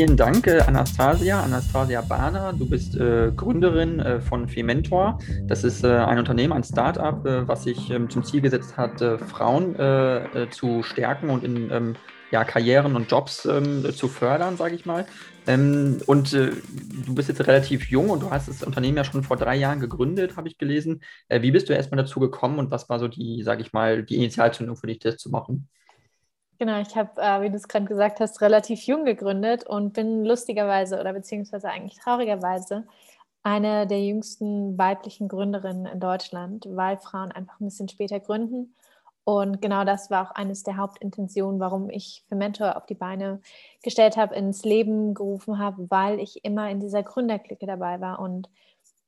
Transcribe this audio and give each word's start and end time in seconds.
vielen 0.00 0.16
Dank, 0.16 0.46
äh, 0.46 0.60
Anastasia, 0.60 1.42
Anastasia 1.42 2.00
Bahner. 2.00 2.54
Du 2.54 2.66
bist 2.66 2.96
äh, 2.96 3.32
Gründerin 3.36 4.00
äh, 4.00 4.18
von 4.22 4.48
Fementor. 4.48 5.18
Das 5.42 5.62
ist 5.62 5.84
äh, 5.84 5.88
ein 5.88 6.18
Unternehmen, 6.18 6.54
ein 6.54 6.64
Startup, 6.64 7.22
äh, 7.26 7.46
was 7.46 7.64
sich 7.64 7.90
ähm, 7.90 8.08
zum 8.08 8.24
Ziel 8.24 8.40
gesetzt 8.40 8.78
hat, 8.78 9.02
Frauen 9.28 9.74
zu 10.52 10.82
stärken 10.82 11.28
und 11.28 11.44
in 11.44 11.70
ähm, 11.70 11.96
ja, 12.30 12.44
Karrieren 12.44 12.96
und 12.96 13.10
Jobs 13.10 13.44
ähm, 13.44 13.84
zu 13.94 14.08
fördern, 14.08 14.56
sage 14.56 14.74
ich 14.74 14.86
mal. 14.86 15.04
Ähm, 15.46 15.98
und 16.06 16.32
du 16.32 17.14
bist 17.14 17.28
jetzt 17.28 17.46
relativ 17.46 17.90
jung 17.90 18.08
und 18.08 18.22
du 18.22 18.30
hast 18.30 18.48
das 18.48 18.62
Unternehmen 18.62 18.96
ja 18.96 19.04
schon 19.04 19.22
vor 19.22 19.36
drei 19.36 19.56
Jahren 19.56 19.80
gegründet, 19.80 20.38
habe 20.38 20.48
ich 20.48 20.56
gelesen. 20.56 21.02
wie 21.28 21.50
bist 21.50 21.68
du 21.68 21.74
erstmal 21.74 22.02
dazu 22.02 22.20
gekommen 22.20 22.58
und 22.58 22.70
was 22.70 22.88
war 22.88 22.98
so 22.98 23.08
die, 23.08 23.42
sage 23.42 23.60
ich 23.60 23.74
mal, 23.74 24.02
die 24.02 24.16
Initialzündung 24.16 24.76
für 24.76 24.86
dich, 24.86 25.00
das 25.00 25.18
zu 25.18 25.28
machen? 25.28 25.68
Genau, 26.60 26.78
ich 26.78 26.94
habe, 26.94 27.18
äh, 27.22 27.40
wie 27.40 27.48
du 27.48 27.56
es 27.56 27.68
gerade 27.68 27.86
gesagt 27.86 28.20
hast, 28.20 28.42
relativ 28.42 28.82
jung 28.82 29.06
gegründet 29.06 29.66
und 29.66 29.94
bin 29.94 30.26
lustigerweise 30.26 31.00
oder 31.00 31.14
beziehungsweise 31.14 31.70
eigentlich 31.70 31.98
traurigerweise 31.98 32.86
eine 33.42 33.86
der 33.86 34.04
jüngsten 34.04 34.76
weiblichen 34.76 35.26
Gründerinnen 35.28 35.86
in 35.86 36.00
Deutschland, 36.00 36.66
weil 36.68 36.98
Frauen 36.98 37.32
einfach 37.32 37.58
ein 37.60 37.64
bisschen 37.64 37.88
später 37.88 38.20
gründen. 38.20 38.74
Und 39.24 39.62
genau 39.62 39.84
das 39.84 40.10
war 40.10 40.28
auch 40.28 40.34
eines 40.34 40.62
der 40.62 40.76
Hauptintentionen, 40.76 41.60
warum 41.60 41.88
ich 41.88 42.24
für 42.28 42.34
Mentor 42.34 42.76
auf 42.76 42.84
die 42.84 42.94
Beine 42.94 43.40
gestellt 43.82 44.18
habe, 44.18 44.34
ins 44.34 44.62
Leben 44.62 45.14
gerufen 45.14 45.58
habe, 45.58 45.90
weil 45.90 46.20
ich 46.20 46.44
immer 46.44 46.68
in 46.70 46.80
dieser 46.80 47.02
Gründerklicke 47.02 47.64
dabei 47.64 48.02
war. 48.02 48.18
Und 48.18 48.50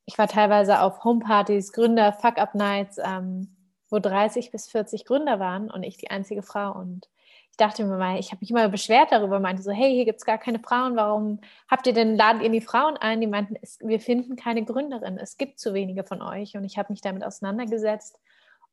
ich 0.05 0.17
war 0.17 0.27
teilweise 0.27 0.81
auf 0.81 1.03
Homepartys, 1.03 1.71
Gründer, 1.71 2.13
Fuck-Up-Nights, 2.13 2.97
ähm, 3.03 3.55
wo 3.91 3.99
30 3.99 4.49
bis 4.49 4.67
40 4.69 5.05
Gründer 5.05 5.39
waren 5.39 5.69
und 5.69 5.83
ich 5.83 5.97
die 5.97 6.09
einzige 6.09 6.41
Frau. 6.41 6.71
Und 6.73 7.09
ich 7.53 7.57
dachte 7.57 7.85
mir 7.85 7.97
mal, 7.97 8.17
ich 8.19 8.31
habe 8.31 8.39
mich 8.41 8.49
immer 8.49 8.67
beschwert 8.67 9.11
darüber, 9.11 9.39
meinte 9.39 9.61
so, 9.61 9.69
hey, 9.69 9.93
hier 9.93 10.05
gibt 10.05 10.17
es 10.17 10.25
gar 10.25 10.39
keine 10.39 10.57
Frauen, 10.57 10.95
warum 10.95 11.39
habt 11.69 11.85
ihr 11.85 11.93
denn, 11.93 12.15
ladet 12.17 12.41
ihr 12.41 12.49
die 12.49 12.61
Frauen 12.61 12.97
ein? 12.97 13.21
Die 13.21 13.27
meinten, 13.27 13.55
es, 13.61 13.77
wir 13.79 13.99
finden 13.99 14.35
keine 14.35 14.65
Gründerin, 14.65 15.19
es 15.19 15.37
gibt 15.37 15.59
zu 15.59 15.75
wenige 15.75 16.03
von 16.03 16.23
euch. 16.23 16.57
Und 16.57 16.63
ich 16.63 16.79
habe 16.79 16.91
mich 16.91 17.01
damit 17.01 17.23
auseinandergesetzt. 17.23 18.17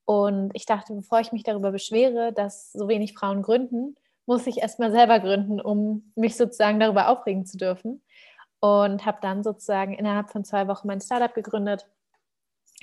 Und 0.07 0.53
ich 0.55 0.65
dachte, 0.65 0.95
bevor 0.95 1.21
ich 1.21 1.31
mich 1.31 1.43
darüber 1.43 1.73
beschwere, 1.73 2.33
dass 2.33 2.73
so 2.73 2.89
wenig 2.89 3.13
Frauen 3.13 3.43
gründen, 3.43 3.97
muss 4.25 4.47
ich 4.47 4.63
erstmal 4.63 4.91
selber 4.93 5.21
gründen, 5.21 5.61
um 5.61 6.11
mich 6.15 6.39
sozusagen 6.39 6.81
darüber 6.81 7.11
aufregen 7.11 7.45
zu 7.45 7.59
dürfen. 7.59 8.03
Und 8.61 9.05
habe 9.05 9.19
dann 9.21 9.43
sozusagen 9.43 9.93
innerhalb 9.93 10.31
von 10.31 10.43
zwei 10.43 10.69
Wochen 10.69 10.87
mein 10.87 11.03
Startup 11.03 11.35
gegründet 11.35 11.87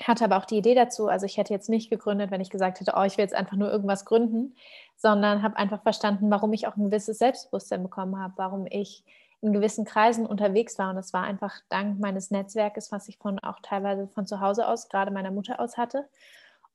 hatte 0.04 0.26
aber 0.26 0.38
auch 0.38 0.46
die 0.46 0.58
Idee 0.58 0.76
dazu, 0.76 1.08
also 1.08 1.26
ich 1.26 1.38
hätte 1.38 1.54
jetzt 1.54 1.70
nicht 1.70 1.90
gegründet, 1.90 2.30
wenn 2.30 2.42
ich 2.42 2.50
gesagt 2.50 2.80
hätte, 2.80 2.94
oh, 2.96 3.04
ich 3.04 3.18
will 3.18 3.24
jetzt 3.24 3.34
einfach 3.34 3.58
nur 3.58 3.72
irgendwas 3.72 4.06
gründen, 4.06 4.56
sondern 4.96 5.42
habe 5.42 5.58
einfach 5.58 5.82
verstanden, 5.82 6.30
warum 6.30 6.54
ich 6.54 6.68
auch 6.68 6.76
ein 6.76 6.86
gewisses 6.86 7.18
Selbstbewusstsein 7.18 7.84
bekommen 7.84 8.20
habe, 8.20 8.34
warum 8.38 8.68
ich 8.70 9.04
in 9.42 9.54
gewissen 9.54 9.86
Kreisen 9.86 10.26
unterwegs 10.26 10.78
war. 10.80 10.90
Und 10.90 10.96
das 10.96 11.14
war 11.14 11.24
einfach 11.24 11.56
dank 11.70 12.00
meines 12.00 12.32
Netzwerkes, 12.32 12.92
was 12.92 13.08
ich 13.08 13.18
von 13.18 13.40
auch 13.40 13.60
teilweise 13.62 14.08
von 14.08 14.26
zu 14.26 14.40
Hause 14.40 14.68
aus, 14.68 14.90
gerade 14.90 15.12
meiner 15.12 15.32
Mutter 15.32 15.60
aus 15.60 15.78
hatte. 15.78 16.08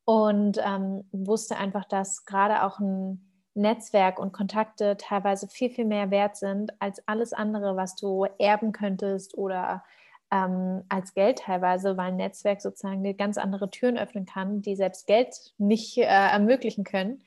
Und 0.05 0.59
ähm, 0.65 1.05
wusste 1.13 1.57
einfach, 1.57 1.85
dass 1.85 2.25
gerade 2.25 2.65
auch 2.65 2.81
ein 2.81 3.29
Netzwerk 3.55 4.19
und 4.19 4.33
Kontakte 4.33 4.97
teilweise 4.97 5.47
viel, 5.47 5.71
viel 5.71 5.85
mehr 5.85 6.11
wert 6.11 6.37
sind 6.37 6.73
als 6.81 7.07
alles 7.07 7.33
andere, 7.33 7.77
was 7.77 7.95
du 7.97 8.27
erben 8.39 8.73
könntest 8.73 9.37
oder 9.37 9.85
ähm, 10.33 10.83
als 10.89 11.15
Geld 11.15 11.41
teilweise, 11.41 11.97
weil 11.97 12.09
ein 12.09 12.17
Netzwerk 12.17 12.63
sozusagen 12.63 13.17
ganz 13.17 13.37
andere 13.37 13.71
Türen 13.71 13.99
öffnen 13.99 14.25
kann, 14.25 14.63
die 14.63 14.75
selbst 14.75 15.07
Geld 15.07 15.53
nicht 15.59 15.99
äh, 15.99 16.05
ermöglichen 16.05 16.85
können. 16.85 17.23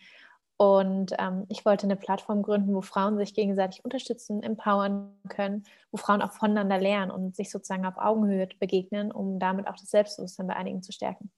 Und 0.58 1.14
ähm, 1.20 1.46
ich 1.50 1.66
wollte 1.66 1.86
eine 1.86 1.98
Plattform 1.98 2.42
gründen, 2.42 2.74
wo 2.74 2.82
Frauen 2.82 3.18
sich 3.18 3.34
gegenseitig 3.34 3.84
unterstützen, 3.84 4.42
empowern 4.42 5.12
können, 5.28 5.64
wo 5.92 5.98
Frauen 5.98 6.22
auch 6.22 6.32
voneinander 6.32 6.80
lernen 6.80 7.12
und 7.12 7.36
sich 7.36 7.52
sozusagen 7.52 7.86
auf 7.86 7.98
Augenhöhe 7.98 8.48
begegnen, 8.60 9.12
um 9.12 9.38
damit 9.38 9.68
auch 9.68 9.76
das 9.76 9.92
Selbstbewusstsein 9.92 10.48
bei 10.48 10.56
einigen 10.56 10.82
zu 10.82 10.92
stärken. 10.92 11.30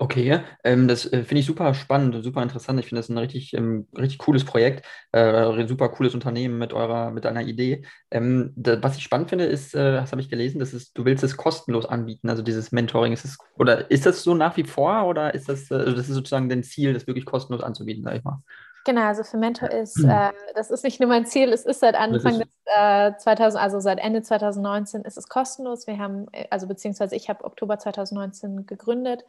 Okay, 0.00 0.40
ähm, 0.62 0.86
das 0.86 1.12
äh, 1.12 1.24
finde 1.24 1.40
ich 1.40 1.46
super 1.46 1.74
spannend 1.74 2.14
und 2.14 2.22
super 2.22 2.40
interessant. 2.40 2.78
Ich 2.78 2.86
finde 2.86 3.00
das 3.00 3.08
ein 3.08 3.18
richtig, 3.18 3.52
ähm, 3.54 3.88
richtig 3.96 4.18
cooles 4.18 4.44
Projekt, 4.44 4.86
äh, 5.10 5.66
super 5.66 5.88
cooles 5.88 6.14
Unternehmen 6.14 6.56
mit 6.56 6.72
eurer, 6.72 7.10
mit 7.10 7.24
deiner 7.24 7.42
Idee. 7.42 7.82
Ähm, 8.12 8.52
da, 8.54 8.80
was 8.80 8.96
ich 8.96 9.02
spannend 9.02 9.30
finde, 9.30 9.46
ist, 9.46 9.74
äh, 9.74 9.92
das 9.92 10.12
habe 10.12 10.22
ich 10.22 10.30
gelesen, 10.30 10.60
dass 10.60 10.72
es, 10.72 10.92
du 10.92 11.04
willst 11.04 11.24
es 11.24 11.36
kostenlos 11.36 11.84
anbieten, 11.84 12.30
also 12.30 12.42
dieses 12.42 12.70
Mentoring. 12.70 13.12
Ist 13.12 13.24
es, 13.24 13.38
oder 13.56 13.90
ist 13.90 14.06
das 14.06 14.22
so 14.22 14.34
nach 14.34 14.56
wie 14.56 14.64
vor 14.64 15.04
oder 15.06 15.34
ist 15.34 15.48
das, 15.48 15.68
äh, 15.70 15.74
also 15.74 15.96
das 15.96 16.08
ist 16.08 16.14
sozusagen 16.14 16.48
dein 16.48 16.62
Ziel, 16.62 16.94
das 16.94 17.08
wirklich 17.08 17.24
kostenlos 17.24 17.62
anzubieten, 17.62 18.04
sag 18.04 18.14
ich 18.14 18.24
mal? 18.24 18.40
Genau, 18.84 19.02
also 19.02 19.24
für 19.24 19.36
Mentor 19.36 19.70
ist, 19.70 20.02
äh, 20.02 20.30
das 20.54 20.70
ist 20.70 20.84
nicht 20.84 21.00
nur 21.00 21.08
mein 21.08 21.26
Ziel, 21.26 21.52
es 21.52 21.66
ist 21.66 21.80
seit 21.80 21.96
Anfang 21.96 22.38
des 22.38 22.48
äh, 22.66 23.12
2000, 23.18 23.60
also 23.62 23.80
seit 23.80 23.98
Ende 23.98 24.22
2019 24.22 25.02
ist 25.02 25.18
es 25.18 25.28
kostenlos. 25.28 25.88
Wir 25.88 25.98
haben, 25.98 26.26
äh, 26.32 26.46
also 26.50 26.68
beziehungsweise 26.68 27.16
ich 27.16 27.28
habe 27.28 27.44
Oktober 27.44 27.78
2019 27.78 28.64
gegründet 28.64 29.24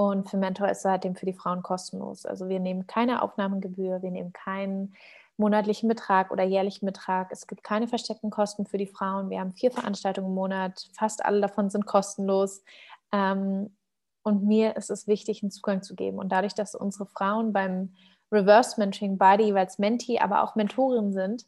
und 0.00 0.30
für 0.30 0.38
Mentor 0.38 0.70
ist 0.70 0.80
seitdem 0.80 1.14
für 1.14 1.26
die 1.26 1.34
Frauen 1.34 1.62
kostenlos. 1.62 2.24
Also 2.24 2.48
wir 2.48 2.58
nehmen 2.58 2.86
keine 2.86 3.20
Aufnahmegebühr, 3.20 4.00
wir 4.00 4.10
nehmen 4.10 4.32
keinen 4.32 4.94
monatlichen 5.36 5.90
Betrag 5.90 6.30
oder 6.30 6.42
jährlichen 6.42 6.86
Betrag. 6.86 7.30
Es 7.30 7.46
gibt 7.46 7.62
keine 7.62 7.86
versteckten 7.86 8.30
Kosten 8.30 8.64
für 8.64 8.78
die 8.78 8.86
Frauen. 8.86 9.28
Wir 9.28 9.40
haben 9.40 9.52
vier 9.52 9.70
Veranstaltungen 9.70 10.28
im 10.28 10.34
Monat. 10.34 10.88
Fast 10.94 11.22
alle 11.22 11.42
davon 11.42 11.68
sind 11.68 11.84
kostenlos. 11.84 12.64
Ähm, 13.12 13.76
und 14.22 14.42
mir 14.42 14.74
ist 14.78 14.88
es 14.88 15.06
wichtig, 15.06 15.42
einen 15.42 15.50
Zugang 15.50 15.82
zu 15.82 15.94
geben. 15.94 16.18
Und 16.18 16.32
dadurch, 16.32 16.54
dass 16.54 16.74
unsere 16.74 17.04
Frauen 17.04 17.52
beim 17.52 17.92
Reverse 18.32 18.80
Mentoring 18.80 19.18
beide 19.18 19.44
jeweils 19.44 19.78
Mentee, 19.78 20.18
aber 20.18 20.44
auch 20.44 20.54
Mentorin 20.54 21.12
sind, 21.12 21.44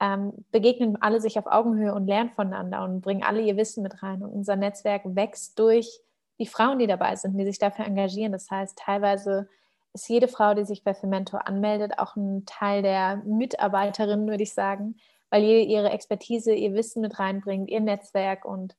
ähm, 0.00 0.32
begegnen 0.52 0.96
alle 1.02 1.20
sich 1.20 1.38
auf 1.38 1.46
Augenhöhe 1.46 1.92
und 1.92 2.06
lernen 2.06 2.30
voneinander 2.30 2.82
und 2.82 3.02
bringen 3.02 3.24
alle 3.24 3.42
ihr 3.42 3.58
Wissen 3.58 3.82
mit 3.82 4.02
rein. 4.02 4.22
Und 4.22 4.30
unser 4.30 4.56
Netzwerk 4.56 5.02
wächst 5.04 5.58
durch 5.58 6.00
die 6.40 6.46
Frauen, 6.46 6.78
die 6.78 6.86
dabei 6.86 7.14
sind, 7.16 7.36
die 7.36 7.44
sich 7.44 7.58
dafür 7.58 7.84
engagieren. 7.84 8.32
Das 8.32 8.50
heißt, 8.50 8.76
teilweise 8.78 9.48
ist 9.92 10.08
jede 10.08 10.26
Frau, 10.26 10.54
die 10.54 10.64
sich 10.64 10.82
bei 10.82 10.94
Fementor 10.94 11.46
anmeldet, 11.46 11.98
auch 11.98 12.16
ein 12.16 12.44
Teil 12.46 12.82
der 12.82 13.16
Mitarbeiterinnen, 13.26 14.28
würde 14.28 14.42
ich 14.42 14.54
sagen, 14.54 14.96
weil 15.28 15.42
jede 15.42 15.70
ihre 15.70 15.90
Expertise, 15.90 16.52
ihr 16.52 16.74
Wissen 16.74 17.02
mit 17.02 17.18
reinbringt, 17.18 17.70
ihr 17.70 17.80
Netzwerk 17.80 18.44
und 18.44 18.74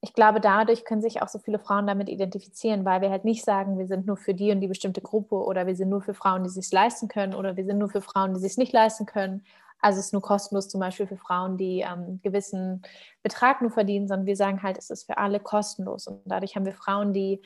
ich 0.00 0.12
glaube, 0.12 0.40
dadurch 0.40 0.84
können 0.84 1.02
sich 1.02 1.22
auch 1.22 1.28
so 1.28 1.40
viele 1.40 1.58
Frauen 1.58 1.88
damit 1.88 2.08
identifizieren, 2.08 2.84
weil 2.84 3.00
wir 3.00 3.10
halt 3.10 3.24
nicht 3.24 3.44
sagen, 3.44 3.78
wir 3.78 3.86
sind 3.88 4.06
nur 4.06 4.16
für 4.16 4.32
die 4.32 4.52
und 4.52 4.60
die 4.60 4.68
bestimmte 4.68 5.00
Gruppe 5.00 5.34
oder 5.34 5.66
wir 5.66 5.74
sind 5.74 5.88
nur 5.88 6.02
für 6.02 6.14
Frauen, 6.14 6.44
die 6.44 6.50
sich 6.50 6.70
leisten 6.70 7.08
können 7.08 7.34
oder 7.34 7.56
wir 7.56 7.64
sind 7.64 7.78
nur 7.78 7.88
für 7.88 8.00
Frauen, 8.00 8.32
die 8.32 8.40
sich 8.40 8.56
nicht 8.58 8.72
leisten 8.72 9.06
können, 9.06 9.44
also 9.80 10.00
es 10.00 10.06
ist 10.06 10.12
nur 10.12 10.22
kostenlos 10.22 10.68
zum 10.68 10.80
Beispiel 10.80 11.06
für 11.06 11.16
Frauen, 11.16 11.56
die 11.56 11.80
ähm, 11.80 12.20
gewissen 12.22 12.82
Betrag 13.22 13.62
nur 13.62 13.70
verdienen, 13.70 14.08
sondern 14.08 14.26
wir 14.26 14.36
sagen 14.36 14.62
halt, 14.62 14.76
es 14.78 14.90
ist 14.90 15.04
für 15.04 15.18
alle 15.18 15.40
kostenlos. 15.40 16.06
Und 16.06 16.20
dadurch 16.24 16.56
haben 16.56 16.66
wir 16.66 16.72
Frauen, 16.72 17.12
die 17.12 17.42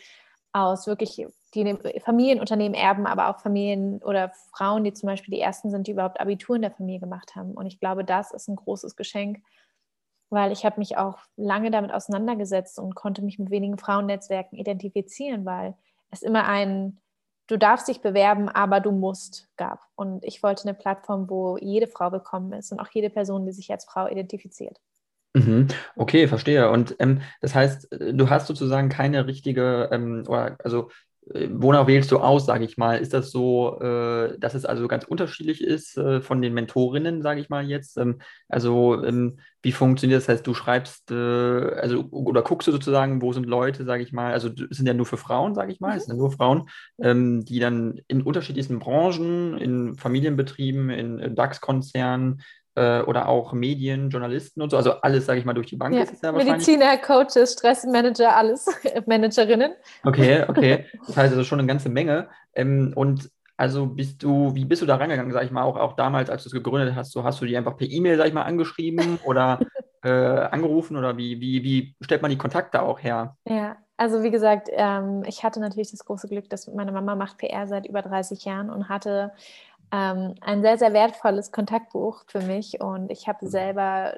aus 0.52 0.86
wirklich, 0.86 1.26
die 1.54 1.76
Familienunternehmen 2.04 2.74
erben, 2.74 3.06
aber 3.06 3.28
auch 3.28 3.40
Familien 3.40 4.02
oder 4.02 4.32
Frauen, 4.54 4.84
die 4.84 4.92
zum 4.92 5.08
Beispiel 5.08 5.34
die 5.34 5.40
ersten 5.40 5.70
sind, 5.70 5.86
die 5.86 5.92
überhaupt 5.92 6.20
Abitur 6.20 6.56
in 6.56 6.62
der 6.62 6.70
Familie 6.70 7.00
gemacht 7.00 7.36
haben. 7.36 7.52
Und 7.52 7.66
ich 7.66 7.80
glaube, 7.80 8.04
das 8.04 8.32
ist 8.32 8.48
ein 8.48 8.56
großes 8.56 8.96
Geschenk, 8.96 9.42
weil 10.30 10.52
ich 10.52 10.64
habe 10.64 10.78
mich 10.78 10.96
auch 10.96 11.18
lange 11.36 11.70
damit 11.70 11.92
auseinandergesetzt 11.92 12.78
und 12.78 12.94
konnte 12.94 13.22
mich 13.22 13.38
mit 13.38 13.50
wenigen 13.50 13.78
Frauennetzwerken 13.78 14.58
identifizieren, 14.58 15.44
weil 15.44 15.74
es 16.10 16.22
immer 16.22 16.46
ein 16.46 17.01
du 17.46 17.56
darfst 17.56 17.88
dich 17.88 18.00
bewerben, 18.00 18.48
aber 18.48 18.80
du 18.80 18.92
musst 18.92 19.48
gab. 19.56 19.80
Und 19.94 20.24
ich 20.24 20.42
wollte 20.42 20.64
eine 20.64 20.74
Plattform, 20.74 21.28
wo 21.28 21.56
jede 21.58 21.86
Frau 21.86 22.12
willkommen 22.12 22.52
ist 22.52 22.72
und 22.72 22.80
auch 22.80 22.88
jede 22.92 23.10
Person, 23.10 23.46
die 23.46 23.52
sich 23.52 23.70
als 23.70 23.84
Frau 23.84 24.06
identifiziert. 24.08 24.78
Mhm. 25.34 25.68
Okay, 25.96 26.28
verstehe. 26.28 26.70
Und 26.70 26.94
ähm, 26.98 27.22
das 27.40 27.54
heißt, 27.54 27.88
du 28.12 28.30
hast 28.30 28.46
sozusagen 28.46 28.88
keine 28.88 29.26
richtige, 29.26 29.88
ähm, 29.90 30.24
oder 30.26 30.56
also 30.62 30.88
äh, 30.88 31.11
wonach 31.24 31.86
wählst 31.86 32.10
du 32.10 32.18
aus, 32.18 32.46
sage 32.46 32.64
ich 32.64 32.76
mal? 32.76 32.98
Ist 32.98 33.14
das 33.14 33.30
so, 33.30 33.80
äh, 33.80 34.38
dass 34.38 34.54
es 34.54 34.64
also 34.64 34.88
ganz 34.88 35.04
unterschiedlich 35.04 35.62
ist 35.62 35.96
äh, 35.96 36.20
von 36.20 36.42
den 36.42 36.52
Mentorinnen, 36.52 37.22
sage 37.22 37.40
ich 37.40 37.48
mal 37.48 37.68
jetzt? 37.68 37.96
Ähm, 37.96 38.20
also 38.48 39.02
ähm, 39.04 39.38
wie 39.62 39.72
funktioniert 39.72 40.18
das? 40.18 40.26
das? 40.26 40.34
Heißt, 40.34 40.46
du 40.46 40.54
schreibst, 40.54 41.10
äh, 41.12 41.14
also 41.14 42.08
oder 42.10 42.42
guckst 42.42 42.66
du 42.66 42.72
sozusagen, 42.72 43.22
wo 43.22 43.32
sind 43.32 43.46
Leute, 43.46 43.84
sage 43.84 44.02
ich 44.02 44.12
mal? 44.12 44.32
Also 44.32 44.48
es 44.48 44.76
sind 44.76 44.86
ja 44.86 44.94
nur 44.94 45.06
für 45.06 45.16
Frauen, 45.16 45.54
sage 45.54 45.72
ich 45.72 45.80
mal, 45.80 45.96
es 45.96 46.06
sind 46.06 46.16
ja 46.16 46.18
nur 46.18 46.32
Frauen, 46.32 46.68
ähm, 47.00 47.44
die 47.44 47.60
dann 47.60 48.00
in 48.08 48.22
unterschiedlichsten 48.22 48.80
Branchen, 48.80 49.56
in 49.58 49.94
Familienbetrieben, 49.94 50.90
in 50.90 51.34
DAX-Konzernen, 51.36 52.42
äh, 52.74 53.00
oder 53.02 53.28
auch 53.28 53.52
Medien, 53.52 54.10
Journalisten 54.10 54.62
und 54.62 54.70
so, 54.70 54.76
also 54.76 54.92
alles, 55.00 55.26
sage 55.26 55.38
ich 55.38 55.44
mal, 55.44 55.52
durch 55.52 55.66
die 55.66 55.76
Bank 55.76 55.94
ja. 55.94 56.02
ist 56.02 56.12
es 56.12 56.22
ja 56.22 56.32
wahrscheinlich. 56.32 56.66
Mediziner, 56.66 56.96
Coaches, 56.98 57.52
Stressmanager, 57.52 58.34
alles, 58.34 58.66
Managerinnen. 59.06 59.72
Okay, 60.04 60.44
okay. 60.48 60.86
Das 61.06 61.16
heißt 61.16 61.32
also 61.32 61.44
schon 61.44 61.58
eine 61.58 61.68
ganze 61.68 61.88
Menge. 61.88 62.28
Ähm, 62.54 62.92
und 62.96 63.30
also 63.56 63.86
bist 63.86 64.22
du, 64.22 64.54
wie 64.54 64.64
bist 64.64 64.82
du 64.82 64.86
da 64.86 64.96
rangegangen, 64.96 65.32
sag 65.32 65.44
ich 65.44 65.50
mal, 65.50 65.62
auch, 65.62 65.76
auch 65.76 65.94
damals, 65.94 66.30
als 66.30 66.42
du 66.42 66.48
es 66.48 66.52
gegründet 66.52 66.94
hast, 66.96 67.12
so 67.12 67.22
hast 67.22 67.40
du 67.40 67.46
die 67.46 67.56
einfach 67.56 67.76
per 67.76 67.88
E-Mail, 67.88 68.16
sag 68.16 68.26
ich 68.26 68.34
mal, 68.34 68.42
angeschrieben 68.42 69.18
oder 69.24 69.60
äh, 70.02 70.10
angerufen 70.10 70.96
oder 70.96 71.16
wie, 71.16 71.40
wie, 71.40 71.62
wie 71.62 71.94
stellt 72.00 72.22
man 72.22 72.30
die 72.30 72.38
Kontakte 72.38 72.82
auch 72.82 73.00
her? 73.00 73.36
Ja, 73.44 73.76
also 73.96 74.24
wie 74.24 74.30
gesagt, 74.30 74.68
ähm, 74.72 75.22
ich 75.26 75.44
hatte 75.44 75.60
natürlich 75.60 75.92
das 75.92 76.04
große 76.04 76.28
Glück, 76.28 76.50
dass 76.50 76.66
meine 76.66 76.90
Mama 76.90 77.14
macht 77.14 77.38
PR 77.38 77.68
seit 77.68 77.86
über 77.86 78.02
30 78.02 78.44
Jahren 78.44 78.68
und 78.68 78.88
hatte 78.88 79.32
ähm, 79.92 80.34
ein 80.40 80.62
sehr, 80.62 80.78
sehr 80.78 80.92
wertvolles 80.92 81.52
Kontaktbuch 81.52 82.24
für 82.26 82.40
mich. 82.40 82.80
Und 82.80 83.10
ich 83.10 83.28
habe 83.28 83.46
selber, 83.46 84.16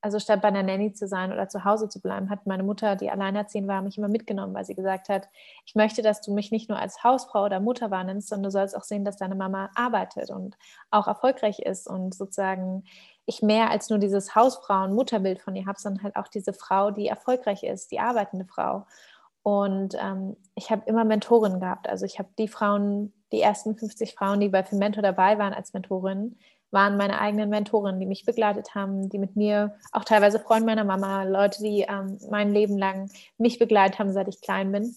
also 0.00 0.20
statt 0.20 0.40
bei 0.40 0.48
einer 0.48 0.62
Nanny 0.62 0.92
zu 0.92 1.08
sein 1.08 1.32
oder 1.32 1.48
zu 1.48 1.64
Hause 1.64 1.88
zu 1.88 2.00
bleiben, 2.00 2.30
hat 2.30 2.46
meine 2.46 2.62
Mutter, 2.62 2.94
die 2.94 3.10
alleinerziehend 3.10 3.66
war, 3.66 3.82
mich 3.82 3.98
immer 3.98 4.08
mitgenommen, 4.08 4.54
weil 4.54 4.64
sie 4.64 4.76
gesagt 4.76 5.08
hat, 5.08 5.28
ich 5.66 5.74
möchte, 5.74 6.02
dass 6.02 6.20
du 6.20 6.32
mich 6.32 6.52
nicht 6.52 6.68
nur 6.68 6.78
als 6.78 7.02
Hausfrau 7.02 7.44
oder 7.44 7.58
Mutter 7.58 7.90
wahrnimmst, 7.90 8.28
sondern 8.28 8.44
du 8.44 8.50
sollst 8.52 8.76
auch 8.76 8.84
sehen, 8.84 9.04
dass 9.04 9.16
deine 9.16 9.34
Mama 9.34 9.70
arbeitet 9.74 10.30
und 10.30 10.56
auch 10.90 11.08
erfolgreich 11.08 11.58
ist 11.58 11.88
und 11.88 12.14
sozusagen 12.14 12.84
ich 13.26 13.42
mehr 13.42 13.70
als 13.70 13.88
nur 13.88 13.98
dieses 13.98 14.34
Hausfrau- 14.34 14.84
und 14.84 14.94
Mutterbild 14.94 15.40
von 15.40 15.56
ihr 15.56 15.66
habe, 15.66 15.80
sondern 15.80 16.04
halt 16.04 16.16
auch 16.16 16.28
diese 16.28 16.52
Frau, 16.52 16.90
die 16.90 17.08
erfolgreich 17.08 17.62
ist, 17.62 17.90
die 17.90 17.98
arbeitende 17.98 18.44
Frau. 18.44 18.86
Und 19.44 19.94
ähm, 20.00 20.36
ich 20.54 20.70
habe 20.70 20.82
immer 20.86 21.04
Mentorinnen 21.04 21.60
gehabt. 21.60 21.86
Also 21.86 22.06
ich 22.06 22.18
habe 22.18 22.30
die 22.38 22.48
Frauen, 22.48 23.12
die 23.30 23.42
ersten 23.42 23.76
50 23.76 24.14
Frauen, 24.14 24.40
die 24.40 24.48
bei 24.48 24.64
Mentor 24.72 25.02
dabei 25.02 25.38
waren 25.38 25.52
als 25.52 25.74
Mentorinnen, 25.74 26.38
waren 26.70 26.96
meine 26.96 27.20
eigenen 27.20 27.50
Mentorinnen, 27.50 28.00
die 28.00 28.06
mich 28.06 28.24
begleitet 28.24 28.74
haben, 28.74 29.10
die 29.10 29.18
mit 29.18 29.36
mir, 29.36 29.76
auch 29.92 30.04
teilweise 30.04 30.40
Freunde 30.40 30.64
meiner 30.66 30.84
Mama, 30.84 31.24
Leute, 31.24 31.62
die 31.62 31.82
ähm, 31.82 32.18
mein 32.30 32.54
Leben 32.54 32.78
lang 32.78 33.10
mich 33.36 33.58
begleitet 33.58 33.98
haben, 33.98 34.14
seit 34.14 34.28
ich 34.28 34.40
klein 34.40 34.72
bin. 34.72 34.96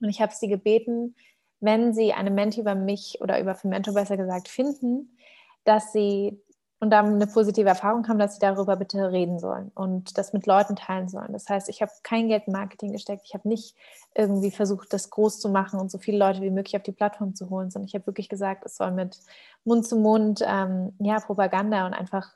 Und 0.00 0.08
ich 0.08 0.22
habe 0.22 0.32
sie 0.32 0.48
gebeten, 0.48 1.16
wenn 1.58 1.92
sie 1.92 2.12
eine 2.12 2.30
Menti 2.30 2.60
über 2.60 2.76
mich 2.76 3.20
oder 3.20 3.40
über 3.40 3.58
Mentor 3.64 3.94
besser 3.94 4.16
gesagt 4.16 4.46
finden, 4.46 5.18
dass 5.64 5.92
sie 5.92 6.40
und 6.80 6.90
dann 6.90 7.14
eine 7.14 7.26
positive 7.26 7.68
Erfahrung 7.68 8.06
haben, 8.08 8.18
dass 8.18 8.34
sie 8.34 8.40
darüber 8.40 8.76
bitte 8.76 9.10
reden 9.10 9.38
sollen 9.38 9.72
und 9.74 10.16
das 10.16 10.32
mit 10.32 10.46
Leuten 10.46 10.76
teilen 10.76 11.08
sollen. 11.08 11.32
Das 11.32 11.48
heißt, 11.48 11.68
ich 11.68 11.82
habe 11.82 11.90
kein 12.02 12.28
Geld 12.28 12.44
in 12.46 12.52
Marketing 12.52 12.92
gesteckt, 12.92 13.22
ich 13.24 13.34
habe 13.34 13.48
nicht 13.48 13.74
irgendwie 14.14 14.50
versucht, 14.50 14.92
das 14.92 15.10
groß 15.10 15.40
zu 15.40 15.48
machen 15.48 15.80
und 15.80 15.90
so 15.90 15.98
viele 15.98 16.18
Leute 16.18 16.40
wie 16.40 16.50
möglich 16.50 16.76
auf 16.76 16.82
die 16.82 16.92
Plattform 16.92 17.34
zu 17.34 17.50
holen, 17.50 17.70
sondern 17.70 17.88
ich 17.88 17.94
habe 17.94 18.06
wirklich 18.06 18.28
gesagt, 18.28 18.64
es 18.64 18.76
soll 18.76 18.92
mit 18.92 19.18
Mund 19.64 19.86
zu 19.86 19.96
Mund, 19.96 20.42
ähm, 20.46 20.92
ja, 21.00 21.18
Propaganda 21.20 21.86
und 21.86 21.94
einfach 21.94 22.30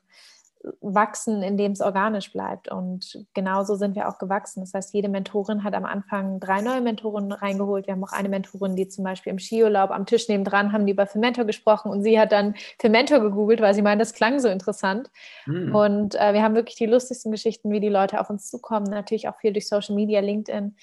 wachsen, 0.80 1.42
indem 1.42 1.72
es 1.72 1.80
organisch 1.80 2.32
bleibt. 2.32 2.70
Und 2.70 3.26
genauso 3.34 3.74
sind 3.74 3.96
wir 3.96 4.08
auch 4.08 4.18
gewachsen. 4.18 4.60
Das 4.60 4.74
heißt, 4.74 4.94
jede 4.94 5.08
Mentorin 5.08 5.64
hat 5.64 5.74
am 5.74 5.84
Anfang 5.84 6.38
drei 6.38 6.60
neue 6.60 6.80
Mentoren 6.80 7.32
reingeholt. 7.32 7.86
Wir 7.86 7.94
haben 7.94 8.04
auch 8.04 8.12
eine 8.12 8.28
Mentorin, 8.28 8.76
die 8.76 8.86
zum 8.88 9.04
Beispiel 9.04 9.32
im 9.32 9.38
Skiurlaub 9.38 9.90
am 9.90 10.06
Tisch 10.06 10.28
nebendran 10.28 10.72
haben 10.72 10.86
die 10.86 10.92
über 10.92 11.06
Fermentor 11.06 11.44
gesprochen 11.44 11.90
und 11.90 12.02
sie 12.02 12.18
hat 12.18 12.32
dann 12.32 12.54
Fermentor 12.78 13.20
gegoogelt, 13.20 13.60
weil 13.60 13.74
sie 13.74 13.82
meint, 13.82 14.00
das 14.00 14.14
klang 14.14 14.38
so 14.38 14.48
interessant. 14.48 15.10
Mhm. 15.46 15.74
Und 15.74 16.14
äh, 16.14 16.32
wir 16.32 16.42
haben 16.42 16.54
wirklich 16.54 16.76
die 16.76 16.86
lustigsten 16.86 17.32
Geschichten, 17.32 17.70
wie 17.70 17.80
die 17.80 17.88
Leute 17.88 18.20
auf 18.20 18.30
uns 18.30 18.48
zukommen. 18.48 18.86
Natürlich 18.86 19.28
auch 19.28 19.38
viel 19.38 19.52
durch 19.52 19.68
Social 19.68 19.96
Media, 19.96 20.20
LinkedIn. 20.20 20.76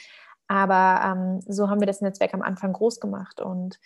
Aber 0.47 1.01
ähm, 1.05 1.39
so 1.47 1.69
haben 1.69 1.79
wir 1.79 1.87
das 1.87 2.01
Netzwerk 2.01 2.33
am 2.33 2.41
Anfang 2.41 2.73
groß 2.73 2.99
gemacht. 2.99 3.39
Und 3.39 3.79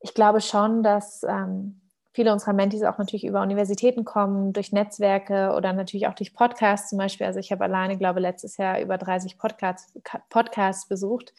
ich 0.00 0.14
glaube 0.14 0.40
schon, 0.40 0.82
dass 0.82 1.22
ähm, 1.24 1.81
viele 2.12 2.32
unserer 2.32 2.52
Mentis 2.52 2.82
auch 2.82 2.98
natürlich 2.98 3.24
über 3.24 3.42
Universitäten 3.42 4.04
kommen, 4.04 4.52
durch 4.52 4.72
Netzwerke 4.72 5.52
oder 5.56 5.72
natürlich 5.72 6.06
auch 6.06 6.14
durch 6.14 6.34
Podcasts 6.34 6.90
zum 6.90 6.98
Beispiel. 6.98 7.26
Also 7.26 7.40
ich 7.40 7.52
habe 7.52 7.64
alleine, 7.64 7.96
glaube 7.96 8.20
ich, 8.20 8.22
letztes 8.22 8.56
Jahr 8.58 8.80
über 8.80 8.98
30 8.98 9.38
Podcasts, 9.38 9.98
Podcasts 10.28 10.86
besucht, 10.88 11.32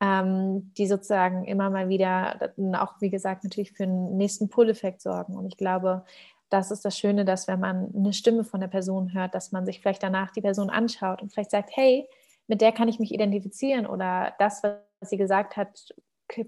ähm, 0.00 0.72
die 0.78 0.86
sozusagen 0.86 1.44
immer 1.44 1.68
mal 1.70 1.88
wieder 1.88 2.52
auch, 2.74 2.94
wie 3.00 3.10
gesagt, 3.10 3.44
natürlich 3.44 3.72
für 3.72 3.84
einen 3.84 4.16
nächsten 4.16 4.48
Pull-Effekt 4.48 5.02
sorgen. 5.02 5.36
Und 5.36 5.46
ich 5.46 5.56
glaube, 5.56 6.04
das 6.48 6.70
ist 6.70 6.84
das 6.84 6.98
Schöne, 6.98 7.24
dass 7.24 7.48
wenn 7.48 7.60
man 7.60 7.92
eine 7.94 8.12
Stimme 8.12 8.44
von 8.44 8.60
der 8.60 8.68
Person 8.68 9.12
hört, 9.12 9.34
dass 9.34 9.52
man 9.52 9.66
sich 9.66 9.80
vielleicht 9.80 10.02
danach 10.02 10.30
die 10.32 10.40
Person 10.40 10.70
anschaut 10.70 11.22
und 11.22 11.32
vielleicht 11.32 11.50
sagt, 11.50 11.70
hey, 11.74 12.08
mit 12.46 12.60
der 12.60 12.72
kann 12.72 12.88
ich 12.88 12.98
mich 12.98 13.12
identifizieren 13.12 13.86
oder 13.86 14.34
das, 14.38 14.62
was 14.62 14.78
sie 15.08 15.16
gesagt 15.16 15.56
hat, 15.56 15.94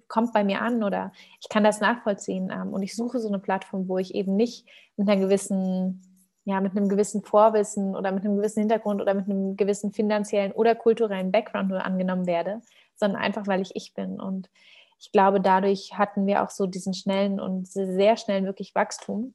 kommt 0.08 0.32
bei 0.32 0.44
mir 0.44 0.62
an 0.62 0.82
oder 0.82 1.12
ich 1.40 1.48
kann 1.48 1.64
das 1.64 1.80
nachvollziehen. 1.80 2.50
Ähm, 2.50 2.72
und 2.72 2.82
ich 2.82 2.94
suche 2.94 3.20
so 3.20 3.28
eine 3.28 3.38
Plattform, 3.38 3.88
wo 3.88 3.98
ich 3.98 4.14
eben 4.14 4.36
nicht 4.36 4.66
mit 4.96 5.08
einer 5.08 5.20
gewissen, 5.20 6.02
ja, 6.44 6.60
mit 6.60 6.76
einem 6.76 6.88
gewissen 6.88 7.22
Vorwissen 7.22 7.94
oder 7.96 8.12
mit 8.12 8.24
einem 8.24 8.36
gewissen 8.36 8.60
Hintergrund 8.60 9.00
oder 9.00 9.14
mit 9.14 9.26
einem 9.26 9.56
gewissen 9.56 9.92
finanziellen 9.92 10.52
oder 10.52 10.74
kulturellen 10.74 11.32
Background 11.32 11.68
nur 11.68 11.84
angenommen 11.84 12.26
werde, 12.26 12.60
sondern 12.96 13.20
einfach, 13.20 13.46
weil 13.46 13.60
ich 13.60 13.76
ich 13.76 13.94
bin. 13.94 14.20
Und 14.20 14.50
ich 14.98 15.12
glaube, 15.12 15.40
dadurch 15.40 15.94
hatten 15.98 16.26
wir 16.26 16.42
auch 16.42 16.50
so 16.50 16.66
diesen 16.66 16.94
schnellen 16.94 17.40
und 17.40 17.66
sehr 17.68 18.16
schnellen 18.16 18.44
wirklich 18.44 18.74
Wachstum. 18.74 19.34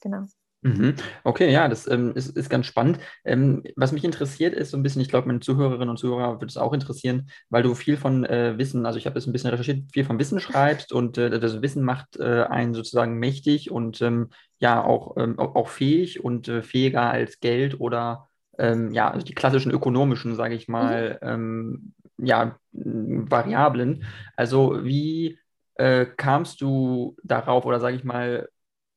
Genau. 0.00 0.26
Mhm. 0.62 0.94
Okay, 1.22 1.52
ja, 1.52 1.68
das 1.68 1.88
ähm, 1.88 2.12
ist, 2.16 2.36
ist 2.36 2.50
ganz 2.50 2.66
spannend. 2.66 2.98
Ähm, 3.24 3.62
was 3.76 3.92
mich 3.92 4.02
interessiert 4.02 4.54
ist 4.54 4.70
so 4.70 4.76
ein 4.76 4.82
bisschen, 4.82 5.00
ich 5.00 5.08
glaube, 5.08 5.28
meine 5.28 5.38
Zuhörerinnen 5.38 5.90
und 5.90 5.98
Zuhörer 5.98 6.40
wird 6.40 6.50
es 6.50 6.56
auch 6.56 6.72
interessieren, 6.72 7.30
weil 7.48 7.62
du 7.62 7.74
viel 7.74 7.96
von 7.96 8.24
äh, 8.24 8.58
Wissen, 8.58 8.84
also 8.84 8.98
ich 8.98 9.06
habe 9.06 9.14
das 9.14 9.26
ein 9.26 9.32
bisschen 9.32 9.50
recherchiert, 9.50 9.92
viel 9.92 10.04
von 10.04 10.18
Wissen 10.18 10.40
schreibst 10.40 10.92
und 10.92 11.16
äh, 11.16 11.38
das 11.38 11.62
Wissen 11.62 11.84
macht 11.84 12.16
äh, 12.18 12.42
einen 12.44 12.74
sozusagen 12.74 13.18
mächtig 13.18 13.70
und 13.70 14.02
ähm, 14.02 14.30
ja 14.58 14.82
auch, 14.82 15.16
ähm, 15.16 15.38
auch 15.38 15.68
fähig 15.68 16.24
und 16.24 16.48
äh, 16.48 16.62
fähiger 16.62 17.08
als 17.08 17.38
Geld 17.38 17.78
oder 17.78 18.28
ähm, 18.58 18.92
ja, 18.92 19.10
also 19.12 19.24
die 19.24 19.34
klassischen 19.34 19.70
ökonomischen, 19.70 20.34
sage 20.34 20.56
ich 20.56 20.66
mal, 20.66 21.20
mhm. 21.22 21.92
ja, 22.18 22.58
Variablen. 22.72 24.04
Also 24.34 24.84
wie 24.84 25.38
äh, 25.76 26.06
kamst 26.06 26.60
du 26.60 27.16
darauf 27.22 27.64
oder 27.64 27.78
sage 27.78 27.94
ich 27.94 28.02
mal, 28.02 28.48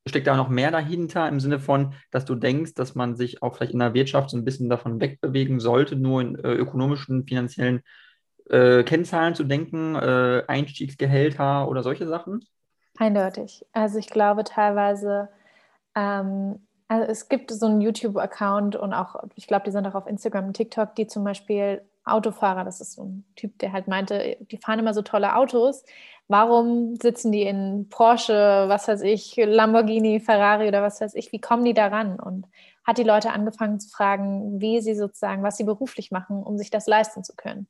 steckt 0.08 0.26
da 0.26 0.36
noch 0.36 0.48
mehr 0.48 0.70
dahinter 0.70 1.28
im 1.28 1.40
Sinne 1.40 1.60
von, 1.60 1.94
dass 2.10 2.24
du 2.24 2.34
denkst, 2.34 2.74
dass 2.74 2.94
man 2.94 3.16
sich 3.16 3.42
auch 3.42 3.56
vielleicht 3.56 3.72
in 3.72 3.78
der 3.78 3.94
Wirtschaft 3.94 4.30
so 4.30 4.36
ein 4.36 4.44
bisschen 4.44 4.68
davon 4.68 5.00
wegbewegen 5.00 5.60
sollte, 5.60 5.96
nur 5.96 6.20
in 6.20 6.34
äh, 6.36 6.52
ökonomischen, 6.52 7.24
finanziellen 7.26 7.82
äh, 8.50 8.82
Kennzahlen 8.82 9.34
zu 9.34 9.44
denken, 9.44 9.94
äh, 9.94 10.42
Einstiegsgehälter 10.48 11.68
oder 11.68 11.82
solche 11.82 12.08
Sachen? 12.08 12.44
Eindeutig. 12.98 13.64
Also 13.72 13.98
ich 13.98 14.08
glaube 14.08 14.44
teilweise, 14.44 15.28
ähm, 15.94 16.66
also 16.88 17.10
es 17.10 17.28
gibt 17.28 17.50
so 17.50 17.66
einen 17.66 17.80
YouTube-Account 17.80 18.76
und 18.76 18.92
auch, 18.92 19.16
ich 19.36 19.46
glaube, 19.46 19.64
die 19.64 19.70
sind 19.70 19.86
auch 19.86 19.94
auf 19.94 20.06
Instagram 20.06 20.46
und 20.46 20.56
TikTok, 20.56 20.94
die 20.96 21.06
zum 21.06 21.24
Beispiel 21.24 21.82
Autofahrer, 22.04 22.64
das 22.64 22.80
ist 22.80 22.94
so 22.94 23.04
ein 23.04 23.24
Typ, 23.36 23.58
der 23.58 23.72
halt 23.72 23.88
meinte, 23.88 24.36
die 24.50 24.58
fahren 24.58 24.78
immer 24.78 24.94
so 24.94 25.02
tolle 25.02 25.36
Autos, 25.36 25.84
Warum 26.32 26.96
sitzen 26.96 27.30
die 27.30 27.42
in 27.42 27.90
Porsche, 27.90 28.64
was 28.66 28.88
weiß 28.88 29.02
ich, 29.02 29.36
Lamborghini, 29.36 30.18
Ferrari 30.18 30.66
oder 30.66 30.80
was 30.80 30.98
weiß 30.98 31.14
ich? 31.14 31.30
Wie 31.30 31.42
kommen 31.42 31.62
die 31.62 31.74
daran? 31.74 32.18
Und 32.18 32.46
hat 32.84 32.96
die 32.96 33.02
Leute 33.02 33.32
angefangen 33.32 33.78
zu 33.80 33.90
fragen, 33.90 34.58
wie 34.58 34.80
sie 34.80 34.94
sozusagen, 34.94 35.42
was 35.42 35.58
sie 35.58 35.64
beruflich 35.64 36.10
machen, 36.10 36.42
um 36.42 36.56
sich 36.56 36.70
das 36.70 36.86
leisten 36.86 37.22
zu 37.22 37.34
können. 37.36 37.68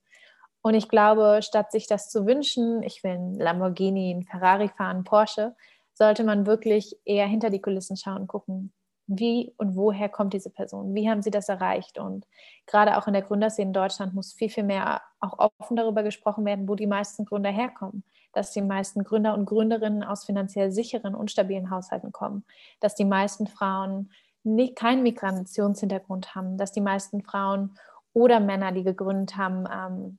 Und 0.60 0.74
ich 0.74 0.88
glaube, 0.88 1.40
statt 1.42 1.72
sich 1.72 1.88
das 1.88 2.08
zu 2.08 2.24
wünschen, 2.24 2.84
ich 2.84 3.02
will 3.02 3.10
ein 3.10 3.34
Lamborghini, 3.34 4.14
ein 4.14 4.22
Ferrari 4.22 4.68
fahren, 4.68 5.02
Porsche, 5.02 5.56
sollte 5.92 6.22
man 6.22 6.46
wirklich 6.46 6.96
eher 7.04 7.26
hinter 7.26 7.50
die 7.50 7.60
Kulissen 7.60 7.96
schauen 7.96 8.22
und 8.22 8.26
gucken, 8.28 8.72
wie 9.06 9.52
und 9.56 9.76
woher 9.76 10.08
kommt 10.08 10.32
diese 10.32 10.50
Person? 10.50 10.94
Wie 10.94 11.08
haben 11.10 11.22
sie 11.22 11.30
das 11.30 11.48
erreicht? 11.48 11.98
Und 11.98 12.26
gerade 12.66 12.96
auch 12.96 13.06
in 13.06 13.12
der 13.12 13.22
Gründerszene 13.22 13.68
in 13.68 13.72
Deutschland 13.72 14.14
muss 14.14 14.32
viel, 14.32 14.48
viel 14.48 14.64
mehr 14.64 15.02
auch 15.20 15.38
offen 15.38 15.76
darüber 15.76 16.02
gesprochen 16.02 16.44
werden, 16.44 16.68
wo 16.68 16.74
die 16.74 16.86
meisten 16.86 17.24
Gründer 17.24 17.50
herkommen. 17.50 18.04
Dass 18.32 18.52
die 18.52 18.62
meisten 18.62 19.04
Gründer 19.04 19.34
und 19.34 19.46
Gründerinnen 19.46 20.02
aus 20.02 20.24
finanziell 20.24 20.72
sicheren 20.72 21.14
und 21.14 21.30
stabilen 21.30 21.70
Haushalten 21.70 22.12
kommen. 22.12 22.44
Dass 22.80 22.94
die 22.94 23.04
meisten 23.04 23.46
Frauen 23.46 24.10
nicht, 24.44 24.76
keinen 24.76 25.02
Migrationshintergrund 25.02 26.34
haben. 26.34 26.56
Dass 26.56 26.72
die 26.72 26.80
meisten 26.80 27.22
Frauen 27.22 27.76
oder 28.12 28.40
Männer, 28.40 28.72
die 28.72 28.84
gegründet 28.84 29.36
haben, 29.36 29.66
ähm, 29.70 30.18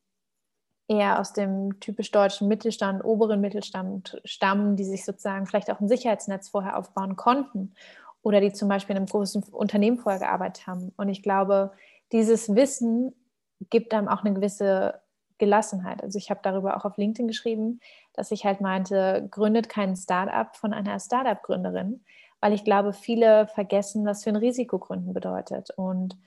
eher 0.90 1.20
aus 1.20 1.32
dem 1.32 1.80
typisch 1.80 2.12
deutschen 2.12 2.50
Mittelstand, 2.50 3.04
oberen 3.06 3.40
Mittelstand 3.40 4.22
stammen, 4.26 4.76
die 4.76 4.84
sich 4.84 5.06
sozusagen 5.06 5.46
vielleicht 5.46 5.72
auch 5.72 5.80
ein 5.80 5.88
Sicherheitsnetz 5.88 6.50
vorher 6.50 6.78
aufbauen 6.78 7.16
konnten 7.16 7.74
oder 8.24 8.42
die 8.42 8.54
zum 8.54 8.70
Beispiel 8.70 8.96
in 8.96 8.98
einem 8.98 9.08
großen 9.08 9.44
Unternehmen 9.52 10.00
vorher 10.00 10.20
gearbeitet 10.20 10.66
haben. 10.66 10.92
Und 10.98 11.10
ich 11.10 11.22
glaube, 11.22 11.72
dieses 12.12 12.56
Wissen 12.56 13.14
gibt 13.70 13.94
einem 13.94 14.08
auch 14.08 14.24
eine 14.24 14.34
gewisse 14.34 15.02
Gelassenheit. 15.38 16.02
Also 16.02 16.18
ich 16.18 16.30
habe 16.30 16.40
darüber 16.42 16.78
auch 16.78 16.86
auf 16.86 16.98
LinkedIn 16.98 17.28
geschrieben, 17.28 17.82
dass 18.14 18.32
ich 18.32 18.46
halt 18.46 18.62
meinte, 18.62 19.28
gründet 19.30 19.68
kein 19.68 19.96
Startup 19.96 20.56
von 20.56 20.74
einer 20.74 21.00
Startup-Gründerin, 21.00 22.04
weil 22.40 22.54
ich 22.54 22.64
glaube, 22.64 22.94
viele 22.94 23.48
vergessen, 23.48 24.06
was 24.06 24.24
für 24.24 24.30
ein 24.30 24.38
Risiko 24.38 24.80
gründen 24.80 25.14
bedeutet. 25.14 25.72
Und 25.72 26.18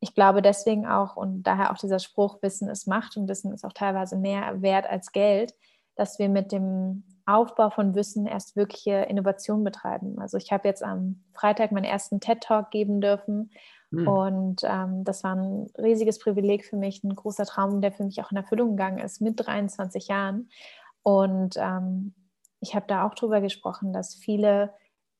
ich 0.00 0.14
glaube 0.14 0.40
deswegen 0.42 0.86
auch, 0.86 1.16
und 1.16 1.42
daher 1.42 1.72
auch 1.72 1.78
dieser 1.78 1.98
Spruch, 1.98 2.40
Wissen 2.42 2.68
ist 2.68 2.86
Macht 2.86 3.16
und 3.16 3.28
Wissen 3.28 3.52
ist 3.52 3.64
auch 3.64 3.72
teilweise 3.72 4.16
mehr 4.16 4.62
wert 4.62 4.86
als 4.88 5.12
Geld, 5.12 5.54
dass 5.96 6.18
wir 6.18 6.28
mit 6.28 6.52
dem 6.52 7.04
Aufbau 7.26 7.70
von 7.70 7.94
Wissen 7.94 8.26
erst 8.26 8.56
wirkliche 8.56 8.92
Innovation 8.92 9.64
betreiben. 9.64 10.18
Also 10.20 10.36
ich 10.36 10.52
habe 10.52 10.68
jetzt 10.68 10.82
am 10.82 11.24
Freitag 11.34 11.72
meinen 11.72 11.84
ersten 11.84 12.20
TED-Talk 12.20 12.70
geben 12.70 13.00
dürfen 13.00 13.50
mhm. 13.90 14.08
und 14.08 14.62
ähm, 14.64 15.02
das 15.04 15.24
war 15.24 15.34
ein 15.34 15.66
riesiges 15.76 16.20
Privileg 16.20 16.64
für 16.64 16.76
mich, 16.76 17.02
ein 17.02 17.14
großer 17.14 17.44
Traum, 17.44 17.80
der 17.80 17.92
für 17.92 18.04
mich 18.04 18.22
auch 18.22 18.30
in 18.30 18.36
Erfüllung 18.36 18.70
gegangen 18.70 18.98
ist 18.98 19.20
mit 19.20 19.44
23 19.44 20.06
Jahren. 20.06 20.48
Und 21.02 21.56
ähm, 21.56 22.14
ich 22.60 22.74
habe 22.74 22.86
da 22.86 23.06
auch 23.06 23.14
drüber 23.14 23.40
gesprochen, 23.40 23.92
dass 23.92 24.14
viele 24.14 24.72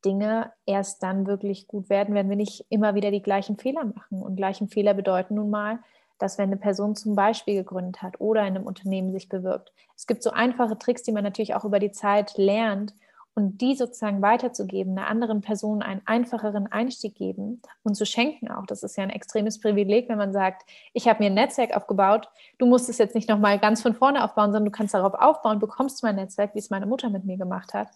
Dinge 0.04 0.52
erst 0.64 1.02
dann 1.02 1.26
wirklich 1.26 1.66
gut 1.66 1.90
werden, 1.90 2.14
wenn 2.14 2.28
wir 2.28 2.36
nicht 2.36 2.64
immer 2.68 2.94
wieder 2.94 3.10
die 3.10 3.22
gleichen 3.22 3.56
Fehler 3.56 3.84
machen. 3.84 4.22
Und 4.22 4.36
gleichen 4.36 4.68
Fehler 4.68 4.94
bedeuten 4.94 5.34
nun 5.34 5.50
mal, 5.50 5.80
dass 6.18 6.38
wenn 6.38 6.48
eine 6.50 6.56
Person 6.56 6.94
zum 6.96 7.14
Beispiel 7.14 7.54
gegründet 7.54 8.02
hat 8.02 8.20
oder 8.20 8.42
in 8.42 8.56
einem 8.56 8.66
Unternehmen 8.66 9.12
sich 9.12 9.28
bewirbt, 9.28 9.72
es 9.96 10.06
gibt 10.06 10.22
so 10.22 10.30
einfache 10.30 10.78
Tricks, 10.78 11.02
die 11.02 11.12
man 11.12 11.24
natürlich 11.24 11.54
auch 11.54 11.64
über 11.64 11.78
die 11.78 11.92
Zeit 11.92 12.36
lernt, 12.36 12.94
und 13.36 13.60
die 13.60 13.76
sozusagen 13.76 14.22
weiterzugeben, 14.22 14.96
einer 14.96 15.08
anderen 15.08 15.42
Person 15.42 15.82
einen 15.82 16.00
einfacheren 16.06 16.72
Einstieg 16.72 17.14
geben 17.16 17.60
und 17.82 17.94
zu 17.94 18.06
schenken 18.06 18.50
auch. 18.50 18.64
Das 18.64 18.82
ist 18.82 18.96
ja 18.96 19.04
ein 19.04 19.10
extremes 19.10 19.60
Privileg, 19.60 20.08
wenn 20.08 20.16
man 20.16 20.32
sagt, 20.32 20.62
ich 20.94 21.06
habe 21.06 21.22
mir 21.22 21.26
ein 21.26 21.34
Netzwerk 21.34 21.76
aufgebaut, 21.76 22.30
du 22.56 22.64
musst 22.64 22.88
es 22.88 22.96
jetzt 22.96 23.14
nicht 23.14 23.28
nochmal 23.28 23.58
ganz 23.58 23.82
von 23.82 23.94
vorne 23.94 24.24
aufbauen, 24.24 24.52
sondern 24.52 24.64
du 24.64 24.70
kannst 24.70 24.94
darauf 24.94 25.12
aufbauen, 25.12 25.58
bekommst 25.58 26.02
mein 26.02 26.16
Netzwerk, 26.16 26.54
wie 26.54 26.60
es 26.60 26.70
meine 26.70 26.86
Mutter 26.86 27.10
mit 27.10 27.26
mir 27.26 27.36
gemacht 27.36 27.74
hat. 27.74 27.88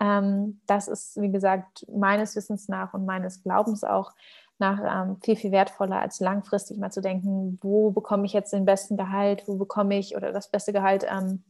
Ähm, 0.00 0.60
das 0.66 0.88
ist, 0.88 1.20
wie 1.20 1.30
gesagt, 1.30 1.86
meines 1.88 2.34
Wissens 2.34 2.68
nach 2.68 2.92
und 2.92 3.06
meines 3.06 3.44
Glaubens 3.44 3.84
auch 3.84 4.10
nach 4.58 4.80
ähm, 4.80 5.16
viel, 5.22 5.36
viel 5.36 5.52
wertvoller, 5.52 6.00
als 6.00 6.20
langfristig 6.20 6.78
mal 6.78 6.90
zu 6.90 7.00
denken, 7.00 7.58
wo 7.62 7.90
bekomme 7.90 8.26
ich 8.26 8.32
jetzt 8.32 8.52
den 8.52 8.64
besten 8.64 8.96
Gehalt, 8.96 9.44
wo 9.46 9.56
bekomme 9.56 9.98
ich 9.98 10.16
oder 10.16 10.32
das 10.32 10.50
beste 10.50 10.72
Gehalt 10.72 11.04
ähm, 11.08 11.42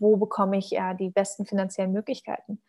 wo 0.00 0.16
bekomme 0.16 0.58
ich 0.58 0.70
ja 0.70 0.94
die 0.94 1.10
besten 1.10 1.46
finanziellen 1.46 1.92
Möglichkeiten. 1.92 2.60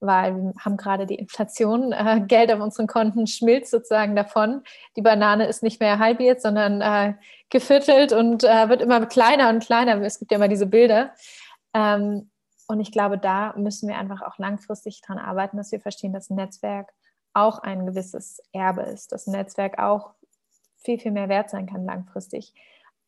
Weil 0.00 0.34
wir 0.34 0.52
haben 0.58 0.76
gerade 0.76 1.06
die 1.06 1.14
Inflation, 1.14 1.92
äh, 1.92 2.22
Geld 2.26 2.52
auf 2.52 2.60
unseren 2.60 2.86
Konten 2.86 3.26
schmilzt 3.26 3.70
sozusagen 3.70 4.16
davon. 4.16 4.62
Die 4.96 5.02
Banane 5.02 5.46
ist 5.46 5.62
nicht 5.62 5.80
mehr 5.80 5.98
halbiert, 5.98 6.42
sondern 6.42 6.80
äh, 6.80 7.14
geviertelt 7.50 8.12
und 8.12 8.44
äh, 8.44 8.68
wird 8.68 8.82
immer 8.82 9.04
kleiner 9.06 9.50
und 9.50 9.62
kleiner. 9.62 10.00
Es 10.02 10.18
gibt 10.18 10.32
ja 10.32 10.36
immer 10.36 10.48
diese 10.48 10.66
Bilder. 10.66 11.14
Ähm, 11.74 12.30
und 12.66 12.80
ich 12.80 12.92
glaube, 12.92 13.18
da 13.18 13.52
müssen 13.56 13.88
wir 13.88 13.98
einfach 13.98 14.22
auch 14.22 14.38
langfristig 14.38 15.02
dran 15.02 15.18
arbeiten, 15.18 15.56
dass 15.56 15.72
wir 15.72 15.80
verstehen, 15.80 16.12
dass 16.12 16.30
ein 16.30 16.36
Netzwerk 16.36 16.92
auch 17.32 17.60
ein 17.60 17.86
gewisses 17.86 18.42
Erbe 18.52 18.82
ist, 18.82 19.12
dass 19.12 19.26
ein 19.26 19.32
Netzwerk 19.32 19.78
auch 19.78 20.12
viel, 20.78 20.98
viel 20.98 21.12
mehr 21.12 21.28
wert 21.28 21.50
sein 21.50 21.66
kann 21.66 21.84
langfristig 21.84 22.54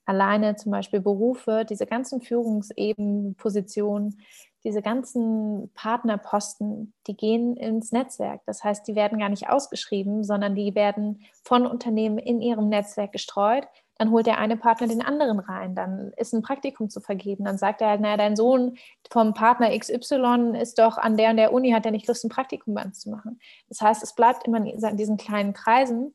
alleine 0.04 0.56
zum 0.56 0.72
Beispiel 0.72 1.00
Berufe, 1.00 1.64
diese 1.68 1.86
ganzen 1.86 2.20
Führungsebenen, 2.20 3.34
Positionen, 3.36 4.20
diese 4.64 4.82
ganzen 4.82 5.70
Partnerposten, 5.74 6.92
die 7.06 7.16
gehen 7.16 7.56
ins 7.56 7.92
Netzwerk. 7.92 8.42
Das 8.46 8.62
heißt, 8.62 8.86
die 8.86 8.94
werden 8.94 9.18
gar 9.18 9.28
nicht 9.28 9.48
ausgeschrieben, 9.48 10.22
sondern 10.24 10.54
die 10.54 10.74
werden 10.74 11.24
von 11.42 11.66
Unternehmen 11.66 12.18
in 12.18 12.40
ihrem 12.40 12.68
Netzwerk 12.68 13.12
gestreut. 13.12 13.66
Dann 13.98 14.10
holt 14.10 14.26
der 14.26 14.38
eine 14.38 14.56
Partner 14.56 14.88
den 14.88 15.02
anderen 15.02 15.38
rein. 15.38 15.74
Dann 15.74 16.12
ist 16.16 16.32
ein 16.32 16.42
Praktikum 16.42 16.90
zu 16.90 17.00
vergeben. 17.00 17.44
Dann 17.44 17.58
sagt 17.58 17.80
er 17.80 17.88
halt, 17.88 18.00
naja, 18.00 18.16
dein 18.16 18.36
Sohn 18.36 18.76
vom 19.10 19.34
Partner 19.34 19.76
XY 19.76 20.58
ist 20.60 20.78
doch 20.78 20.98
an 20.98 21.16
der 21.16 21.30
und 21.30 21.36
der 21.36 21.52
Uni, 21.52 21.72
hat 21.72 21.86
er 21.86 21.92
nicht 21.92 22.08
Lust, 22.08 22.24
ein 22.24 22.30
Praktikum 22.30 22.74
bei 22.74 22.84
uns 22.84 23.00
zu 23.00 23.10
machen. 23.10 23.40
Das 23.68 23.80
heißt, 23.80 24.02
es 24.02 24.14
bleibt 24.14 24.46
immer 24.46 24.58
in 24.58 24.96
diesen 24.96 25.16
kleinen 25.16 25.52
Kreisen. 25.52 26.14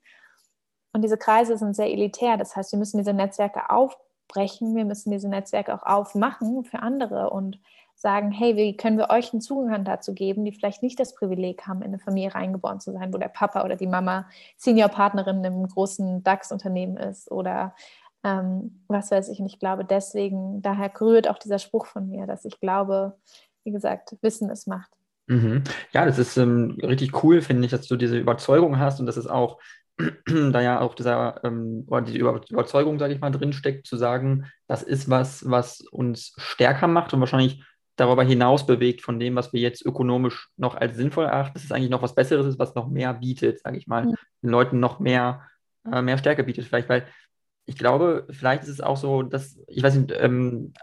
Und 0.93 1.03
diese 1.03 1.17
Kreise 1.17 1.57
sind 1.57 1.75
sehr 1.75 1.91
elitär. 1.91 2.37
Das 2.37 2.55
heißt, 2.55 2.71
wir 2.71 2.79
müssen 2.79 2.97
diese 2.97 3.13
Netzwerke 3.13 3.69
aufbrechen, 3.69 4.75
wir 4.75 4.85
müssen 4.85 5.11
diese 5.11 5.29
Netzwerke 5.29 5.73
auch 5.73 5.83
aufmachen 5.83 6.63
für 6.63 6.79
andere 6.79 7.29
und 7.29 7.59
sagen, 7.97 8.31
hey, 8.31 8.55
wie 8.55 8.77
können 8.77 8.99
wir 8.99 9.09
euch 9.09 9.33
einen 9.33 9.41
Zugang 9.41 9.83
dazu 9.83 10.13
geben, 10.13 10.45
die 10.45 10.51
vielleicht 10.51 10.83
nicht 10.83 10.99
das 10.99 11.15
Privileg 11.15 11.65
haben, 11.65 11.81
in 11.81 11.87
eine 11.87 11.99
Familie 11.99 12.35
reingeboren 12.35 12.79
zu 12.79 12.93
sein, 12.93 13.11
wo 13.11 13.17
der 13.17 13.27
Papa 13.27 13.65
oder 13.65 13.75
die 13.75 13.87
Mama 13.87 14.29
Seniorpartnerin 14.57 15.43
im 15.43 15.67
großen 15.67 16.23
DAX-Unternehmen 16.23 16.95
ist 16.95 17.31
oder 17.31 17.73
ähm, 18.23 18.83
was 18.87 19.09
weiß 19.09 19.29
ich. 19.29 19.39
Und 19.39 19.47
ich 19.47 19.59
glaube, 19.59 19.83
deswegen, 19.83 20.61
daher 20.61 20.91
rührt 21.01 21.27
auch 21.27 21.39
dieser 21.39 21.57
Spruch 21.57 21.87
von 21.87 22.07
mir, 22.07 22.27
dass 22.27 22.45
ich 22.45 22.59
glaube, 22.59 23.17
wie 23.63 23.71
gesagt, 23.71 24.15
Wissen 24.21 24.51
ist 24.51 24.67
Macht. 24.67 24.91
Mhm. 25.25 25.63
Ja, 25.91 26.05
das 26.05 26.19
ist 26.19 26.37
ähm, 26.37 26.77
richtig 26.83 27.23
cool, 27.23 27.41
finde 27.41 27.65
ich, 27.65 27.71
dass 27.71 27.87
du 27.87 27.95
diese 27.95 28.19
Überzeugung 28.19 28.77
hast 28.77 28.99
und 28.99 29.07
dass 29.07 29.17
es 29.17 29.27
auch 29.27 29.59
da 30.27 30.61
ja 30.61 30.81
auch 30.81 30.93
dieser, 30.93 31.43
ähm, 31.43 31.83
oder 31.87 32.01
diese 32.01 32.19
Überzeugung, 32.19 32.99
sage 32.99 33.15
ich 33.15 33.19
mal, 33.19 33.31
drinsteckt, 33.31 33.87
zu 33.87 33.97
sagen, 33.97 34.45
das 34.67 34.83
ist 34.83 35.09
was, 35.09 35.49
was 35.49 35.81
uns 35.81 36.35
stärker 36.37 36.87
macht 36.87 37.11
und 37.15 37.19
wahrscheinlich 37.21 37.63
darüber 37.97 38.23
hinaus 38.23 38.65
bewegt 38.65 39.01
von 39.01 39.19
dem, 39.19 39.35
was 39.35 39.51
wir 39.51 39.59
jetzt 39.59 39.85
ökonomisch 39.85 40.49
noch 40.55 40.75
als 40.75 40.95
sinnvoll 40.95 41.25
erachten, 41.25 41.55
dass 41.55 41.65
es 41.65 41.71
eigentlich 41.71 41.89
noch 41.89 42.03
was 42.03 42.15
Besseres 42.15 42.45
ist, 42.45 42.59
was 42.59 42.75
noch 42.75 42.87
mehr 42.87 43.13
bietet, 43.13 43.59
sage 43.59 43.77
ich 43.77 43.87
mal, 43.87 44.05
ja. 44.05 44.15
den 44.41 44.49
Leuten 44.49 44.79
noch 44.79 44.99
mehr, 44.99 45.41
äh, 45.91 46.01
mehr 46.01 46.17
Stärke 46.17 46.43
bietet. 46.43 46.65
Vielleicht, 46.65 46.89
weil 46.89 47.07
ich 47.65 47.77
glaube, 47.77 48.25
vielleicht 48.29 48.63
ist 48.63 48.69
es 48.69 48.81
auch 48.81 48.97
so, 48.97 49.23
dass, 49.23 49.59
ich 49.67 49.83
weiß 49.83 49.95
nicht, 49.95 50.13
ähm, 50.17 50.73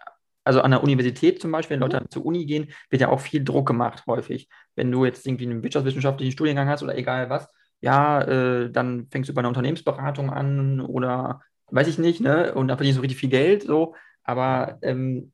also 0.42 0.60
an 0.60 0.72
der 0.72 0.82
Universität 0.82 1.40
zum 1.40 1.52
Beispiel, 1.52 1.76
wenn 1.76 1.80
Leute 1.80 2.00
mhm. 2.00 2.10
zur 2.10 2.26
Uni 2.26 2.44
gehen, 2.44 2.70
wird 2.90 3.00
ja 3.00 3.08
auch 3.08 3.20
viel 3.20 3.42
Druck 3.42 3.66
gemacht 3.66 4.04
häufig. 4.06 4.48
Wenn 4.74 4.92
du 4.92 5.04
jetzt 5.04 5.26
irgendwie 5.26 5.46
einen 5.46 5.62
wirtschaftswissenschaftlichen 5.62 6.32
Studiengang 6.32 6.68
hast 6.68 6.82
oder 6.82 6.96
egal 6.98 7.30
was, 7.30 7.48
ja, 7.80 8.22
äh, 8.22 8.70
dann 8.70 9.06
fängst 9.10 9.30
du 9.30 9.34
bei 9.34 9.40
einer 9.40 9.48
Unternehmensberatung 9.48 10.30
an 10.30 10.80
oder 10.80 11.40
weiß 11.68 11.88
ich 11.88 11.98
nicht, 11.98 12.20
ne? 12.20 12.54
Und 12.54 12.68
dann 12.68 12.76
verdienst 12.76 12.98
du 12.98 13.02
richtig 13.02 13.18
viel 13.18 13.30
Geld, 13.30 13.62
so. 13.62 13.94
Aber 14.22 14.78
ähm, 14.82 15.32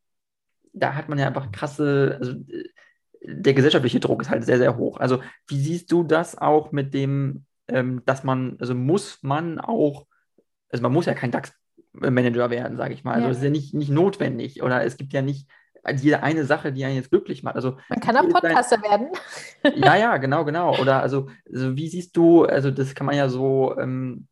da 0.72 0.94
hat 0.94 1.08
man 1.08 1.18
ja 1.18 1.26
einfach 1.26 1.52
krasse, 1.52 2.16
also 2.20 2.32
äh, 2.32 2.64
der 3.22 3.54
gesellschaftliche 3.54 4.00
Druck 4.00 4.22
ist 4.22 4.30
halt 4.30 4.44
sehr, 4.44 4.58
sehr 4.58 4.76
hoch. 4.76 4.98
Also, 4.98 5.20
wie 5.46 5.60
siehst 5.60 5.92
du 5.92 6.02
das 6.02 6.38
auch 6.38 6.72
mit 6.72 6.94
dem, 6.94 7.44
ähm, 7.68 8.02
dass 8.06 8.24
man, 8.24 8.56
also 8.60 8.74
muss 8.74 9.18
man 9.22 9.60
auch, 9.60 10.06
also 10.70 10.82
man 10.82 10.92
muss 10.92 11.06
ja 11.06 11.14
kein 11.14 11.30
DAX-Manager 11.30 12.50
werden, 12.50 12.76
sage 12.76 12.94
ich 12.94 13.04
mal. 13.04 13.14
Also, 13.14 13.24
ja. 13.24 13.28
das 13.28 13.38
ist 13.38 13.44
ja 13.44 13.50
nicht, 13.50 13.74
nicht 13.74 13.90
notwendig 13.90 14.62
oder 14.62 14.84
es 14.84 14.96
gibt 14.96 15.12
ja 15.12 15.22
nicht 15.22 15.48
jede 15.96 16.22
eine 16.22 16.44
Sache, 16.44 16.72
die 16.72 16.84
einen 16.84 16.96
jetzt 16.96 17.10
glücklich 17.10 17.42
macht. 17.42 17.56
Also, 17.56 17.78
Man 17.88 18.00
kann 18.00 18.16
auch 18.16 18.28
Podcaster 18.28 18.78
dein... 18.78 18.90
werden. 18.90 19.08
ja, 19.76 19.96
ja, 19.96 20.16
genau, 20.18 20.44
genau. 20.44 20.78
Oder 20.78 21.02
also, 21.02 21.28
also, 21.50 21.76
wie 21.76 21.88
siehst 21.88 22.16
du, 22.16 22.44
also 22.44 22.70
das 22.70 22.94
kann 22.94 23.06
man 23.06 23.16
ja 23.16 23.28
so, 23.28 23.76
ähm, 23.78 24.28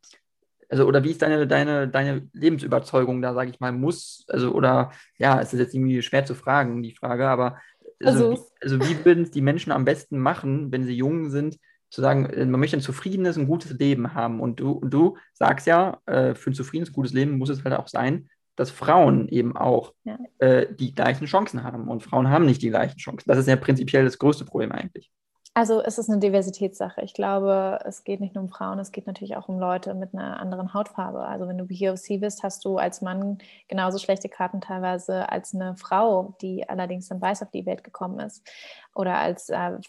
also 0.69 0.85
oder 0.85 1.03
wie 1.03 1.11
ist 1.11 1.21
deine, 1.21 1.47
deine, 1.47 1.87
deine 1.87 2.27
Lebensüberzeugung 2.33 3.21
da, 3.21 3.33
sage 3.33 3.49
ich 3.49 3.59
mal, 3.59 3.71
muss, 3.71 4.25
also 4.29 4.51
oder 4.53 4.91
ja, 5.17 5.41
es 5.41 5.53
ist 5.53 5.59
jetzt 5.59 5.73
irgendwie 5.73 6.01
schwer 6.01 6.25
zu 6.25 6.35
fragen, 6.35 6.83
die 6.83 6.95
Frage, 6.95 7.27
aber 7.27 7.57
also, 8.03 8.29
also, 8.29 8.47
also 8.61 8.79
wie 8.79 9.03
würden 9.03 9.23
es 9.23 9.31
die 9.31 9.41
Menschen 9.41 9.71
am 9.71 9.85
besten 9.85 10.19
machen, 10.19 10.71
wenn 10.71 10.85
sie 10.85 10.95
jung 10.95 11.29
sind, 11.29 11.57
zu 11.89 12.01
sagen, 12.01 12.27
äh, 12.27 12.45
man 12.45 12.59
möchte 12.59 12.77
ein 12.77 12.81
zufriedenes, 12.81 13.37
ein 13.37 13.47
gutes 13.47 13.71
Leben 13.71 14.13
haben. 14.13 14.39
Und 14.39 14.59
du, 14.59 14.81
du 14.85 15.17
sagst 15.33 15.67
ja, 15.67 15.99
äh, 16.05 16.35
für 16.35 16.51
ein 16.51 16.53
zufriedenes, 16.53 16.93
gutes 16.93 17.13
Leben 17.13 17.37
muss 17.37 17.49
es 17.49 17.63
halt 17.63 17.75
auch 17.75 17.87
sein, 17.87 18.29
dass 18.55 18.71
Frauen 18.71 19.27
eben 19.29 19.55
auch 19.55 19.93
ja. 20.03 20.17
äh, 20.39 20.67
die 20.73 20.93
gleichen 20.93 21.25
Chancen 21.25 21.63
haben. 21.63 21.87
Und 21.87 22.03
Frauen 22.03 22.29
haben 22.29 22.45
nicht 22.45 22.61
die 22.61 22.69
gleichen 22.69 22.97
Chancen. 22.97 23.23
Das 23.27 23.39
ist 23.39 23.47
ja 23.47 23.55
prinzipiell 23.55 24.03
das 24.03 24.19
größte 24.19 24.45
Problem 24.45 24.71
eigentlich. 24.71 25.09
Also 25.55 25.81
es 25.81 25.97
ist 25.97 26.09
eine 26.09 26.19
Diversitätssache. 26.19 27.01
Ich 27.01 27.13
glaube, 27.13 27.79
es 27.83 28.03
geht 28.03 28.21
nicht 28.21 28.35
nur 28.35 28.43
um 28.43 28.49
Frauen, 28.49 28.79
es 28.79 28.91
geht 28.91 29.07
natürlich 29.07 29.35
auch 29.35 29.49
um 29.49 29.59
Leute 29.59 29.93
mit 29.93 30.13
einer 30.13 30.39
anderen 30.39 30.73
Hautfarbe. 30.73 31.21
Also 31.21 31.47
wenn 31.47 31.57
du 31.57 31.65
POC 31.65 32.21
bist, 32.21 32.43
hast 32.43 32.63
du 32.65 32.77
als 32.77 33.01
Mann 33.01 33.39
genauso 33.67 33.97
schlechte 33.97 34.29
Karten 34.29 34.61
teilweise 34.61 35.29
als 35.29 35.53
eine 35.53 35.75
Frau, 35.75 36.35
die 36.41 36.69
allerdings 36.69 37.09
dann 37.09 37.19
weiß 37.19 37.41
auf 37.41 37.51
die 37.51 37.65
Welt 37.65 37.83
gekommen 37.83 38.19
ist. 38.19 38.47
Oder 38.93 39.17
als 39.17 39.49
äh, 39.49 39.79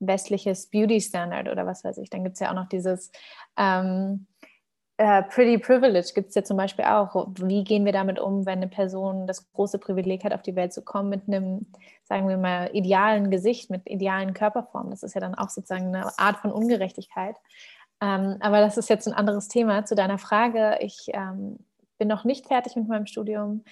westliches 0.00 0.68
Beauty 0.68 1.00
Standard 1.00 1.48
oder 1.48 1.66
was 1.66 1.84
weiß 1.84 1.98
ich. 1.98 2.10
Dann 2.10 2.22
gibt 2.22 2.34
es 2.34 2.40
ja 2.40 2.50
auch 2.50 2.54
noch 2.54 2.68
dieses 2.68 3.10
ähm, 3.56 4.26
Uh, 5.00 5.22
Pretty 5.30 5.58
Privilege 5.58 6.10
gibt 6.12 6.30
es 6.30 6.34
ja 6.34 6.42
zum 6.42 6.56
Beispiel 6.56 6.84
auch. 6.84 7.28
Wie 7.36 7.62
gehen 7.62 7.84
wir 7.84 7.92
damit 7.92 8.18
um, 8.18 8.46
wenn 8.46 8.58
eine 8.58 8.66
Person 8.66 9.28
das 9.28 9.48
große 9.52 9.78
Privileg 9.78 10.24
hat, 10.24 10.32
auf 10.32 10.42
die 10.42 10.56
Welt 10.56 10.72
zu 10.72 10.82
kommen 10.82 11.08
mit 11.08 11.28
einem, 11.28 11.66
sagen 12.02 12.28
wir 12.28 12.36
mal, 12.36 12.68
idealen 12.72 13.30
Gesicht, 13.30 13.70
mit 13.70 13.88
idealen 13.88 14.34
Körperformen? 14.34 14.90
Das 14.90 15.04
ist 15.04 15.14
ja 15.14 15.20
dann 15.20 15.36
auch 15.36 15.50
sozusagen 15.50 15.94
eine 15.94 16.18
Art 16.18 16.38
von 16.38 16.50
Ungerechtigkeit. 16.50 17.36
Ähm, 18.00 18.38
aber 18.40 18.60
das 18.60 18.76
ist 18.76 18.88
jetzt 18.88 19.06
ein 19.06 19.14
anderes 19.14 19.46
Thema. 19.46 19.84
Zu 19.84 19.94
deiner 19.94 20.18
Frage, 20.18 20.78
ich 20.80 21.06
ähm, 21.12 21.58
bin 21.98 22.08
noch 22.08 22.24
nicht 22.24 22.48
fertig 22.48 22.74
mit 22.74 22.88
meinem 22.88 23.06
Studium 23.06 23.62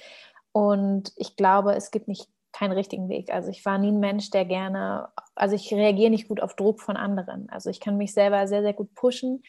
und 0.52 1.12
ich 1.16 1.34
glaube, 1.34 1.74
es 1.74 1.90
gibt 1.90 2.06
nicht 2.06 2.28
keinen 2.52 2.72
richtigen 2.72 3.08
Weg. 3.08 3.32
Also 3.32 3.50
ich 3.50 3.64
war 3.64 3.78
nie 3.78 3.90
ein 3.90 4.00
Mensch, 4.00 4.30
der 4.30 4.44
gerne, 4.44 5.08
also 5.34 5.56
ich 5.56 5.74
reagiere 5.74 6.10
nicht 6.10 6.28
gut 6.28 6.40
auf 6.40 6.54
Druck 6.54 6.80
von 6.80 6.96
anderen. 6.96 7.50
Also 7.50 7.68
ich 7.68 7.80
kann 7.80 7.96
mich 7.96 8.14
selber 8.14 8.46
sehr, 8.46 8.62
sehr 8.62 8.72
gut 8.72 8.94
pushen 8.94 9.42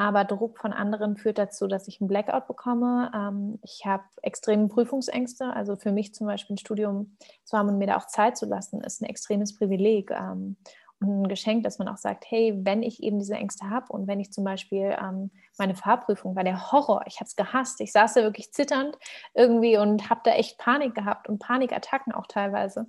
aber 0.00 0.24
Druck 0.24 0.56
von 0.56 0.72
anderen 0.72 1.18
führt 1.18 1.36
dazu, 1.36 1.66
dass 1.66 1.86
ich 1.86 2.00
einen 2.00 2.08
Blackout 2.08 2.46
bekomme. 2.46 3.12
Ähm, 3.14 3.58
ich 3.62 3.84
habe 3.84 4.04
extreme 4.22 4.66
Prüfungsängste. 4.66 5.52
Also 5.52 5.76
für 5.76 5.92
mich 5.92 6.14
zum 6.14 6.26
Beispiel 6.26 6.54
ein 6.54 6.58
Studium 6.58 7.18
zu 7.44 7.58
haben 7.58 7.68
und 7.68 7.76
mir 7.76 7.86
da 7.86 7.98
auch 7.98 8.06
Zeit 8.06 8.38
zu 8.38 8.46
lassen, 8.46 8.80
ist 8.80 9.02
ein 9.02 9.10
extremes 9.10 9.54
Privileg 9.58 10.10
ähm, 10.10 10.56
und 11.00 11.24
ein 11.24 11.28
Geschenk, 11.28 11.64
dass 11.64 11.78
man 11.78 11.88
auch 11.88 11.98
sagt, 11.98 12.24
hey, 12.30 12.58
wenn 12.62 12.82
ich 12.82 13.02
eben 13.02 13.18
diese 13.18 13.34
Ängste 13.34 13.68
habe 13.68 13.92
und 13.92 14.06
wenn 14.06 14.20
ich 14.20 14.32
zum 14.32 14.42
Beispiel 14.42 14.96
ähm, 14.98 15.30
meine 15.58 15.74
Fahrprüfung 15.74 16.34
war 16.34 16.44
der 16.44 16.72
Horror, 16.72 17.02
ich 17.06 17.16
habe 17.16 17.26
es 17.26 17.36
gehasst. 17.36 17.82
Ich 17.82 17.92
saß 17.92 18.14
da 18.14 18.22
wirklich 18.22 18.52
zitternd 18.52 18.96
irgendwie 19.34 19.76
und 19.76 20.08
habe 20.08 20.22
da 20.24 20.30
echt 20.30 20.56
Panik 20.56 20.94
gehabt 20.94 21.28
und 21.28 21.40
Panikattacken 21.40 22.14
auch 22.14 22.26
teilweise, 22.26 22.86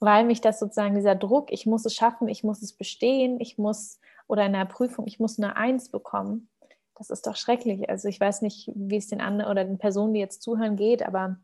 weil 0.00 0.24
mich 0.24 0.40
das 0.40 0.58
sozusagen 0.58 0.96
dieser 0.96 1.14
Druck, 1.14 1.52
ich 1.52 1.66
muss 1.66 1.84
es 1.84 1.94
schaffen, 1.94 2.26
ich 2.26 2.42
muss 2.42 2.62
es 2.62 2.72
bestehen, 2.72 3.38
ich 3.38 3.58
muss 3.58 4.00
oder 4.26 4.46
in 4.46 4.52
der 4.52 4.64
Prüfung, 4.64 5.06
ich 5.06 5.18
muss 5.18 5.38
eine 5.38 5.56
Eins 5.56 5.90
bekommen. 5.90 6.48
Das 6.96 7.10
ist 7.10 7.26
doch 7.26 7.36
schrecklich. 7.36 7.88
Also 7.90 8.08
ich 8.08 8.18
weiß 8.18 8.42
nicht, 8.42 8.70
wie 8.74 8.96
es 8.96 9.08
den 9.08 9.20
anderen 9.20 9.50
oder 9.50 9.64
den 9.64 9.78
Personen, 9.78 10.14
die 10.14 10.20
jetzt 10.20 10.42
zuhören, 10.42 10.76
geht, 10.76 11.06
aber 11.06 11.36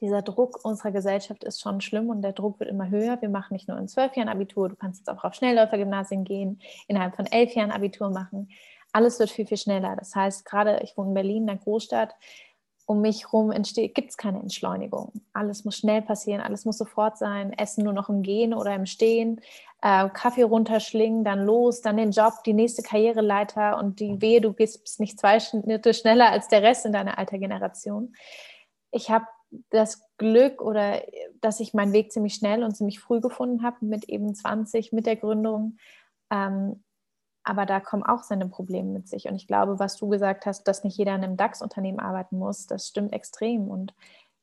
dieser 0.00 0.22
Druck 0.22 0.64
unserer 0.64 0.92
Gesellschaft 0.92 1.44
ist 1.44 1.60
schon 1.60 1.80
schlimm 1.80 2.10
und 2.10 2.22
der 2.22 2.32
Druck 2.32 2.60
wird 2.60 2.68
immer 2.68 2.90
höher. 2.90 3.20
Wir 3.20 3.28
machen 3.28 3.54
nicht 3.54 3.68
nur 3.68 3.78
in 3.78 3.88
zwölf 3.88 4.14
Jahren 4.16 4.28
Abitur, 4.28 4.68
du 4.68 4.76
kannst 4.76 5.00
jetzt 5.00 5.08
auch 5.08 5.24
auf 5.24 5.34
Schnellläufergymnasien 5.34 6.24
gehen, 6.24 6.60
innerhalb 6.86 7.16
von 7.16 7.26
elf 7.26 7.54
Jahren 7.54 7.70
Abitur 7.70 8.10
machen. 8.10 8.50
Alles 8.92 9.18
wird 9.18 9.30
viel, 9.30 9.46
viel 9.46 9.56
schneller. 9.56 9.96
Das 9.96 10.14
heißt, 10.14 10.44
gerade 10.44 10.80
ich 10.82 10.96
wohne 10.96 11.08
in 11.08 11.14
Berlin, 11.14 11.42
in 11.44 11.50
einer 11.50 11.58
Großstadt, 11.58 12.14
um 12.86 13.00
mich 13.00 13.24
herum 13.24 13.50
entsteht, 13.50 13.94
gibt 13.94 14.10
es 14.10 14.16
keine 14.16 14.38
Entschleunigung. 14.38 15.12
Alles 15.32 15.64
muss 15.64 15.76
schnell 15.76 16.02
passieren, 16.02 16.40
alles 16.40 16.64
muss 16.64 16.78
sofort 16.78 17.18
sein. 17.18 17.52
Essen 17.52 17.82
nur 17.82 17.92
noch 17.92 18.08
im 18.08 18.22
Gehen 18.22 18.54
oder 18.54 18.74
im 18.74 18.86
Stehen, 18.86 19.40
äh, 19.82 20.08
Kaffee 20.08 20.44
runterschlingen, 20.44 21.24
dann 21.24 21.44
los, 21.44 21.80
dann 21.80 21.96
den 21.96 22.12
Job, 22.12 22.44
die 22.46 22.52
nächste 22.52 22.82
Karriereleiter 22.82 23.76
und 23.78 23.98
die 23.98 24.20
Wehe, 24.22 24.40
du 24.40 24.52
bist 24.52 25.00
nicht 25.00 25.18
zwei 25.18 25.40
Schnitte 25.40 25.94
schneller 25.94 26.30
als 26.30 26.46
der 26.48 26.62
Rest 26.62 26.86
in 26.86 26.92
deiner 26.92 27.18
alter 27.18 27.38
Generation. 27.38 28.14
Ich 28.92 29.10
habe 29.10 29.26
das 29.70 30.02
Glück 30.16 30.62
oder 30.62 31.02
dass 31.40 31.60
ich 31.60 31.74
meinen 31.74 31.92
Weg 31.92 32.12
ziemlich 32.12 32.34
schnell 32.34 32.62
und 32.62 32.76
ziemlich 32.76 33.00
früh 33.00 33.20
gefunden 33.20 33.64
habe, 33.64 33.84
mit 33.84 34.08
eben 34.08 34.34
20, 34.34 34.92
mit 34.92 35.06
der 35.06 35.16
Gründung. 35.16 35.78
Ähm, 36.30 36.84
aber 37.46 37.64
da 37.64 37.78
kommen 37.78 38.02
auch 38.02 38.24
seine 38.24 38.48
Probleme 38.48 38.90
mit 38.90 39.08
sich. 39.08 39.28
Und 39.28 39.36
ich 39.36 39.46
glaube, 39.46 39.78
was 39.78 39.96
du 39.96 40.08
gesagt 40.08 40.46
hast, 40.46 40.64
dass 40.64 40.82
nicht 40.82 40.98
jeder 40.98 41.14
in 41.14 41.22
einem 41.22 41.36
DAX-Unternehmen 41.36 42.00
arbeiten 42.00 42.38
muss, 42.38 42.66
das 42.66 42.88
stimmt 42.88 43.12
extrem. 43.12 43.68
Und 43.68 43.94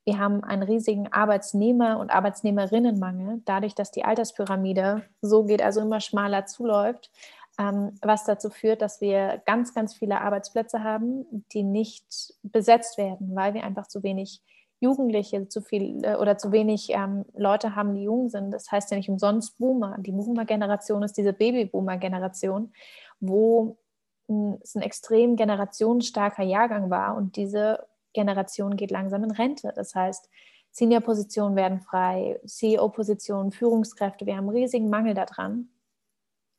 wir 0.06 0.20
haben 0.20 0.44
einen 0.44 0.64
riesigen 0.64 1.10
Arbeitsnehmer- 1.10 2.00
und 2.00 2.12
Arbeitsnehmerinnenmangel, 2.12 3.42
dadurch, 3.46 3.76
dass 3.76 3.92
die 3.92 4.06
Alterspyramide 4.06 5.04
so 5.22 5.44
geht, 5.44 5.62
also 5.62 5.82
immer 5.82 6.00
schmaler 6.00 6.46
zuläuft, 6.46 7.12
ähm, 7.60 7.92
was 8.02 8.24
dazu 8.24 8.50
führt, 8.50 8.82
dass 8.82 9.02
wir 9.02 9.42
ganz, 9.46 9.74
ganz 9.74 9.94
viele 9.94 10.22
Arbeitsplätze 10.22 10.82
haben, 10.84 11.46
die 11.52 11.64
nicht 11.64 12.34
besetzt 12.42 12.98
werden, 12.98 13.36
weil 13.36 13.54
wir 13.54 13.66
einfach 13.66 13.88
zu 13.88 14.02
wenig 14.02 14.42
Jugendliche 14.84 15.48
zu 15.48 15.62
viel 15.62 16.04
äh, 16.04 16.16
oder 16.16 16.38
zu 16.38 16.52
wenig 16.52 16.90
ähm, 16.92 17.26
Leute 17.36 17.76
haben, 17.76 17.96
die 17.96 18.04
jung 18.04 18.30
sind. 18.30 18.52
Das 18.52 18.72
heißt 18.72 18.92
ja 18.92 18.98
nicht 18.98 19.10
umsonst 19.10 19.58
Boomer. 19.58 19.96
Die 20.00 20.12
Boomer-Generation 20.12 21.04
ist 21.04 21.18
diese 21.18 21.34
Baby-Boomer-Generation, 21.34 22.74
wo 23.20 23.78
hm, 24.28 24.58
es 24.62 24.76
ein 24.76 24.82
extrem 24.82 25.36
generationsstarker 25.38 26.44
Jahrgang 26.44 26.90
war 26.90 27.16
und 27.16 27.38
diese 27.38 27.88
Generation 28.14 28.76
geht 28.76 28.92
langsam 28.92 29.24
in 29.24 29.32
Rente. 29.32 29.72
Das 29.74 29.96
heißt, 29.96 30.30
Senior-Positionen 30.72 31.56
werden 31.56 31.80
frei, 31.80 32.40
CEO-Positionen, 32.46 33.52
Führungskräfte. 33.52 34.26
Wir 34.26 34.36
haben 34.36 34.50
einen 34.50 34.58
riesigen 34.58 34.90
Mangel 34.90 35.14
daran. 35.14 35.70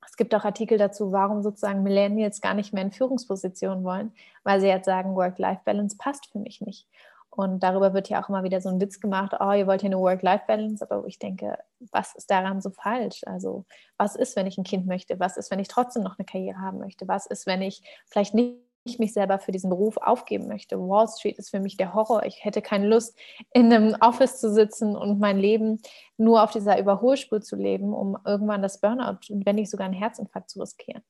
Es 0.06 0.16
gibt 0.16 0.34
auch 0.34 0.44
Artikel 0.44 0.78
dazu, 0.78 1.12
warum 1.12 1.42
sozusagen 1.42 1.82
Millennials 1.82 2.40
gar 2.40 2.54
nicht 2.54 2.72
mehr 2.72 2.84
in 2.84 2.92
Führungspositionen 2.92 3.84
wollen, 3.84 4.12
weil 4.44 4.60
sie 4.60 4.68
jetzt 4.68 4.86
sagen, 4.86 5.16
Work-Life-Balance 5.16 5.96
passt 5.98 6.30
für 6.30 6.38
mich 6.38 6.60
nicht. 6.60 6.86
Und 7.36 7.64
darüber 7.64 7.94
wird 7.94 8.08
ja 8.08 8.22
auch 8.22 8.28
immer 8.28 8.44
wieder 8.44 8.60
so 8.60 8.68
ein 8.68 8.80
Witz 8.80 9.00
gemacht, 9.00 9.32
oh, 9.40 9.50
ihr 9.50 9.66
wollt 9.66 9.80
hier 9.80 9.88
eine 9.88 9.98
Work-Life-Balance, 9.98 10.88
aber 10.88 11.04
ich 11.06 11.18
denke, 11.18 11.58
was 11.90 12.14
ist 12.14 12.30
daran 12.30 12.60
so 12.60 12.70
falsch? 12.70 13.22
Also 13.26 13.64
was 13.96 14.14
ist, 14.14 14.36
wenn 14.36 14.46
ich 14.46 14.56
ein 14.56 14.62
Kind 14.62 14.86
möchte? 14.86 15.18
Was 15.18 15.36
ist, 15.36 15.50
wenn 15.50 15.58
ich 15.58 15.66
trotzdem 15.66 16.04
noch 16.04 16.16
eine 16.16 16.26
Karriere 16.26 16.60
haben 16.60 16.78
möchte? 16.78 17.08
Was 17.08 17.26
ist, 17.26 17.46
wenn 17.46 17.60
ich 17.60 17.82
vielleicht 18.08 18.34
nicht 18.34 18.60
mich 18.98 19.14
selber 19.14 19.38
für 19.38 19.50
diesen 19.50 19.70
Beruf 19.70 19.96
aufgeben 19.96 20.46
möchte. 20.46 20.78
Wall 20.78 21.08
Street 21.08 21.38
ist 21.38 21.50
für 21.50 21.58
mich 21.58 21.76
der 21.78 21.94
Horror. 21.94 22.24
Ich 22.24 22.44
hätte 22.44 22.60
keine 22.60 22.86
Lust, 22.86 23.18
in 23.52 23.72
einem 23.72 23.96
Office 24.00 24.38
zu 24.38 24.52
sitzen 24.52 24.94
und 24.94 25.18
mein 25.18 25.38
Leben 25.38 25.80
nur 26.18 26.42
auf 26.42 26.50
dieser 26.50 26.78
Überholspur 26.78 27.40
zu 27.40 27.56
leben, 27.56 27.94
um 27.94 28.18
irgendwann 28.26 28.62
das 28.62 28.80
Burnout 28.80 29.20
und 29.30 29.46
wenn 29.46 29.56
nicht 29.56 29.70
sogar 29.70 29.86
einen 29.86 29.94
Herzinfarkt 29.94 30.50
zu 30.50 30.60
riskieren. 30.60 31.02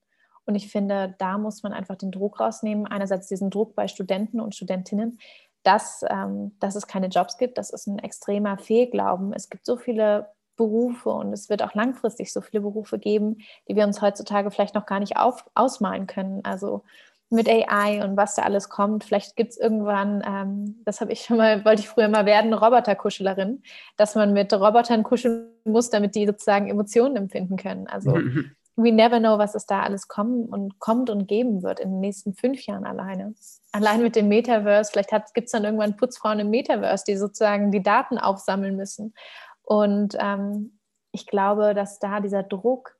Und 0.46 0.54
ich 0.54 0.70
finde, 0.70 1.14
da 1.18 1.36
muss 1.38 1.62
man 1.62 1.72
einfach 1.72 1.96
den 1.96 2.12
Druck 2.12 2.38
rausnehmen. 2.38 2.86
Einerseits 2.86 3.28
diesen 3.28 3.50
Druck 3.50 3.74
bei 3.74 3.88
Studenten 3.88 4.40
und 4.40 4.54
Studentinnen, 4.54 5.18
dass, 5.64 6.04
ähm, 6.08 6.52
dass 6.60 6.76
es 6.76 6.86
keine 6.86 7.08
Jobs 7.08 7.38
gibt. 7.38 7.58
Das 7.58 7.70
ist 7.70 7.86
ein 7.86 7.98
extremer 7.98 8.58
Fehlglauben. 8.58 9.32
Es 9.32 9.50
gibt 9.50 9.66
so 9.66 9.76
viele 9.76 10.28
Berufe 10.56 11.10
und 11.10 11.32
es 11.32 11.48
wird 11.48 11.62
auch 11.62 11.74
langfristig 11.74 12.32
so 12.32 12.40
viele 12.40 12.60
Berufe 12.60 12.98
geben, 12.98 13.38
die 13.68 13.74
wir 13.74 13.84
uns 13.84 14.00
heutzutage 14.00 14.50
vielleicht 14.50 14.74
noch 14.74 14.86
gar 14.86 15.00
nicht 15.00 15.16
auf, 15.16 15.44
ausmalen 15.54 16.06
können. 16.06 16.44
Also 16.44 16.84
mit 17.30 17.48
AI 17.48 18.04
und 18.04 18.16
was 18.16 18.34
da 18.34 18.42
alles 18.42 18.68
kommt. 18.68 19.04
Vielleicht 19.04 19.34
gibt 19.36 19.50
es 19.52 19.58
irgendwann, 19.58 20.22
ähm, 20.26 20.82
das 20.84 21.00
habe 21.00 21.12
ich 21.12 21.22
schon 21.22 21.38
mal, 21.38 21.64
wollte 21.64 21.80
ich 21.82 21.88
früher 21.88 22.08
mal 22.08 22.26
werden, 22.26 22.52
Roboterkuschelerin, 22.52 23.62
dass 23.96 24.14
man 24.14 24.32
mit 24.32 24.52
Robotern 24.52 25.02
kuscheln 25.02 25.48
muss, 25.64 25.90
damit 25.90 26.14
die 26.14 26.26
sozusagen 26.26 26.68
Emotionen 26.68 27.16
empfinden 27.16 27.56
können. 27.56 27.86
Also 27.88 28.16
we 28.76 28.90
never 28.90 29.20
know, 29.20 29.38
was 29.38 29.54
es 29.54 29.66
da 29.66 29.82
alles 29.82 30.08
kommen 30.08 30.46
und 30.46 30.78
kommt 30.78 31.10
und 31.10 31.26
geben 31.26 31.62
wird 31.62 31.80
in 31.80 31.90
den 31.90 32.00
nächsten 32.00 32.34
fünf 32.34 32.66
Jahren 32.66 32.84
alleine. 32.84 33.34
Allein 33.72 34.02
mit 34.02 34.16
dem 34.16 34.28
Metaverse, 34.28 34.90
vielleicht 34.90 35.10
gibt 35.34 35.46
es 35.46 35.52
dann 35.52 35.64
irgendwann 35.64 35.96
Putzfrauen 35.96 36.40
im 36.40 36.50
Metaverse, 36.50 37.04
die 37.06 37.16
sozusagen 37.16 37.70
die 37.70 37.82
Daten 37.82 38.18
aufsammeln 38.18 38.76
müssen. 38.76 39.14
Und 39.62 40.16
ähm, 40.18 40.78
ich 41.12 41.26
glaube, 41.26 41.74
dass 41.74 41.98
da 42.00 42.20
dieser 42.20 42.42
Druck, 42.42 42.96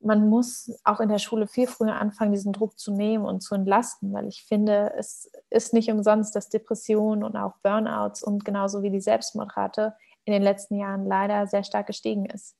man 0.00 0.28
muss 0.28 0.70
auch 0.84 1.00
in 1.00 1.08
der 1.08 1.18
Schule 1.18 1.46
viel 1.46 1.66
früher 1.66 1.96
anfangen, 1.96 2.32
diesen 2.32 2.52
Druck 2.52 2.78
zu 2.78 2.92
nehmen 2.92 3.24
und 3.24 3.42
zu 3.42 3.54
entlasten, 3.54 4.12
weil 4.12 4.28
ich 4.28 4.44
finde, 4.44 4.92
es 4.96 5.30
ist 5.50 5.72
nicht 5.72 5.90
umsonst, 5.90 6.36
dass 6.36 6.50
Depressionen 6.50 7.24
und 7.24 7.36
auch 7.36 7.56
Burnouts 7.62 8.22
und 8.22 8.44
genauso 8.44 8.82
wie 8.82 8.90
die 8.90 9.00
Selbstmordrate 9.00 9.94
in 10.24 10.32
den 10.32 10.42
letzten 10.42 10.76
Jahren 10.76 11.06
leider 11.06 11.46
sehr 11.46 11.64
stark 11.64 11.86
gestiegen 11.86 12.26
ist. 12.26 12.54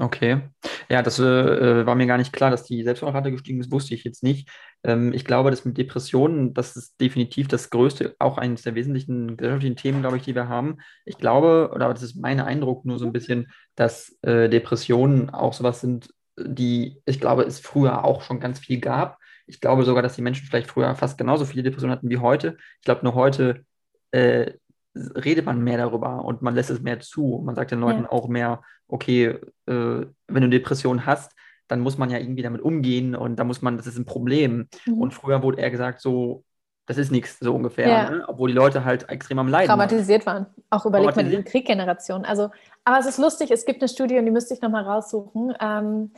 Okay. 0.00 0.40
Ja, 0.88 1.02
das 1.02 1.18
äh, 1.18 1.84
war 1.84 1.94
mir 1.94 2.06
gar 2.06 2.16
nicht 2.16 2.32
klar, 2.32 2.50
dass 2.50 2.64
die 2.64 2.82
Selbstmordrate 2.84 3.30
gestiegen 3.30 3.60
ist, 3.60 3.70
wusste 3.70 3.94
ich 3.94 4.02
jetzt 4.02 4.22
nicht. 4.22 4.48
Ähm, 4.82 5.12
ich 5.12 5.26
glaube, 5.26 5.50
das 5.50 5.66
mit 5.66 5.76
Depressionen, 5.76 6.54
das 6.54 6.74
ist 6.74 6.98
definitiv 6.98 7.48
das 7.48 7.68
größte, 7.68 8.16
auch 8.18 8.38
eines 8.38 8.62
der 8.62 8.74
wesentlichen 8.74 9.36
gesellschaftlichen 9.36 9.76
Themen, 9.76 10.00
glaube 10.00 10.16
ich, 10.16 10.22
die 10.22 10.34
wir 10.34 10.48
haben. 10.48 10.78
Ich 11.04 11.18
glaube, 11.18 11.70
oder 11.74 11.92
das 11.92 12.02
ist 12.02 12.16
mein 12.16 12.40
Eindruck 12.40 12.86
nur 12.86 12.98
so 12.98 13.04
ein 13.04 13.12
bisschen, 13.12 13.52
dass 13.74 14.16
äh, 14.22 14.48
Depressionen 14.48 15.28
auch 15.28 15.52
sowas 15.52 15.82
sind, 15.82 16.08
die, 16.38 17.02
ich 17.04 17.20
glaube, 17.20 17.42
es 17.42 17.60
früher 17.60 18.02
auch 18.02 18.22
schon 18.22 18.40
ganz 18.40 18.58
viel 18.58 18.80
gab. 18.80 19.18
Ich 19.46 19.60
glaube 19.60 19.84
sogar, 19.84 20.02
dass 20.02 20.16
die 20.16 20.22
Menschen 20.22 20.46
vielleicht 20.46 20.70
früher 20.70 20.94
fast 20.94 21.18
genauso 21.18 21.44
viele 21.44 21.62
Depressionen 21.62 21.94
hatten 21.94 22.08
wie 22.08 22.18
heute. 22.18 22.56
Ich 22.78 22.84
glaube, 22.86 23.02
nur 23.04 23.14
heute 23.14 23.66
äh, 24.12 24.52
redet 24.94 25.46
man 25.46 25.62
mehr 25.62 25.78
darüber 25.78 26.24
und 26.24 26.42
man 26.42 26.54
lässt 26.54 26.70
es 26.70 26.80
mehr 26.80 27.00
zu. 27.00 27.40
Man 27.44 27.54
sagt 27.54 27.70
den 27.70 27.80
Leuten 27.80 28.02
ja. 28.02 28.10
auch 28.10 28.28
mehr, 28.28 28.62
okay, 28.88 29.38
äh, 29.66 30.06
wenn 30.26 30.42
du 30.42 30.48
Depressionen 30.48 31.06
hast, 31.06 31.32
dann 31.68 31.80
muss 31.80 31.98
man 31.98 32.10
ja 32.10 32.18
irgendwie 32.18 32.42
damit 32.42 32.60
umgehen 32.60 33.14
und 33.14 33.36
da 33.36 33.44
muss 33.44 33.62
man, 33.62 33.76
das 33.76 33.86
ist 33.86 33.96
ein 33.96 34.04
Problem. 34.04 34.68
Mhm. 34.86 34.98
Und 34.98 35.14
früher 35.14 35.42
wurde 35.42 35.60
eher 35.60 35.70
gesagt, 35.70 36.00
so, 36.00 36.44
das 36.86 36.98
ist 36.98 37.12
nichts, 37.12 37.38
so 37.38 37.54
ungefähr, 37.54 37.88
ja. 37.88 38.10
ne? 38.10 38.24
obwohl 38.26 38.48
die 38.48 38.56
Leute 38.56 38.84
halt 38.84 39.08
extrem 39.08 39.38
am 39.38 39.46
Leiden 39.46 39.68
Traumatisiert 39.68 40.26
waren. 40.26 40.46
Auch 40.70 40.84
überlegt 40.84 41.14
man 41.14 41.30
die 41.30 41.42
Krieggeneration. 41.44 42.24
Also, 42.24 42.50
aber 42.84 42.98
es 42.98 43.06
ist 43.06 43.18
lustig, 43.18 43.52
es 43.52 43.64
gibt 43.64 43.80
eine 43.80 43.88
Studie 43.88 44.18
und 44.18 44.24
die 44.24 44.32
müsste 44.32 44.54
ich 44.54 44.60
nochmal 44.60 44.82
raussuchen. 44.82 45.54
Ähm, 45.60 46.10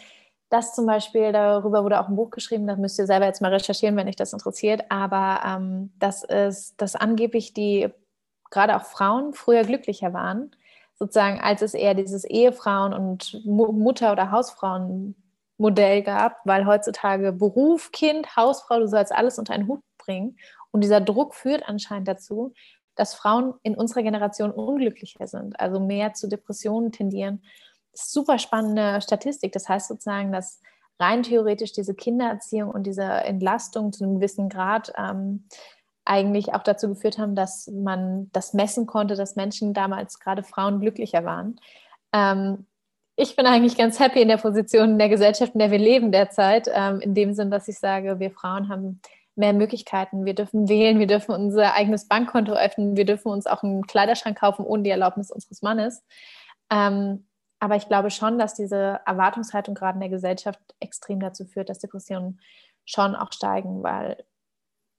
das 0.48 0.74
zum 0.74 0.86
Beispiel, 0.86 1.32
darüber 1.32 1.84
wurde 1.84 2.00
auch 2.00 2.08
ein 2.08 2.16
Buch 2.16 2.30
geschrieben, 2.30 2.66
das 2.66 2.78
müsst 2.78 2.98
ihr 2.98 3.06
selber 3.06 3.26
jetzt 3.26 3.42
mal 3.42 3.52
recherchieren, 3.52 3.96
wenn 3.96 4.08
euch 4.08 4.16
das 4.16 4.32
interessiert. 4.32 4.82
Aber 4.88 5.40
ähm, 5.46 5.92
das 5.98 6.24
ist, 6.24 6.80
dass 6.80 6.96
angeblich 6.96 7.52
die 7.52 7.90
gerade 8.52 8.76
auch 8.76 8.84
Frauen 8.84 9.32
früher 9.34 9.64
glücklicher 9.64 10.12
waren, 10.12 10.54
sozusagen, 10.94 11.40
als 11.40 11.62
es 11.62 11.74
eher 11.74 11.94
dieses 11.94 12.24
Ehefrauen- 12.24 12.94
und 12.94 13.44
Mutter- 13.44 14.12
oder 14.12 14.30
Hausfrauenmodell 14.30 16.02
gab, 16.02 16.36
weil 16.44 16.66
heutzutage 16.66 17.32
Beruf, 17.32 17.90
Kind, 17.90 18.36
Hausfrau, 18.36 18.78
du 18.78 18.86
sollst 18.86 19.12
alles 19.12 19.38
unter 19.38 19.54
einen 19.54 19.66
Hut 19.66 19.80
bringen. 19.98 20.36
Und 20.70 20.84
dieser 20.84 21.00
Druck 21.00 21.34
führt 21.34 21.68
anscheinend 21.68 22.06
dazu, 22.08 22.52
dass 22.94 23.14
Frauen 23.14 23.54
in 23.62 23.74
unserer 23.74 24.02
Generation 24.02 24.50
unglücklicher 24.50 25.26
sind, 25.26 25.58
also 25.58 25.80
mehr 25.80 26.12
zu 26.12 26.28
Depressionen 26.28 26.92
tendieren. 26.92 27.42
Das 27.92 28.02
ist 28.02 28.12
super 28.12 28.38
spannende 28.38 29.00
Statistik. 29.00 29.52
Das 29.52 29.68
heißt 29.68 29.88
sozusagen, 29.88 30.30
dass 30.30 30.60
rein 31.00 31.22
theoretisch 31.22 31.72
diese 31.72 31.94
Kindererziehung 31.94 32.70
und 32.70 32.84
diese 32.86 33.02
Entlastung 33.02 33.92
zu 33.92 34.04
einem 34.04 34.16
gewissen 34.16 34.48
Grad 34.48 34.92
ähm, 34.96 35.48
eigentlich 36.04 36.52
auch 36.54 36.62
dazu 36.62 36.88
geführt 36.88 37.18
haben, 37.18 37.34
dass 37.34 37.68
man 37.68 38.30
das 38.32 38.54
messen 38.54 38.86
konnte, 38.86 39.14
dass 39.14 39.36
Menschen 39.36 39.72
damals, 39.74 40.18
gerade 40.18 40.42
Frauen, 40.42 40.80
glücklicher 40.80 41.24
waren. 41.24 41.60
Ähm, 42.12 42.66
ich 43.16 43.36
bin 43.36 43.46
eigentlich 43.46 43.76
ganz 43.76 44.00
happy 44.00 44.22
in 44.22 44.28
der 44.28 44.38
Position 44.38 44.92
in 44.92 44.98
der 44.98 45.08
Gesellschaft, 45.08 45.54
in 45.54 45.58
der 45.58 45.70
wir 45.70 45.78
leben 45.78 46.12
derzeit, 46.12 46.68
ähm, 46.72 47.00
in 47.00 47.14
dem 47.14 47.34
Sinn, 47.34 47.50
dass 47.50 47.68
ich 47.68 47.78
sage, 47.78 48.18
wir 48.18 48.30
Frauen 48.30 48.68
haben 48.68 49.00
mehr 49.34 49.52
Möglichkeiten. 49.52 50.24
Wir 50.24 50.34
dürfen 50.34 50.68
wählen, 50.68 50.98
wir 50.98 51.06
dürfen 51.06 51.34
unser 51.34 51.74
eigenes 51.74 52.08
Bankkonto 52.08 52.52
öffnen, 52.52 52.96
wir 52.96 53.04
dürfen 53.04 53.30
uns 53.30 53.46
auch 53.46 53.62
einen 53.62 53.86
Kleiderschrank 53.86 54.38
kaufen 54.38 54.64
ohne 54.64 54.82
die 54.82 54.90
Erlaubnis 54.90 55.30
unseres 55.30 55.62
Mannes. 55.62 56.04
Ähm, 56.70 57.26
aber 57.60 57.76
ich 57.76 57.86
glaube 57.86 58.10
schon, 58.10 58.38
dass 58.38 58.54
diese 58.54 59.00
Erwartungshaltung 59.06 59.74
gerade 59.74 59.96
in 59.96 60.00
der 60.00 60.08
Gesellschaft 60.08 60.60
extrem 60.80 61.20
dazu 61.20 61.44
führt, 61.44 61.68
dass 61.68 61.78
Depressionen 61.78 62.40
schon 62.84 63.14
auch 63.14 63.32
steigen, 63.32 63.82
weil 63.82 64.24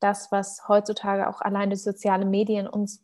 das, 0.03 0.31
was 0.31 0.67
heutzutage 0.67 1.27
auch 1.29 1.41
allein 1.41 1.69
durch 1.69 1.83
soziale 1.83 2.25
Medien 2.25 2.67
uns 2.67 3.03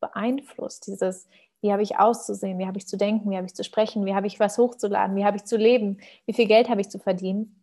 beeinflusst, 0.00 0.86
dieses, 0.86 1.28
wie 1.60 1.72
habe 1.72 1.82
ich 1.82 1.98
auszusehen, 1.98 2.58
wie 2.58 2.66
habe 2.66 2.78
ich 2.78 2.86
zu 2.86 2.96
denken, 2.96 3.30
wie 3.30 3.36
habe 3.36 3.46
ich 3.46 3.54
zu 3.54 3.64
sprechen, 3.64 4.06
wie 4.06 4.14
habe 4.14 4.26
ich 4.26 4.40
was 4.40 4.58
hochzuladen, 4.58 5.16
wie 5.16 5.24
habe 5.24 5.36
ich 5.36 5.44
zu 5.44 5.56
leben, 5.56 5.98
wie 6.26 6.32
viel 6.32 6.46
Geld 6.46 6.68
habe 6.68 6.80
ich 6.80 6.90
zu 6.90 6.98
verdienen. 6.98 7.56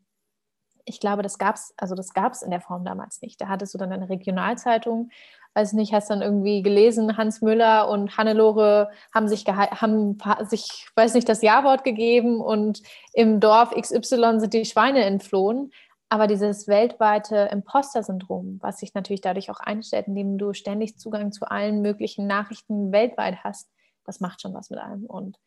Ich 0.86 1.02
glaube, 1.02 1.22
das 1.22 1.38
gab 1.38 1.56
es, 1.56 1.74
also 1.76 1.96
in 1.96 2.52
der 2.52 2.62
Form 2.62 2.86
damals 2.86 3.22
nicht. 3.22 3.42
Da 3.42 3.50
hattest 3.50 3.74
du 3.74 3.78
dann 3.78 3.92
eine 3.92 4.08
Regionalzeitung, 4.08 5.10
weiß 5.54 5.74
nicht, 5.74 5.92
hast 5.92 6.10
dann 6.10 6.22
irgendwie 6.22 6.62
gelesen, 6.62 7.18
Hans 7.18 7.42
Müller 7.42 7.90
und 7.90 8.16
Hannelore 8.16 8.90
haben 9.14 9.28
sich, 9.28 9.44
haben 9.46 10.18
sich, 10.48 10.88
weiß 10.96 11.16
nicht, 11.16 11.28
das 11.28 11.42
Ja-Wort 11.42 11.84
gegeben 11.84 12.40
und 12.40 12.84
im 13.14 13.40
Dorf 13.40 13.72
XY 13.72 14.40
sind 14.40 14.54
die 14.54 14.66
Schweine 14.66 15.04
entflohen. 15.04 15.74
Aber 16.10 16.28
dieses 16.28 16.68
weltweite 16.68 17.50
Imposter-Syndrom, 17.52 18.60
was 18.62 18.80
sich 18.80 18.94
natürlich 18.94 19.22
dadurch 19.22 19.50
auch 19.52 19.60
einstellt, 19.60 20.08
indem 20.08 20.38
du 20.38 20.54
ständig 20.54 20.98
Zugang 20.98 21.32
zu 21.32 21.46
allen 21.46 21.82
möglichen 21.82 22.28
Nachrichten 22.28 22.92
weltweit 22.92 23.44
hast, 23.44 23.70
das 24.06 24.22
macht 24.22 24.42
schon 24.42 24.54
was 24.54 24.70
mit 24.70 24.80
einem. 24.80 25.06
Und 25.06 25.38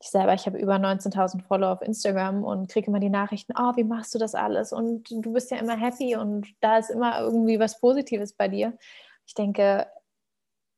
ich 0.00 0.08
selber, 0.08 0.32
ich 0.32 0.46
habe 0.46 0.58
über 0.58 0.76
19.000 0.76 1.42
Follower 1.42 1.72
auf 1.72 1.82
Instagram 1.82 2.42
und 2.44 2.70
kriege 2.70 2.86
immer 2.86 3.00
die 3.00 3.10
Nachrichten, 3.10 3.52
oh, 3.58 3.76
wie 3.76 3.84
machst 3.84 4.14
du 4.14 4.18
das 4.18 4.34
alles? 4.34 4.72
Und 4.72 5.10
du 5.10 5.32
bist 5.34 5.50
ja 5.50 5.58
immer 5.58 5.76
happy 5.76 6.16
und 6.16 6.46
da 6.60 6.78
ist 6.78 6.88
immer 6.88 7.20
irgendwie 7.20 7.60
was 7.60 7.78
Positives 7.78 8.32
bei 8.32 8.48
dir. 8.48 8.78
Ich 9.26 9.34
denke, 9.34 9.86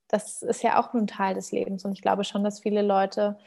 das 0.09 0.43
ist 0.43 0.65
ja 0.65 0.81
auch 0.81 0.93
nur 0.93 1.05
ein 1.05 1.07
Teil 1.07 1.37
des 1.37 1.53
Lebens 1.53 1.85
und 1.85 1.93
ich 1.93 2.03
glaube 2.03 2.25
schon, 2.25 2.43
dass 2.43 2.61
viele 2.61 2.83
Leute 2.83 3.39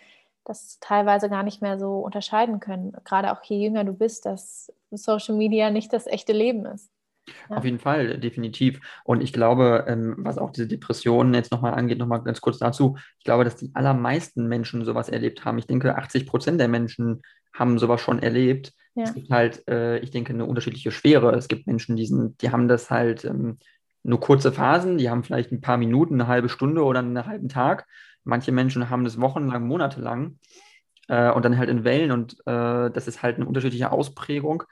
das 0.45 0.79
teilweise 0.79 1.29
gar 1.29 1.43
nicht 1.43 1.61
mehr 1.61 1.77
so 1.77 1.99
unterscheiden 1.99 2.59
können. 2.59 2.93
Gerade 3.03 3.31
auch 3.31 3.43
je 3.43 3.63
jünger 3.63 3.83
du 3.83 3.93
bist, 3.93 4.25
dass 4.25 4.71
Social 4.91 5.35
Media 5.35 5.69
nicht 5.69 5.91
das 5.91 6.07
echte 6.07 6.33
Leben 6.33 6.65
ist. 6.65 6.89
Ja. 7.49 7.57
Auf 7.57 7.65
jeden 7.65 7.79
Fall, 7.79 8.19
definitiv. 8.19 8.79
Und 9.03 9.21
ich 9.21 9.33
glaube, 9.33 9.85
ähm, 9.87 10.15
was 10.19 10.37
auch 10.37 10.51
diese 10.51 10.67
Depressionen 10.67 11.33
jetzt 11.33 11.51
nochmal 11.51 11.73
angeht, 11.73 11.97
nochmal 11.97 12.21
ganz 12.21 12.39
kurz 12.39 12.59
dazu, 12.59 12.97
ich 13.17 13.25
glaube, 13.25 13.43
dass 13.43 13.55
die 13.55 13.71
allermeisten 13.73 14.47
Menschen 14.47 14.85
sowas 14.85 15.09
erlebt 15.09 15.43
haben. 15.43 15.57
Ich 15.57 15.67
denke, 15.67 15.97
80 15.97 16.27
Prozent 16.27 16.59
der 16.59 16.67
Menschen 16.67 17.21
haben 17.53 17.79
sowas 17.79 18.01
schon 18.01 18.19
erlebt. 18.19 18.73
Ja. 18.93 19.03
Es 19.03 19.13
gibt 19.13 19.29
halt, 19.31 19.67
äh, 19.67 19.97
ich 19.99 20.11
denke, 20.11 20.33
eine 20.33 20.45
unterschiedliche 20.45 20.91
Schwere. 20.91 21.35
Es 21.35 21.47
gibt 21.47 21.67
Menschen, 21.67 21.95
die, 21.95 22.05
sind, 22.05 22.41
die 22.41 22.51
haben 22.51 22.67
das 22.67 22.91
halt 22.91 23.25
ähm, 23.25 23.57
nur 24.03 24.19
kurze 24.19 24.51
Phasen, 24.51 24.97
die 24.97 25.09
haben 25.09 25.23
vielleicht 25.23 25.51
ein 25.51 25.61
paar 25.61 25.77
Minuten, 25.77 26.15
eine 26.15 26.27
halbe 26.27 26.49
Stunde 26.49 26.83
oder 26.83 26.99
einen 26.99 27.25
halben 27.25 27.49
Tag. 27.49 27.87
Manche 28.25 28.51
Menschen 28.51 28.89
haben 28.89 29.05
das 29.05 29.21
wochenlang, 29.21 29.65
monatelang 29.65 30.39
äh, 31.07 31.31
und 31.31 31.45
dann 31.45 31.57
halt 31.57 31.69
in 31.69 31.83
Wellen 31.85 32.11
und 32.11 32.33
äh, 32.45 32.91
das 32.91 33.07
ist 33.07 33.23
halt 33.23 33.37
eine 33.37 33.45
unterschiedliche 33.45 33.91
Ausprägung. 33.91 34.63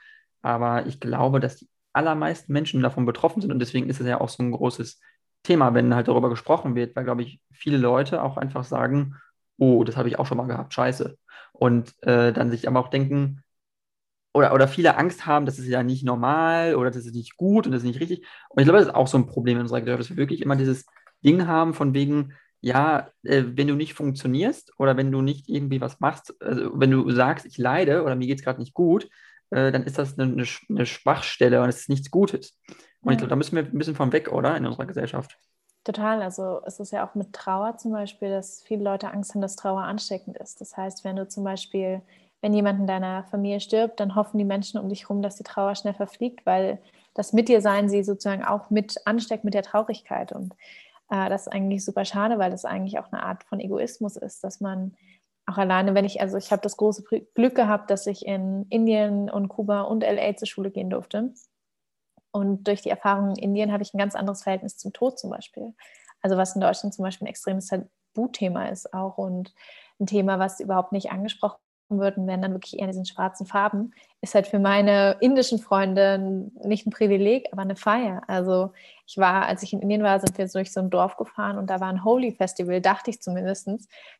Aber 0.42 0.86
ich 0.86 1.00
glaube, 1.00 1.40
dass 1.40 1.56
die 1.56 1.68
allermeisten 1.94 2.52
Menschen 2.52 2.82
davon 2.82 3.06
betroffen 3.06 3.40
sind 3.40 3.52
und 3.52 3.60
deswegen 3.60 3.88
ist 3.88 4.00
es 4.00 4.06
ja 4.06 4.20
auch 4.20 4.28
so 4.28 4.42
ein 4.42 4.52
großes 4.52 5.00
Thema, 5.42 5.74
wenn 5.74 5.94
halt 5.94 6.08
darüber 6.08 6.30
gesprochen 6.30 6.74
wird, 6.74 6.96
weil, 6.96 7.04
glaube 7.04 7.22
ich, 7.22 7.40
viele 7.52 7.78
Leute 7.78 8.22
auch 8.22 8.36
einfach 8.36 8.64
sagen, 8.64 9.16
oh, 9.58 9.84
das 9.84 9.96
habe 9.96 10.08
ich 10.08 10.18
auch 10.18 10.26
schon 10.26 10.38
mal 10.38 10.46
gehabt, 10.46 10.74
scheiße. 10.74 11.16
Und 11.52 11.94
äh, 12.02 12.32
dann 12.32 12.50
sich 12.50 12.66
aber 12.66 12.80
auch 12.80 12.88
denken, 12.88 13.42
oder, 14.32 14.52
oder 14.52 14.66
viele 14.66 14.96
Angst 14.96 15.26
haben, 15.26 15.46
das 15.46 15.58
ist 15.58 15.68
ja 15.68 15.82
nicht 15.84 16.04
normal 16.04 16.74
oder 16.74 16.90
das 16.90 17.06
ist 17.06 17.14
nicht 17.14 17.36
gut 17.36 17.66
und 17.66 17.72
das 17.72 17.82
ist 17.82 17.86
nicht 17.86 18.00
richtig. 18.00 18.26
Und 18.48 18.60
ich 18.60 18.64
glaube, 18.64 18.78
das 18.80 18.88
ist 18.88 18.94
auch 18.94 19.06
so 19.06 19.16
ein 19.16 19.26
Problem 19.26 19.58
in 19.58 19.62
unserer 19.62 19.80
Gesellschaft, 19.80 20.10
dass 20.10 20.16
wir 20.16 20.22
wirklich 20.22 20.42
immer 20.42 20.56
dieses 20.56 20.86
Ding 21.24 21.46
haben 21.46 21.72
von 21.72 21.94
wegen, 21.94 22.32
ja, 22.64 23.10
äh, 23.24 23.44
wenn 23.46 23.68
du 23.68 23.74
nicht 23.74 23.92
funktionierst 23.92 24.72
oder 24.78 24.96
wenn 24.96 25.12
du 25.12 25.20
nicht 25.20 25.50
irgendwie 25.50 25.82
was 25.82 26.00
machst, 26.00 26.34
also 26.42 26.70
wenn 26.72 26.90
du 26.90 27.10
sagst, 27.10 27.44
ich 27.44 27.58
leide 27.58 28.02
oder 28.02 28.16
mir 28.16 28.26
geht 28.26 28.38
es 28.38 28.44
gerade 28.44 28.58
nicht 28.58 28.72
gut, 28.72 29.04
äh, 29.50 29.70
dann 29.70 29.82
ist 29.82 29.98
das 29.98 30.18
eine, 30.18 30.32
eine, 30.32 30.46
eine, 30.70 30.86
Schwachstelle 30.86 31.62
und 31.62 31.68
es 31.68 31.80
ist 31.80 31.88
nichts 31.90 32.10
Gutes. 32.10 32.58
Und 33.02 33.10
ja. 33.10 33.12
ich 33.12 33.18
glaube, 33.18 33.28
da 33.28 33.36
müssen 33.36 33.54
wir 33.54 33.64
ein 33.64 33.76
bisschen 33.76 33.94
von 33.94 34.12
weg, 34.12 34.32
oder? 34.32 34.56
In 34.56 34.64
unserer 34.64 34.86
Gesellschaft. 34.86 35.38
Total. 35.84 36.22
Also 36.22 36.62
es 36.64 36.80
ist 36.80 36.90
ja 36.90 37.06
auch 37.06 37.14
mit 37.14 37.34
Trauer 37.34 37.76
zum 37.76 37.92
Beispiel, 37.92 38.30
dass 38.30 38.62
viele 38.62 38.82
Leute 38.82 39.12
Angst 39.12 39.34
haben, 39.34 39.42
dass 39.42 39.56
Trauer 39.56 39.82
ansteckend 39.82 40.38
ist. 40.38 40.62
Das 40.62 40.74
heißt, 40.74 41.04
wenn 41.04 41.16
du 41.16 41.28
zum 41.28 41.44
Beispiel, 41.44 42.00
wenn 42.40 42.54
jemand 42.54 42.80
in 42.80 42.86
deiner 42.86 43.24
Familie 43.24 43.60
stirbt, 43.60 44.00
dann 44.00 44.14
hoffen 44.14 44.38
die 44.38 44.44
Menschen 44.46 44.80
um 44.80 44.88
dich 44.88 45.02
herum, 45.02 45.20
dass 45.20 45.36
die 45.36 45.44
Trauer 45.44 45.74
schnell 45.74 45.92
verfliegt, 45.92 46.46
weil 46.46 46.78
das 47.12 47.34
mit 47.34 47.50
dir 47.50 47.60
sein 47.60 47.90
sie 47.90 48.02
sozusagen 48.02 48.42
auch 48.42 48.70
mit 48.70 48.96
ansteckt 49.04 49.44
mit 49.44 49.52
der 49.52 49.62
Traurigkeit. 49.62 50.32
Und 50.32 50.54
äh, 51.10 51.28
das 51.28 51.42
ist 51.42 51.52
eigentlich 51.52 51.84
super 51.84 52.04
schade, 52.04 52.38
weil 52.38 52.50
das 52.50 52.64
eigentlich 52.64 52.98
auch 52.98 53.12
eine 53.12 53.22
Art 53.22 53.44
von 53.44 53.60
Egoismus 53.60 54.16
ist, 54.16 54.44
dass 54.44 54.60
man 54.60 54.96
auch 55.46 55.58
alleine, 55.58 55.94
wenn 55.94 56.04
ich, 56.04 56.20
also 56.20 56.36
ich 56.38 56.50
habe 56.52 56.62
das 56.62 56.76
große 56.76 57.04
Glück 57.34 57.54
gehabt, 57.54 57.90
dass 57.90 58.06
ich 58.06 58.26
in 58.26 58.66
Indien 58.70 59.28
und 59.28 59.48
Kuba 59.48 59.82
und 59.82 60.02
LA 60.02 60.36
zur 60.36 60.48
Schule 60.48 60.70
gehen 60.70 60.90
durfte. 60.90 61.34
Und 62.32 62.66
durch 62.66 62.82
die 62.82 62.90
Erfahrung 62.90 63.30
in 63.30 63.36
Indien 63.36 63.72
habe 63.72 63.82
ich 63.82 63.92
ein 63.92 63.98
ganz 63.98 64.14
anderes 64.14 64.42
Verhältnis 64.42 64.76
zum 64.76 64.92
Tod 64.92 65.18
zum 65.18 65.30
Beispiel. 65.30 65.74
Also 66.22 66.36
was 66.36 66.54
in 66.54 66.62
Deutschland 66.62 66.94
zum 66.94 67.04
Beispiel 67.04 67.26
ein 67.26 67.30
extremes 67.30 67.68
Tabuthema 67.68 68.68
ist 68.68 68.92
auch 68.94 69.18
und 69.18 69.54
ein 70.00 70.06
Thema, 70.06 70.38
was 70.38 70.60
überhaupt 70.60 70.92
nicht 70.92 71.12
angesprochen 71.12 71.60
würden, 71.88 72.26
wären 72.26 72.42
dann 72.42 72.52
wirklich 72.52 72.74
eher 72.74 72.84
in 72.84 72.90
diesen 72.90 73.06
schwarzen 73.06 73.46
Farben, 73.46 73.92
ist 74.20 74.34
halt 74.34 74.46
für 74.46 74.58
meine 74.58 75.16
indischen 75.20 75.58
Freunde 75.58 76.50
nicht 76.64 76.86
ein 76.86 76.90
Privileg, 76.90 77.48
aber 77.52 77.62
eine 77.62 77.76
Feier. 77.76 78.22
Also 78.26 78.72
ich 79.06 79.18
war, 79.18 79.46
als 79.46 79.62
ich 79.62 79.72
in 79.72 79.80
Indien 79.80 80.02
war, 80.02 80.18
sind 80.18 80.36
wir 80.38 80.48
durch 80.48 80.72
so 80.72 80.80
ein 80.80 80.90
Dorf 80.90 81.16
gefahren 81.16 81.58
und 81.58 81.68
da 81.68 81.80
war 81.80 81.88
ein 81.88 82.04
Holy 82.04 82.32
Festival, 82.32 82.80
dachte 82.80 83.10
ich 83.10 83.20
zumindest. 83.20 83.68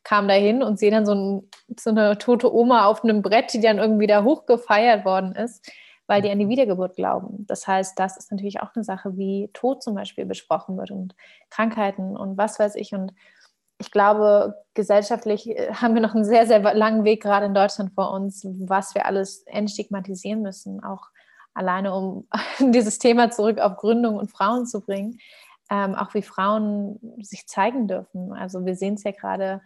Kam 0.03 0.27
da 0.27 0.33
hin 0.35 0.63
und 0.63 0.79
sehe 0.79 0.91
dann 0.91 1.05
so, 1.05 1.13
ein, 1.13 1.49
so 1.77 1.89
eine 1.89 2.17
tote 2.17 2.53
Oma 2.53 2.85
auf 2.85 3.03
einem 3.03 3.21
Brett, 3.21 3.53
die 3.53 3.61
dann 3.61 3.79
irgendwie 3.79 4.07
da 4.07 4.23
hoch 4.23 4.45
gefeiert 4.45 5.05
worden 5.05 5.33
ist, 5.33 5.69
weil 6.07 6.21
die 6.21 6.29
an 6.29 6.39
die 6.39 6.49
Wiedergeburt 6.49 6.95
glauben. 6.95 7.45
Das 7.47 7.67
heißt, 7.67 7.97
das 7.97 8.17
ist 8.17 8.31
natürlich 8.31 8.61
auch 8.61 8.75
eine 8.75 8.83
Sache, 8.83 9.17
wie 9.17 9.49
Tod 9.53 9.81
zum 9.81 9.95
Beispiel 9.95 10.25
besprochen 10.25 10.77
wird 10.77 10.91
und 10.91 11.15
Krankheiten 11.49 12.15
und 12.15 12.37
was 12.37 12.59
weiß 12.59 12.75
ich. 12.75 12.93
Und 12.93 13.13
ich 13.77 13.91
glaube, 13.91 14.55
gesellschaftlich 14.73 15.49
äh, 15.49 15.73
haben 15.73 15.93
wir 15.95 16.01
noch 16.01 16.15
einen 16.15 16.25
sehr, 16.25 16.47
sehr 16.47 16.59
langen 16.73 17.03
Weg 17.03 17.21
gerade 17.21 17.45
in 17.45 17.53
Deutschland 17.53 17.93
vor 17.93 18.11
uns, 18.11 18.45
was 18.45 18.95
wir 18.95 19.05
alles 19.05 19.43
entstigmatisieren 19.47 20.41
müssen, 20.41 20.83
auch 20.83 21.07
alleine 21.53 21.93
um 21.93 22.27
dieses 22.59 22.99
Thema 22.99 23.31
zurück 23.31 23.59
auf 23.59 23.77
Gründung 23.77 24.15
und 24.15 24.31
Frauen 24.31 24.65
zu 24.65 24.81
bringen, 24.81 25.19
ähm, 25.69 25.95
auch 25.95 26.13
wie 26.13 26.21
Frauen 26.21 26.99
sich 27.21 27.47
zeigen 27.47 27.87
dürfen. 27.87 28.33
Also 28.33 28.65
wir 28.65 28.75
sehen 28.75 28.95
es 28.95 29.03
ja 29.03 29.11
gerade 29.11 29.61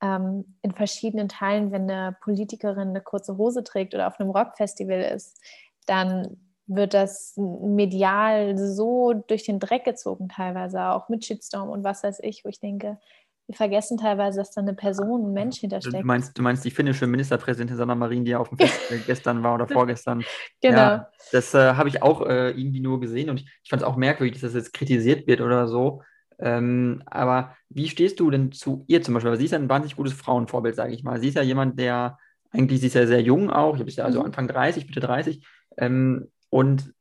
ähm, 0.00 0.56
in 0.62 0.72
verschiedenen 0.72 1.28
Teilen, 1.28 1.70
wenn 1.70 1.90
eine 1.90 2.16
Politikerin 2.20 2.88
eine 2.88 3.00
kurze 3.00 3.36
Hose 3.36 3.62
trägt 3.62 3.94
oder 3.94 4.08
auf 4.08 4.18
einem 4.18 4.30
Rockfestival 4.30 5.00
ist, 5.00 5.40
dann 5.86 6.38
wird 6.66 6.94
das 6.94 7.34
medial 7.36 8.56
so 8.56 9.12
durch 9.12 9.44
den 9.44 9.60
Dreck 9.60 9.84
gezogen 9.84 10.28
teilweise, 10.28 10.84
auch 10.86 11.08
mit 11.08 11.24
Shitstorm 11.24 11.68
und 11.68 11.84
was 11.84 12.02
weiß 12.02 12.20
ich, 12.22 12.44
wo 12.44 12.48
ich 12.48 12.60
denke, 12.60 12.98
wir 13.46 13.54
vergessen 13.56 13.98
teilweise, 13.98 14.38
dass 14.38 14.52
da 14.52 14.60
eine 14.60 14.74
Person, 14.74 15.26
ein 15.26 15.32
Mensch 15.32 15.58
hintersteckt. 15.58 16.02
Du 16.02 16.06
meinst, 16.06 16.38
du 16.38 16.42
meinst 16.42 16.64
die 16.64 16.70
finnische 16.70 17.06
Ministerpräsidentin 17.06 17.76
Sanna 17.76 17.94
Marin, 17.94 18.24
die 18.24 18.30
ja 18.32 18.38
auf 18.38 18.48
dem 18.48 18.58
Festival 18.60 19.02
gestern 19.06 19.42
war 19.42 19.54
oder 19.54 19.68
vorgestern. 19.68 20.24
Genau. 20.60 20.78
Ja, 20.78 21.08
das 21.32 21.54
äh, 21.54 21.74
habe 21.74 21.88
ich 21.88 22.02
auch 22.02 22.24
äh, 22.24 22.50
irgendwie 22.50 22.80
nur 22.80 23.00
gesehen 23.00 23.30
und 23.30 23.40
ich, 23.40 23.46
ich 23.64 23.70
fand 23.70 23.82
es 23.82 23.88
auch 23.88 23.96
merkwürdig, 23.96 24.34
dass 24.34 24.52
das 24.52 24.54
jetzt 24.54 24.72
kritisiert 24.72 25.26
wird 25.26 25.40
oder 25.40 25.66
so. 25.66 26.02
Ähm, 26.38 27.02
aber 27.06 27.56
wie 27.68 27.88
stehst 27.88 28.20
du 28.20 28.30
denn 28.30 28.52
zu 28.52 28.84
ihr 28.86 29.02
zum 29.02 29.14
Beispiel? 29.14 29.32
Weil 29.32 29.38
sie 29.38 29.46
ist 29.46 29.50
ja 29.50 29.58
ein 29.58 29.68
wahnsinnig 29.68 29.96
gutes 29.96 30.12
Frauenvorbild, 30.12 30.76
sage 30.76 30.94
ich 30.94 31.02
mal. 31.02 31.20
Sie 31.20 31.28
ist 31.28 31.34
ja 31.34 31.42
jemand, 31.42 31.78
der 31.78 32.16
eigentlich, 32.50 32.80
sie 32.80 32.86
ist 32.86 32.94
ja 32.94 33.06
sehr 33.06 33.22
jung 33.22 33.50
auch, 33.50 33.74
ich 33.74 33.80
habe 33.80 33.90
ja 33.90 34.04
also 34.04 34.20
mhm. 34.20 34.26
Anfang 34.26 34.48
30, 34.48 34.86
Mitte 34.86 35.00
30. 35.00 35.44
Ähm, 35.78 36.30
und 36.50 36.92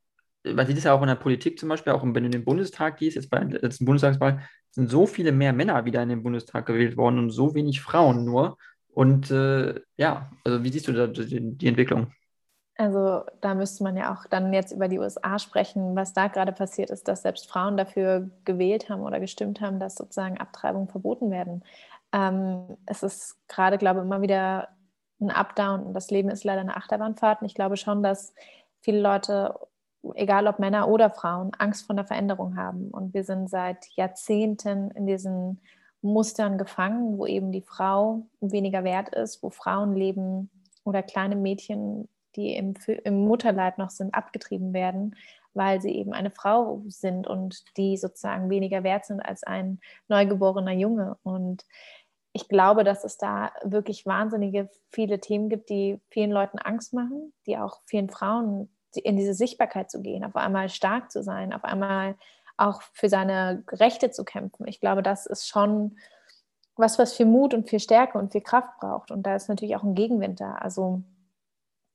man 0.43 0.65
sieht 0.65 0.77
es 0.77 0.86
ja 0.86 0.93
auch 0.93 1.01
in 1.01 1.08
der 1.08 1.15
Politik 1.15 1.60
zum 1.60 1.69
Beispiel, 1.69 1.93
auch 1.93 2.04
wenn 2.04 2.13
du 2.13 2.25
in 2.25 2.32
den 2.32 2.45
Bundestag 2.45 2.97
gehst, 2.97 3.15
jetzt 3.15 3.30
bei 3.30 3.39
der 3.39 3.62
letzten 3.62 3.86
Bundestagswahl, 3.86 4.41
sind 4.71 4.89
so 4.89 5.05
viele 5.05 5.31
mehr 5.31 5.53
Männer 5.53 5.86
wieder 5.86 6.01
in 6.01 6.10
den 6.10 6.23
Bundestag 6.23 6.65
gewählt 6.65 6.97
worden 6.97 7.19
und 7.19 7.29
so 7.29 7.53
wenig 7.53 7.81
Frauen 7.81 8.25
nur. 8.25 8.57
Und 8.93 9.31
äh, 9.31 9.79
ja, 9.97 10.31
also 10.43 10.63
wie 10.63 10.69
siehst 10.69 10.88
du 10.88 10.93
da 10.93 11.07
die, 11.07 11.57
die, 11.57 11.67
Entwicklung? 11.67 12.12
Also 12.77 13.23
da 13.41 13.53
müsste 13.53 13.84
man 13.84 13.95
ja 13.95 14.13
auch 14.13 14.25
dann 14.27 14.53
jetzt 14.53 14.71
über 14.71 14.88
die 14.88 14.99
USA 14.99 15.39
sprechen, 15.39 15.95
was 15.95 16.13
da 16.13 16.27
gerade 16.27 16.51
passiert 16.51 16.89
ist, 16.89 17.07
dass 17.07 17.21
selbst 17.21 17.49
Frauen 17.49 17.77
dafür 17.77 18.29
gewählt 18.43 18.89
haben 18.89 19.01
oder 19.01 19.19
gestimmt 19.19 19.62
haben, 19.62 19.79
dass 19.79 19.95
sozusagen 19.95 20.38
Abtreibungen 20.38 20.88
verboten 20.88 21.31
werden. 21.31 21.63
Ähm, 22.13 22.77
es 22.86 23.03
ist 23.03 23.38
gerade, 23.47 23.77
glaube 23.77 23.99
ich, 23.99 24.05
immer 24.05 24.21
wieder 24.21 24.69
ein 25.21 25.29
Up-Down 25.31 25.93
das 25.93 26.10
Leben 26.10 26.29
ist 26.29 26.43
leider 26.43 26.62
eine 26.62 26.75
Achterbahnfahrt. 26.75 27.41
Und 27.41 27.47
ich 27.47 27.55
glaube 27.55 27.77
schon, 27.77 28.01
dass 28.03 28.34
viele 28.81 29.01
Leute 29.01 29.55
egal 30.16 30.48
ob 30.48 30.60
Männer 30.60 30.88
oder 30.88 31.10
Frauen, 31.10 31.52
Angst 31.58 31.86
vor 31.86 31.96
der 31.96 32.06
Veränderung 32.06 32.58
haben. 32.58 32.90
Und 32.90 33.14
wir 33.14 33.24
sind 33.24 33.50
seit 33.50 33.88
Jahrzehnten 33.96 34.92
in 34.92 35.06
diesen 35.06 35.60
Mustern 36.02 36.58
gefangen, 36.58 37.18
wo 37.18 37.26
eben 37.26 37.52
die 37.52 37.62
Frau 37.62 38.26
weniger 38.40 38.84
wert 38.84 39.10
ist, 39.10 39.44
wo 39.44 39.50
Frauenleben 39.50 40.50
oder 40.84 41.04
kleine 41.04 41.36
Mädchen, 41.36 42.08
die 42.36 42.56
im, 42.56 42.74
im 43.04 43.26
Mutterleib 43.26 43.78
noch 43.78 43.92
sind, 43.92 44.16
abgetrieben 44.16 44.74
werden, 44.74 45.16
weil 45.54 45.82
sie 45.82 45.92
eben 45.92 46.14
eine 46.14 46.32
Frau 46.32 46.82
sind 46.88 47.28
und 47.28 47.64
die 47.78 47.98
sozusagen 47.98 48.50
weniger 48.50 48.84
wert 48.84 49.06
sind 49.06 49.20
als 49.20 49.44
ein 49.44 49.80
neugeborener 50.08 50.72
Junge. 50.72 51.18
Und 51.24 51.66
ich 52.34 52.48
glaube, 52.48 52.84
dass 52.84 53.04
es 53.04 53.18
da 53.18 53.52
wirklich 53.64 54.06
wahnsinnige 54.06 54.70
viele 54.90 55.20
Themen 55.20 55.50
gibt, 55.50 55.70
die 55.70 56.00
vielen 56.10 56.32
Leuten 56.32 56.58
Angst 56.58 56.94
machen, 56.94 57.34
die 57.46 57.58
auch 57.58 57.82
vielen 57.86 58.10
Frauen 58.10 58.70
in 58.95 59.17
diese 59.17 59.34
Sichtbarkeit 59.34 59.89
zu 59.89 60.01
gehen, 60.01 60.23
auf 60.23 60.36
einmal 60.36 60.69
stark 60.69 61.12
zu 61.12 61.23
sein, 61.23 61.54
auf 61.54 61.63
einmal 61.63 62.15
auch 62.58 62.82
für 62.93 63.10
seine 63.10 63.63
Rechte 63.71 64.12
zu 64.12 64.23
kämpfen. 64.23 64.67
Ich 64.67 64.80
glaube, 64.80 65.01
das 65.01 65.25
ist 65.25 65.47
schon 65.47 65.97
was, 66.75 66.99
was 66.99 67.13
viel 67.13 67.25
Mut 67.25 67.54
und 67.54 67.69
viel 67.69 67.80
Stärke 67.80 68.17
und 68.17 68.32
viel 68.32 68.41
Kraft 68.41 68.80
braucht. 68.80 69.12
Und 69.12 69.23
da 69.23 69.36
ist 69.36 69.49
natürlich 69.49 69.75
auch 69.75 69.84
ein 69.84 69.95
Gegenwind 69.95 70.39
da. 70.39 70.54
Also 70.54 71.04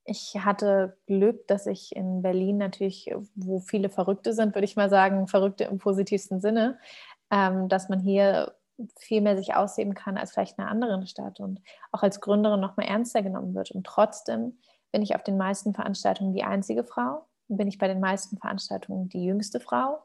ich 0.03 0.35
hatte 0.39 0.97
Glück, 1.05 1.47
dass 1.47 1.67
ich 1.67 1.95
in 1.95 2.21
Berlin 2.21 2.57
natürlich, 2.57 3.13
wo 3.35 3.59
viele 3.59 3.89
Verrückte 3.89 4.33
sind, 4.33 4.55
würde 4.55 4.65
ich 4.65 4.75
mal 4.75 4.89
sagen, 4.89 5.27
Verrückte 5.27 5.65
im 5.65 5.79
positivsten 5.79 6.41
Sinne, 6.41 6.79
ähm, 7.29 7.67
dass 7.67 7.89
man 7.89 7.99
hier 7.99 8.53
viel 8.97 9.21
mehr 9.21 9.35
sich 9.35 9.55
ausleben 9.55 9.93
kann 9.95 10.17
als 10.17 10.31
vielleicht 10.31 10.57
in 10.57 10.63
einer 10.63 10.71
anderen 10.71 11.07
Stadt 11.07 11.39
und 11.39 11.61
auch 11.91 12.03
als 12.03 12.21
Gründerin 12.21 12.59
noch 12.59 12.77
mal 12.77 12.85
ernster 12.85 13.21
genommen 13.21 13.53
wird. 13.55 13.71
Und 13.71 13.85
trotzdem 13.85 14.57
bin 14.91 15.01
ich 15.01 15.15
auf 15.15 15.23
den 15.23 15.37
meisten 15.37 15.73
Veranstaltungen 15.73 16.33
die 16.33 16.43
einzige 16.43 16.83
Frau. 16.83 17.25
bin 17.49 17.67
ich 17.67 17.77
bei 17.77 17.87
den 17.87 17.99
meisten 17.99 18.37
Veranstaltungen 18.37 19.09
die 19.09 19.23
jüngste 19.23 19.59
Frau. 19.59 20.03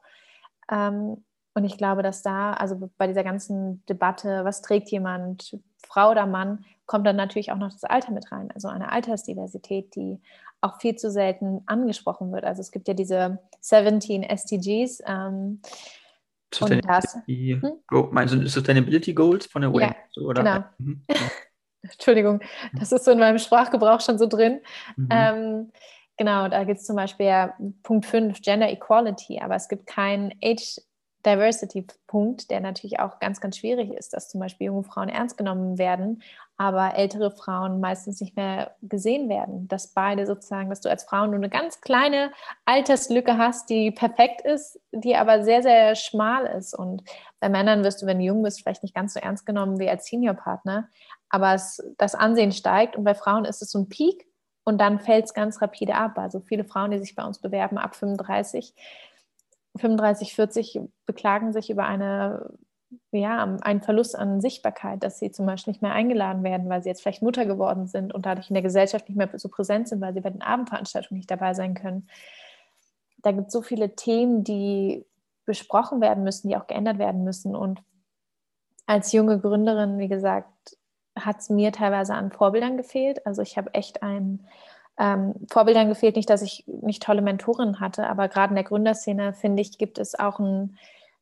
Ähm, 0.71 1.25
und 1.55 1.65
ich 1.65 1.77
glaube, 1.77 2.03
dass 2.03 2.23
da, 2.23 2.53
also 2.55 2.91
bei 2.97 3.07
dieser 3.07 3.25
ganzen 3.25 3.85
Debatte, 3.87 4.45
was 4.45 4.63
trägt 4.63 4.91
jemand, 4.91 5.59
Frau 5.87 6.13
oder 6.13 6.27
Mann, 6.27 6.65
kommt 6.87 7.07
dann 7.07 7.17
natürlich 7.17 7.53
auch 7.53 7.59
noch 7.59 7.73
das 7.73 7.85
Alter 7.85 8.13
mit 8.13 8.33
rein. 8.33 8.51
Also 8.55 8.69
eine 8.69 8.91
Altersdiversität, 8.91 9.95
die 9.95 10.21
auch 10.61 10.81
viel 10.81 10.97
zu 10.97 11.11
selten 11.11 11.63
angesprochen 11.67 12.33
wird. 12.33 12.45
Also 12.45 12.61
es 12.61 12.71
gibt 12.71 12.89
ja 12.89 12.95
diese 12.95 13.39
17 13.61 14.23
SDGs. 14.23 15.03
Ähm, 15.07 15.61
und 16.61 16.85
das, 16.87 17.17
hm? 17.27 17.73
Du 17.89 18.49
Sustainability 18.49 19.15
Goals 19.15 19.47
von 19.47 19.63
der 19.63 19.73
UN? 19.73 19.81
Ja, 19.81 20.23
oder? 20.23 20.43
genau. 20.43 20.65
Mhm. 20.79 21.03
Entschuldigung, 21.83 22.41
das 22.75 22.93
ist 22.93 23.05
so 23.05 23.11
in 23.11 23.19
meinem 23.19 23.39
Sprachgebrauch 23.39 24.01
schon 24.01 24.19
so 24.19 24.27
drin. 24.27 24.61
Mhm. 24.97 25.09
Ähm, 25.11 25.73
genau, 26.17 26.49
da 26.49 26.65
gibt 26.65 26.81
es 26.81 26.87
zum 26.87 26.97
Beispiel 26.97 27.27
ja 27.27 27.55
Punkt 27.83 28.07
5, 28.07 28.41
Gender 28.43 28.71
Equality, 28.71 29.41
aber 29.41 29.57
es 29.57 29.69
gibt 29.69 29.87
keinen 29.87 30.33
Age 30.43 30.81
Diversity-Punkt, 31.25 32.51
der 32.51 32.61
natürlich 32.61 32.99
auch 32.99 33.21
ganz, 33.21 33.41
ganz 33.41 33.57
schwierig 33.57 33.91
ist, 33.93 34.13
dass 34.13 34.29
zum 34.29 34.41
Beispiel 34.41 34.67
junge 34.67 34.83
Frauen 34.83 35.09
ernst 35.09 35.37
genommen 35.37 35.79
werden, 35.79 36.23
aber 36.57 36.95
ältere 36.97 37.31
Frauen 37.31 37.81
meistens 37.81 38.21
nicht 38.21 38.37
mehr 38.37 38.75
gesehen 38.83 39.29
werden. 39.29 39.69
Dass 39.69 39.89
beide 39.89 40.27
sozusagen, 40.27 40.69
dass 40.71 40.81
du 40.81 40.91
als 40.91 41.05
Frau 41.05 41.27
nur 41.27 41.37
eine 41.37 41.49
ganz 41.49 41.81
kleine 41.81 42.33
Alterslücke 42.65 43.39
hast, 43.39 43.71
die 43.71 43.91
perfekt 43.91 44.43
ist, 44.43 44.81
die 44.91 45.17
aber 45.17 45.45
sehr, 45.45 45.63
sehr 45.63 45.95
schmal 45.95 46.47
ist. 46.47 46.75
Und 46.75 47.03
bei 47.41 47.49
Männern 47.49 47.85
wirst 47.85 48.03
du, 48.03 48.07
wenn 48.07 48.19
du 48.19 48.25
jung 48.25 48.43
bist, 48.43 48.63
vielleicht 48.63 48.83
nicht 48.83 48.95
ganz 48.95 49.15
so 49.15 49.21
ernst 49.21 49.47
genommen 49.47 49.79
wie 49.79 49.89
als 49.89 50.07
Seniorpartner, 50.07 50.89
aber 51.33 51.55
es, 51.55 51.83
das 51.97 52.15
Ansehen 52.15 52.53
steigt 52.53 52.95
und 52.95 53.05
bei 53.05 53.15
Frauen 53.15 53.47
ist 53.47 53.63
es 53.63 53.71
so 53.71 53.81
ein 53.81 53.89
Peak 53.89 54.27
und 54.65 54.79
dann 54.79 55.01
fällt 55.01 55.25
es 55.25 55.35
ganz 55.35 55.61
rapide 55.63 55.95
ab. 55.95 56.19
Also 56.19 56.41
viele 56.41 56.65
Frauen, 56.65 56.91
die 56.91 56.99
sich 56.99 57.17
bei 57.17 57.25
uns 57.25 57.39
bewerben 57.39 57.79
ab 57.79 57.97
35, 57.97 58.75
35, 59.77 60.35
40 60.35 60.81
beklagen 61.07 61.55
sich 61.55 61.71
über 61.71 61.87
eine, 61.87 62.51
ja, 63.13 63.57
einen 63.63 63.81
Verlust 63.81 64.15
an 64.15 64.43
Sichtbarkeit, 64.43 65.03
dass 65.03 65.19
sie 65.19 65.31
zum 65.31 65.47
Beispiel 65.47 65.73
nicht 65.73 65.81
mehr 65.81 65.93
eingeladen 65.93 66.45
werden, 66.45 66.69
weil 66.69 66.83
sie 66.83 66.91
jetzt 66.91 67.01
vielleicht 67.01 67.23
Mutter 67.23 67.47
geworden 67.47 67.87
sind 67.87 68.13
und 68.13 68.27
dadurch 68.27 68.51
in 68.51 68.55
der 68.55 68.63
Gesellschaft 68.63 69.09
nicht 69.09 69.17
mehr 69.17 69.31
so 69.33 69.49
präsent 69.49 69.89
sind, 69.89 70.03
weil 70.03 70.13
sie 70.13 70.21
bei 70.21 70.31
den 70.31 70.43
Abendveranstaltungen 70.43 71.17
nicht 71.17 71.31
dabei 71.31 71.55
sein 71.55 71.73
können. 71.73 72.09
Da 73.23 73.33
gibt 73.33 73.47
es 73.47 73.53
so 73.55 73.63
viele 73.63 73.97
Themen, 73.97 74.45
die 74.45 75.07
besprochen 75.47 76.03
werden 76.03 76.25
müssen, 76.25 76.49
die 76.49 76.57
auch 76.59 76.67
geändert 76.67 76.99
werden 76.99 77.25
müssen. 77.25 77.57
Und 77.57 77.83
als 78.85 79.13
junge 79.13 79.41
Gründerin, 79.41 79.99
wie 79.99 80.09
gesagt, 80.09 80.77
hat 81.19 81.41
es 81.41 81.51
mir 81.51 81.73
teilweise 81.73 82.15
an 82.15 82.33
Vorbildern 82.33 82.77
gefehlt. 82.77 83.27
Also 83.27 83.43
ich 83.43 83.57
habe 83.57 83.75
echt 83.75 84.03
ein 84.03 84.47
ähm, 84.99 85.35
Vorbildern 85.51 85.89
gefehlt. 85.89 86.17
Nicht, 86.17 86.31
dass 86.31 86.43
ich 86.43 86.65
nicht 86.67 87.03
tolle 87.03 87.23
Mentorinnen 87.23 87.81
hatte, 87.81 88.09
aber 88.09 88.29
gerade 88.29 88.51
in 88.51 88.57
der 88.57 88.65
Gründerszene, 88.65 89.33
finde 89.35 89.63
ich, 89.63 89.79
gibt 89.79 89.99
es 89.99 90.19
auch 90.19 90.39
ein 90.39 90.79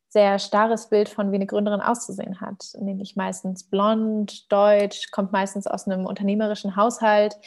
sehr 0.07 0.39
starres 0.39 0.89
Bild 0.89 1.07
von, 1.07 1.31
wie 1.31 1.35
eine 1.35 1.45
Gründerin 1.45 1.79
auszusehen 1.79 2.41
hat. 2.41 2.73
Nämlich 2.77 3.15
meistens 3.15 3.63
blond, 3.63 4.51
deutsch, 4.51 5.09
kommt 5.11 5.31
meistens 5.31 5.67
aus 5.67 5.87
einem 5.87 6.05
unternehmerischen 6.05 6.75
Haushalt. 6.75 7.37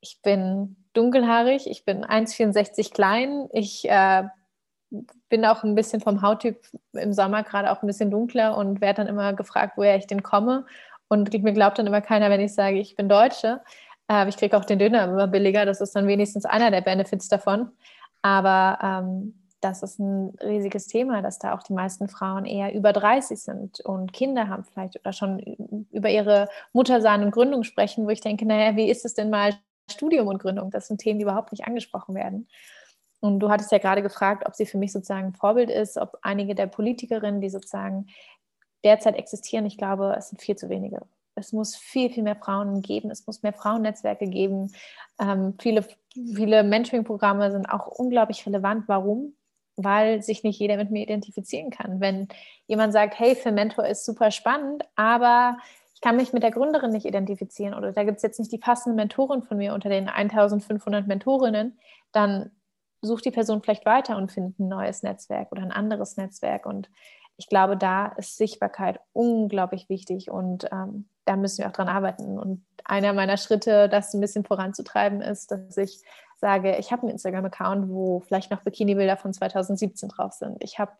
Ich 0.00 0.20
bin 0.22 0.76
dunkelhaarig, 0.92 1.68
ich 1.68 1.84
bin 1.84 2.04
1,64 2.04 2.92
klein, 2.92 3.48
ich 3.52 3.88
äh, 3.90 4.24
bin 5.28 5.44
auch 5.44 5.64
ein 5.64 5.74
bisschen 5.74 6.00
vom 6.00 6.22
Hauttyp 6.22 6.60
im 6.92 7.12
Sommer 7.12 7.42
gerade 7.42 7.72
auch 7.72 7.82
ein 7.82 7.88
bisschen 7.88 8.12
dunkler 8.12 8.56
und 8.56 8.80
werde 8.80 8.98
dann 8.98 9.08
immer 9.08 9.32
gefragt, 9.32 9.72
woher 9.76 9.96
ich 9.96 10.06
denn 10.06 10.22
komme. 10.22 10.66
Und 11.08 11.32
mir 11.42 11.52
glaubt 11.52 11.78
dann 11.78 11.86
immer 11.86 12.00
keiner, 12.00 12.30
wenn 12.30 12.40
ich 12.40 12.54
sage, 12.54 12.78
ich 12.78 12.96
bin 12.96 13.08
Deutsche. 13.08 13.60
Äh, 14.08 14.28
ich 14.28 14.36
kriege 14.36 14.56
auch 14.56 14.64
den 14.64 14.78
Döner 14.78 15.04
immer 15.04 15.26
billiger. 15.26 15.66
Das 15.66 15.80
ist 15.80 15.94
dann 15.94 16.06
wenigstens 16.06 16.44
einer 16.44 16.70
der 16.70 16.80
Benefits 16.80 17.28
davon. 17.28 17.70
Aber 18.22 18.78
ähm, 18.82 19.34
das 19.64 19.82
ist 19.82 19.98
ein 19.98 20.34
riesiges 20.42 20.86
Thema, 20.86 21.22
dass 21.22 21.38
da 21.38 21.54
auch 21.54 21.62
die 21.62 21.72
meisten 21.72 22.08
Frauen 22.08 22.44
eher 22.44 22.74
über 22.74 22.92
30 22.92 23.40
sind 23.40 23.80
und 23.80 24.12
Kinder 24.12 24.48
haben 24.48 24.64
vielleicht 24.64 25.00
oder 25.00 25.12
schon 25.12 25.38
über 25.90 26.10
ihre 26.10 26.48
Muttersein 26.72 27.22
und 27.22 27.30
Gründung 27.30 27.64
sprechen, 27.64 28.04
wo 28.04 28.10
ich 28.10 28.20
denke, 28.20 28.44
naja, 28.44 28.76
wie 28.76 28.90
ist 28.90 29.06
es 29.06 29.14
denn 29.14 29.30
mal 29.30 29.54
Studium 29.90 30.28
und 30.28 30.38
Gründung? 30.38 30.70
Das 30.70 30.86
sind 30.86 30.98
Themen, 31.00 31.18
die 31.18 31.22
überhaupt 31.22 31.52
nicht 31.52 31.66
angesprochen 31.66 32.14
werden. 32.14 32.46
Und 33.20 33.40
du 33.40 33.48
hattest 33.48 33.72
ja 33.72 33.78
gerade 33.78 34.02
gefragt, 34.02 34.44
ob 34.46 34.54
sie 34.54 34.66
für 34.66 34.76
mich 34.76 34.92
sozusagen 34.92 35.28
ein 35.28 35.34
Vorbild 35.34 35.70
ist, 35.70 35.96
ob 35.96 36.18
einige 36.20 36.54
der 36.54 36.66
Politikerinnen, 36.66 37.40
die 37.40 37.48
sozusagen 37.48 38.08
derzeit 38.84 39.16
existieren, 39.16 39.66
ich 39.66 39.78
glaube, 39.78 40.14
es 40.16 40.28
sind 40.28 40.40
viel 40.40 40.56
zu 40.56 40.68
wenige 40.68 41.00
es 41.34 41.52
muss 41.52 41.76
viel, 41.76 42.10
viel 42.10 42.22
mehr 42.22 42.36
Frauen 42.36 42.82
geben, 42.82 43.10
es 43.10 43.26
muss 43.26 43.42
mehr 43.42 43.52
Frauennetzwerke 43.52 44.26
geben. 44.26 44.72
Ähm, 45.20 45.54
viele, 45.60 45.84
viele 46.12 46.62
Mentoring-Programme 46.62 47.50
sind 47.50 47.66
auch 47.66 47.86
unglaublich 47.86 48.46
relevant. 48.46 48.84
Warum? 48.86 49.34
Weil 49.76 50.22
sich 50.22 50.44
nicht 50.44 50.60
jeder 50.60 50.76
mit 50.76 50.90
mir 50.90 51.02
identifizieren 51.02 51.70
kann. 51.70 52.00
Wenn 52.00 52.28
jemand 52.66 52.92
sagt, 52.92 53.18
hey, 53.18 53.34
für 53.34 53.50
Mentor 53.50 53.86
ist 53.86 54.04
super 54.04 54.30
spannend, 54.30 54.84
aber 54.94 55.58
ich 55.94 56.00
kann 56.00 56.16
mich 56.16 56.32
mit 56.32 56.42
der 56.42 56.52
Gründerin 56.52 56.90
nicht 56.90 57.06
identifizieren 57.06 57.74
oder 57.74 57.92
da 57.92 58.04
gibt 58.04 58.18
es 58.18 58.22
jetzt 58.22 58.38
nicht 58.38 58.52
die 58.52 58.58
passende 58.58 58.94
Mentorin 58.94 59.42
von 59.42 59.56
mir 59.56 59.74
unter 59.74 59.88
den 59.88 60.08
1500 60.08 61.06
Mentorinnen, 61.06 61.78
dann 62.12 62.50
sucht 63.00 63.24
die 63.24 63.30
Person 63.30 63.62
vielleicht 63.62 63.86
weiter 63.86 64.16
und 64.16 64.30
findet 64.30 64.58
ein 64.58 64.68
neues 64.68 65.02
Netzwerk 65.02 65.50
oder 65.50 65.62
ein 65.62 65.72
anderes 65.72 66.16
Netzwerk. 66.16 66.66
Und 66.66 66.88
ich 67.36 67.48
glaube, 67.48 67.76
da 67.76 68.06
ist 68.16 68.36
Sichtbarkeit 68.36 69.00
unglaublich 69.12 69.88
wichtig 69.88 70.30
und 70.30 70.68
ähm, 70.70 71.08
da 71.24 71.36
müssen 71.36 71.58
wir 71.58 71.68
auch 71.68 71.72
dran 71.72 71.88
arbeiten. 71.88 72.38
Und 72.38 72.64
einer 72.84 73.12
meiner 73.12 73.36
Schritte, 73.36 73.88
das 73.88 74.14
ein 74.14 74.20
bisschen 74.20 74.44
voranzutreiben, 74.44 75.20
ist, 75.20 75.50
dass 75.50 75.76
ich 75.76 76.00
sage, 76.36 76.76
ich 76.76 76.92
habe 76.92 77.02
einen 77.02 77.12
Instagram-Account, 77.12 77.88
wo 77.88 78.20
vielleicht 78.20 78.50
noch 78.50 78.62
Bikini-Bilder 78.62 79.16
von 79.16 79.32
2017 79.32 80.10
drauf 80.10 80.32
sind. 80.32 80.62
Ich 80.62 80.78
habe, 80.78 80.92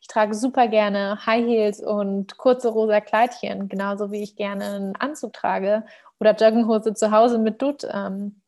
ich 0.00 0.06
trage 0.06 0.34
super 0.34 0.68
gerne 0.68 1.26
High 1.26 1.44
Heels 1.44 1.80
und 1.80 2.38
kurze 2.38 2.68
rosa 2.68 3.00
Kleidchen, 3.00 3.68
genauso 3.68 4.12
wie 4.12 4.22
ich 4.22 4.36
gerne 4.36 4.64
einen 4.64 4.96
Anzug 4.96 5.32
trage 5.32 5.84
oder 6.20 6.34
Jogginghose 6.34 6.94
zu 6.94 7.10
Hause 7.10 7.38
mit 7.38 7.60
Dutt. 7.60 7.86
Ähm, 7.92 8.40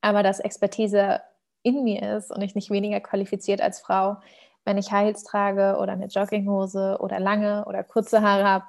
aber 0.00 0.22
dass 0.22 0.40
Expertise 0.40 1.20
in 1.62 1.84
mir 1.84 2.16
ist 2.16 2.30
und 2.30 2.42
ich 2.42 2.54
nicht 2.54 2.70
weniger 2.70 3.00
qualifiziert 3.00 3.60
als 3.60 3.80
Frau, 3.80 4.16
wenn 4.64 4.78
ich 4.78 4.92
High 4.92 5.06
Heels 5.06 5.24
trage 5.24 5.76
oder 5.80 5.92
eine 5.92 6.06
Jogginghose 6.06 6.98
oder 7.00 7.18
lange 7.20 7.64
oder 7.66 7.82
kurze 7.82 8.22
Haare 8.22 8.44
habe. 8.44 8.64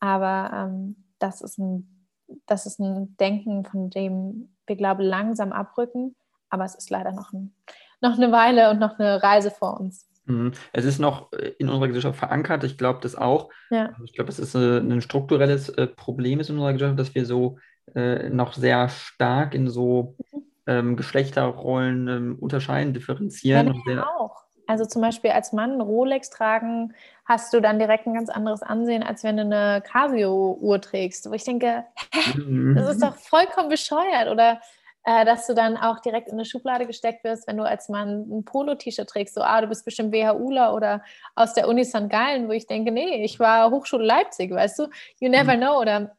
Aber 0.00 0.50
ähm, 0.54 0.96
das, 1.18 1.40
ist 1.40 1.58
ein, 1.58 2.06
das 2.46 2.66
ist 2.66 2.78
ein 2.80 3.16
Denken, 3.18 3.64
von 3.64 3.90
dem 3.90 4.50
wir, 4.66 4.76
glaube 4.76 5.02
ich, 5.02 5.08
langsam 5.08 5.52
abrücken. 5.52 6.14
Aber 6.50 6.64
es 6.64 6.74
ist 6.74 6.90
leider 6.90 7.12
noch, 7.12 7.32
ein, 7.32 7.54
noch 8.00 8.16
eine 8.16 8.32
Weile 8.32 8.70
und 8.70 8.78
noch 8.78 8.98
eine 8.98 9.22
Reise 9.22 9.50
vor 9.50 9.78
uns. 9.78 10.08
Mhm. 10.24 10.52
Es 10.72 10.84
ist 10.84 10.98
noch 10.98 11.32
äh, 11.32 11.52
in 11.58 11.68
unserer 11.68 11.88
Gesellschaft 11.88 12.18
verankert. 12.18 12.64
Ich 12.64 12.76
glaube 12.76 13.00
das 13.02 13.14
auch. 13.14 13.50
Ja. 13.70 13.94
Ich 14.04 14.14
glaube, 14.14 14.30
es 14.30 14.38
ist 14.38 14.54
äh, 14.54 14.78
ein 14.78 15.00
strukturelles 15.00 15.68
äh, 15.70 15.86
Problem 15.86 16.40
in 16.40 16.46
unserer 16.50 16.72
Gesellschaft, 16.72 16.98
dass 16.98 17.14
wir 17.14 17.26
so 17.26 17.58
noch 17.94 18.52
sehr 18.52 18.90
stark 18.90 19.54
in 19.54 19.70
so 19.70 20.14
mhm. 20.30 20.42
ähm, 20.66 20.96
Geschlechterrollen 20.96 22.06
ähm, 22.06 22.36
unterscheiden, 22.38 22.92
differenzieren. 22.92 23.82
Ja, 23.86 24.06
auch. 24.18 24.47
Also 24.68 24.84
zum 24.84 25.00
Beispiel 25.00 25.30
als 25.30 25.54
Mann 25.54 25.80
Rolex 25.80 26.28
tragen, 26.28 26.94
hast 27.24 27.54
du 27.54 27.60
dann 27.60 27.78
direkt 27.78 28.06
ein 28.06 28.12
ganz 28.12 28.28
anderes 28.28 28.62
Ansehen, 28.62 29.02
als 29.02 29.24
wenn 29.24 29.38
du 29.38 29.42
eine 29.42 29.82
Casio-Uhr 29.82 30.80
trägst. 30.80 31.28
Wo 31.28 31.32
ich 31.32 31.44
denke, 31.44 31.84
hä, 32.12 32.38
mhm. 32.38 32.76
das 32.76 32.90
ist 32.90 33.02
doch 33.02 33.16
vollkommen 33.16 33.70
bescheuert. 33.70 34.28
Oder 34.30 34.60
äh, 35.04 35.24
dass 35.24 35.46
du 35.46 35.54
dann 35.54 35.78
auch 35.78 36.00
direkt 36.00 36.28
in 36.28 36.34
eine 36.34 36.44
Schublade 36.44 36.86
gesteckt 36.86 37.24
wirst, 37.24 37.48
wenn 37.48 37.56
du 37.56 37.62
als 37.64 37.88
Mann 37.88 38.28
ein 38.30 38.44
Polo-T-Shirt 38.44 39.08
trägst. 39.08 39.34
So, 39.34 39.40
ah, 39.40 39.62
du 39.62 39.68
bist 39.68 39.86
bestimmt 39.86 40.12
WHUler 40.12 40.74
oder 40.74 41.02
aus 41.34 41.54
der 41.54 41.66
Uni 41.66 41.86
St. 41.86 42.10
Gallen, 42.10 42.46
wo 42.46 42.52
ich 42.52 42.66
denke, 42.66 42.92
nee, 42.92 43.24
ich 43.24 43.40
war 43.40 43.70
Hochschule 43.70 44.04
Leipzig, 44.04 44.50
weißt 44.50 44.80
du? 44.80 44.88
You 45.18 45.30
never 45.30 45.56
mhm. 45.56 45.60
know. 45.60 45.80
Oder 45.80 46.14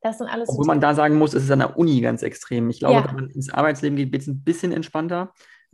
das 0.00 0.18
sind 0.18 0.28
alles. 0.28 0.48
Obwohl 0.48 0.64
so 0.64 0.68
man 0.68 0.80
da 0.80 0.94
sagen 0.94 1.16
muss, 1.16 1.34
es 1.34 1.42
ist 1.42 1.50
an 1.50 1.58
der 1.58 1.76
Uni 1.76 2.00
ganz 2.00 2.22
extrem. 2.22 2.70
Ich 2.70 2.78
glaube, 2.78 2.94
ja. 2.94 3.04
wenn 3.08 3.16
man 3.16 3.30
ins 3.30 3.52
Arbeitsleben 3.52 3.96
geht, 3.96 4.12
wird 4.12 4.22
es 4.22 4.28
ein 4.28 4.44
bisschen 4.44 4.70
entspannter. 4.70 5.32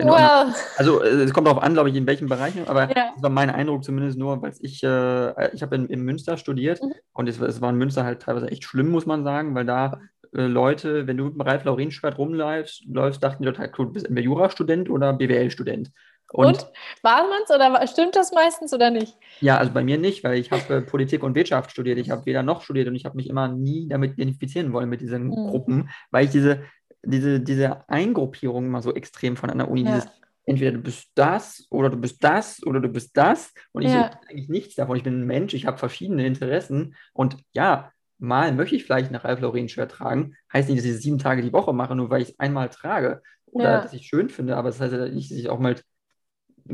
Wow. 0.09 0.55
Also 0.77 1.03
äh, 1.03 1.09
es 1.09 1.33
kommt 1.33 1.47
darauf 1.47 1.63
an, 1.63 1.75
glaube 1.75 1.91
ich, 1.91 1.97
in 1.97 2.07
welchen 2.07 2.29
Bereichen, 2.29 2.67
aber 2.69 2.89
ja. 2.89 3.13
das 3.15 3.23
war 3.23 3.31
mein 3.31 3.51
Eindruck 3.51 3.85
zumindest 3.85 4.19
nur, 4.19 4.41
weil 4.43 4.53
ich, 4.61 4.83
äh, 4.83 5.55
ich 5.55 5.63
habe 5.63 5.77
in, 5.77 5.87
in, 5.87 6.03
Münster 6.03 6.37
studiert 6.37 6.83
mhm. 6.83 6.95
und 7.13 7.29
es, 7.29 7.41
es, 7.41 7.61
war 7.61 7.71
in 7.71 7.77
Münster 7.77 8.05
halt 8.05 8.23
teilweise 8.23 8.49
echt 8.49 8.65
schlimm, 8.65 8.91
muss 8.91 9.07
man 9.07 9.25
sagen, 9.25 9.55
weil 9.55 9.65
da 9.65 10.01
äh, 10.35 10.43
Leute, 10.43 11.07
wenn 11.07 11.17
du 11.17 11.25
mit 11.25 11.35
dem 11.35 11.41
Ralf 11.41 11.65
Laurin-Schwert 11.65 12.19
rumläufst, 12.19 12.85
läufst, 12.87 13.23
dachten 13.23 13.43
die 13.43 13.49
total 13.49 13.73
cool, 13.79 13.87
du 13.87 13.93
bist 13.93 14.07
entweder 14.07 14.25
Jurastudent 14.25 14.91
oder 14.91 15.13
BWL-Student. 15.13 15.91
Und, 16.33 16.47
und, 16.47 16.67
war 17.03 17.29
man 17.29 17.41
es 17.45 17.51
oder 17.51 17.87
stimmt 17.89 18.15
das 18.15 18.33
meistens 18.33 18.73
oder 18.73 18.91
nicht? 18.91 19.17
Ja, 19.41 19.59
also 19.59 19.73
bei 19.73 19.83
mir 19.83 19.99
nicht, 19.99 20.23
weil 20.23 20.39
ich 20.39 20.53
habe 20.53 20.77
äh, 20.77 20.81
Politik 20.81 21.25
und 21.25 21.35
Wirtschaft 21.35 21.73
studiert. 21.73 21.99
Ich 21.99 22.11
habe 22.11 22.25
weder 22.25 22.45
noch 22.45 22.63
studiert 22.63 22.87
und 22.87 22.95
ich 22.95 23.05
habe 23.05 23.17
mich 23.17 23.29
immer 23.29 23.49
nie 23.49 23.89
damit 23.89 24.13
identifizieren 24.13 24.73
wollen 24.73 24.89
mit 24.89 25.01
diesen 25.01 25.27
mhm. 25.27 25.49
Gruppen, 25.49 25.91
weil 26.13 26.27
ich 26.27 26.31
diese, 26.31 26.63
diese, 27.05 27.41
diese 27.41 27.89
Eingruppierung 27.89 28.67
immer 28.67 28.83
so 28.83 28.95
extrem 28.95 29.37
von 29.37 29.51
einer 29.51 29.71
Uni, 29.71 29.85
ja. 29.85 29.95
dieses, 29.95 30.11
entweder 30.45 30.73
du 30.73 30.81
bist 30.81 31.11
das 31.15 31.67
oder 31.71 31.91
du 31.91 31.97
bist 31.97 32.23
das 32.25 32.65
oder 32.67 32.81
du 32.81 32.89
bist 32.89 33.17
das 33.17 33.53
und 33.73 33.83
ich 33.83 33.93
ja. 33.93 34.19
eigentlich 34.29 34.49
nichts 34.49 34.75
davon. 34.75 34.97
Ich 34.97 35.03
bin 35.03 35.21
ein 35.21 35.27
Mensch, 35.27 35.55
ich 35.55 35.67
habe 35.67 35.79
verschiedene 35.79 36.27
Interessen 36.27 36.97
und 37.13 37.37
ja, 37.53 37.93
mal 38.19 38.53
möchte 38.53 38.77
ich 38.77 38.85
vielleicht 38.85 39.11
nach 39.11 39.25
Ralph 39.25 39.41
Lauren 39.41 39.69
Shirt 39.69 39.91
tragen, 39.91 40.35
heißt 40.53 40.69
nicht, 40.69 40.79
dass 40.79 40.87
ich 40.87 41.01
sieben 41.01 41.19
Tage 41.19 41.43
die 41.43 41.53
Woche 41.53 41.73
mache, 41.73 41.95
nur 41.95 42.11
weil 42.11 42.23
ich 42.23 42.31
es 42.31 42.39
einmal 42.39 42.69
trage. 42.69 43.23
oder 43.47 43.71
Ja. 43.71 43.81
das 43.81 43.93
ich 43.93 44.07
schön 44.07 44.29
finde, 44.29 44.57
aber 44.57 44.69
das 44.69 44.81
heißt 44.81 44.93
ja 44.93 45.09
nicht, 45.09 45.31
dass 45.31 45.39
ich 45.39 45.49
auch 45.49 45.59
mal, 45.59 45.77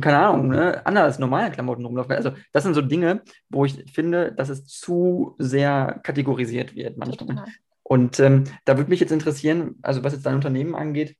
keine 0.01 0.19
Ahnung, 0.19 0.49
ne, 0.49 0.85
anders 0.85 1.19
normale 1.19 1.51
Klamotten 1.51 1.85
rumlaufe. 1.85 2.15
Also 2.15 2.33
das 2.53 2.65
sind 2.65 2.75
so 2.75 2.83
Dinge, 2.83 3.23
wo 3.49 3.65
ich 3.65 3.85
finde, 3.93 4.33
dass 4.33 4.49
es 4.49 4.67
zu 4.67 5.37
sehr 5.39 6.01
kategorisiert 6.03 6.75
wird 6.75 6.99
manchmal. 6.99 7.29
Total. 7.29 7.53
Und 7.89 8.19
ähm, 8.19 8.45
da 8.65 8.77
würde 8.77 8.91
mich 8.91 8.99
jetzt 8.99 9.13
interessieren, 9.13 9.77
also 9.83 10.03
was 10.03 10.13
jetzt 10.13 10.27
dein 10.27 10.35
Unternehmen 10.35 10.75
angeht, 10.75 11.17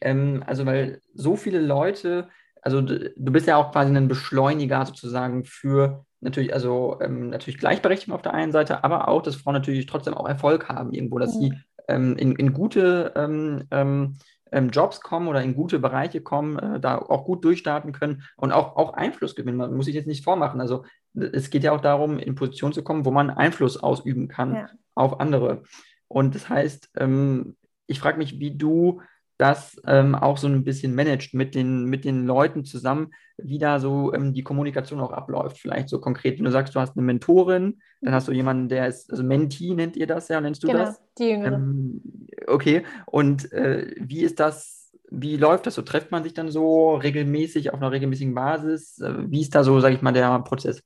ähm, 0.00 0.42
also 0.46 0.64
weil 0.64 1.02
so 1.12 1.36
viele 1.36 1.60
Leute, 1.60 2.28
also 2.62 2.80
du, 2.80 3.12
du 3.14 3.32
bist 3.32 3.46
ja 3.46 3.56
auch 3.56 3.72
quasi 3.72 3.94
ein 3.94 4.08
Beschleuniger 4.08 4.86
sozusagen 4.86 5.44
für 5.44 6.06
natürlich, 6.22 6.54
also 6.54 6.98
ähm, 7.02 7.28
natürlich 7.28 7.60
Gleichberechtigung 7.60 8.14
auf 8.14 8.22
der 8.22 8.32
einen 8.32 8.52
Seite, 8.52 8.84
aber 8.84 9.08
auch, 9.08 9.20
dass 9.20 9.36
Frauen 9.36 9.52
natürlich 9.52 9.84
trotzdem 9.84 10.14
auch 10.14 10.26
Erfolg 10.26 10.70
haben 10.70 10.94
irgendwo, 10.94 11.18
dass 11.18 11.34
sie 11.34 11.50
Mhm. 11.50 11.64
ähm, 11.88 12.16
in, 12.16 12.32
in 12.36 12.52
gute 12.54 13.12
ähm, 13.14 13.64
ähm, 13.70 14.70
Jobs 14.70 15.02
kommen 15.02 15.28
oder 15.28 15.42
in 15.42 15.54
gute 15.54 15.78
Bereiche 15.78 16.22
kommen, 16.22 16.58
äh, 16.58 16.80
da 16.80 16.96
auch 16.96 17.26
gut 17.26 17.44
durchstarten 17.44 17.92
können 17.92 18.22
und 18.36 18.50
auch, 18.50 18.76
auch 18.76 18.94
Einfluss 18.94 19.34
gewinnen. 19.34 19.58
Man 19.58 19.74
muss 19.74 19.84
sich 19.84 19.94
jetzt 19.94 20.06
nicht 20.06 20.24
vormachen. 20.24 20.62
Also 20.62 20.84
es 21.14 21.50
geht 21.50 21.64
ja 21.64 21.72
auch 21.72 21.82
darum, 21.82 22.18
in 22.18 22.34
Position 22.34 22.72
zu 22.72 22.82
kommen, 22.82 23.04
wo 23.04 23.10
man 23.10 23.28
Einfluss 23.28 23.76
ausüben 23.76 24.28
kann 24.28 24.54
Ja. 24.54 24.68
Auf 24.96 25.20
andere. 25.20 25.62
Und 26.08 26.34
das 26.34 26.48
heißt, 26.48 26.90
ähm, 26.98 27.56
ich 27.86 28.00
frage 28.00 28.18
mich, 28.18 28.40
wie 28.40 28.56
du 28.56 29.00
das 29.38 29.80
ähm, 29.86 30.14
auch 30.14 30.38
so 30.38 30.46
ein 30.46 30.64
bisschen 30.64 30.94
managt 30.94 31.34
mit 31.34 31.54
den, 31.54 31.84
mit 31.84 32.04
den 32.04 32.26
Leuten 32.26 32.64
zusammen, 32.64 33.12
wie 33.36 33.58
da 33.58 33.78
so 33.78 34.14
ähm, 34.14 34.32
die 34.32 34.42
Kommunikation 34.42 35.00
auch 35.00 35.12
abläuft. 35.12 35.58
Vielleicht 35.58 35.90
so 35.90 36.00
konkret, 36.00 36.38
wenn 36.38 36.46
du 36.46 36.50
sagst, 36.50 36.74
du 36.74 36.80
hast 36.80 36.96
eine 36.96 37.04
Mentorin, 37.04 37.80
dann 38.00 38.14
hast 38.14 38.28
du 38.28 38.32
jemanden, 38.32 38.68
der 38.68 38.86
ist, 38.88 39.10
also 39.10 39.22
Mentee 39.22 39.74
nennt 39.74 39.96
ihr 39.96 40.06
das 40.06 40.28
ja, 40.28 40.40
nennst 40.40 40.62
du 40.62 40.68
Genau, 40.68 40.86
das? 40.86 41.02
die 41.18 41.24
Jüngere. 41.24 41.54
Ähm, 41.54 42.00
okay, 42.46 42.84
und 43.04 43.52
äh, 43.52 43.94
wie 44.00 44.22
ist 44.22 44.40
das, 44.40 44.90
wie 45.10 45.36
läuft 45.36 45.66
das 45.66 45.74
so? 45.74 45.82
Trifft 45.82 46.10
man 46.10 46.24
sich 46.24 46.32
dann 46.32 46.50
so 46.50 46.94
regelmäßig 46.94 47.74
auf 47.74 47.80
einer 47.80 47.92
regelmäßigen 47.92 48.34
Basis? 48.34 48.98
Äh, 49.00 49.30
wie 49.30 49.42
ist 49.42 49.54
da 49.54 49.64
so, 49.64 49.80
sage 49.80 49.94
ich 49.96 50.02
mal, 50.02 50.12
der 50.12 50.38
Prozess? 50.40 50.82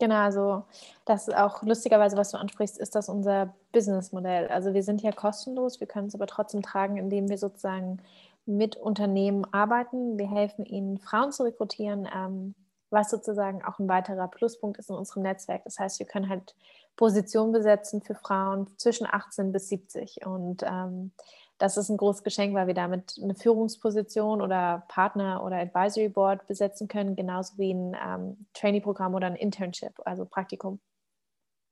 Genau, 0.00 0.16
also 0.16 0.64
das 1.04 1.28
ist 1.28 1.36
auch 1.36 1.62
lustigerweise, 1.62 2.16
was 2.16 2.30
du 2.30 2.38
ansprichst, 2.38 2.78
ist 2.78 2.94
das 2.94 3.10
unser 3.10 3.54
Businessmodell. 3.72 4.48
Also 4.48 4.72
wir 4.72 4.82
sind 4.82 5.02
ja 5.02 5.12
kostenlos, 5.12 5.78
wir 5.78 5.86
können 5.86 6.08
es 6.08 6.14
aber 6.14 6.26
trotzdem 6.26 6.62
tragen, 6.62 6.96
indem 6.96 7.28
wir 7.28 7.36
sozusagen 7.36 8.00
mit 8.46 8.76
Unternehmen 8.76 9.44
arbeiten. 9.52 10.18
Wir 10.18 10.28
helfen 10.28 10.64
ihnen, 10.64 10.98
Frauen 10.98 11.32
zu 11.32 11.42
rekrutieren, 11.42 12.08
ähm, 12.12 12.54
was 12.88 13.10
sozusagen 13.10 13.62
auch 13.62 13.78
ein 13.78 13.90
weiterer 13.90 14.26
Pluspunkt 14.28 14.78
ist 14.78 14.88
in 14.88 14.96
unserem 14.96 15.22
Netzwerk. 15.22 15.64
Das 15.64 15.78
heißt, 15.78 15.98
wir 15.98 16.06
können 16.06 16.30
halt 16.30 16.54
Positionen 16.96 17.52
besetzen 17.52 18.00
für 18.00 18.14
Frauen 18.14 18.68
zwischen 18.78 19.06
18 19.06 19.52
bis 19.52 19.68
70 19.68 20.24
und 20.24 20.62
ähm, 20.62 21.12
das 21.60 21.76
ist 21.76 21.90
ein 21.90 21.98
großes 21.98 22.24
Geschenk, 22.24 22.54
weil 22.54 22.66
wir 22.66 22.74
damit 22.74 23.20
eine 23.22 23.34
Führungsposition 23.34 24.40
oder 24.40 24.82
Partner 24.88 25.44
oder 25.44 25.56
Advisory 25.56 26.08
Board 26.08 26.46
besetzen 26.46 26.88
können, 26.88 27.16
genauso 27.16 27.58
wie 27.58 27.72
ein 27.74 27.94
ähm, 28.02 28.46
Trainee-Programm 28.54 29.14
oder 29.14 29.26
ein 29.26 29.36
Internship, 29.36 29.92
also 30.06 30.24
Praktikum. 30.24 30.80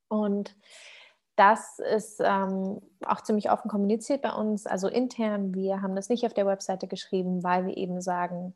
Und 0.09 0.55
das 1.37 1.79
ist 1.79 2.21
ähm, 2.23 2.81
auch 3.07 3.23
ziemlich 3.23 3.51
offen 3.51 3.71
kommuniziert 3.71 4.23
bei 4.23 4.33
uns, 4.33 4.67
also 4.67 4.89
intern. 4.89 5.55
Wir 5.55 5.81
haben 5.81 5.97
das 5.97 6.11
nicht 6.11 6.27
auf 6.27 6.35
der 6.35 6.47
Webseite 6.47 6.87
geschrieben, 6.87 7.43
weil 7.43 7.67
wir 7.67 7.77
eben 7.77 8.03
sagen, 8.03 8.55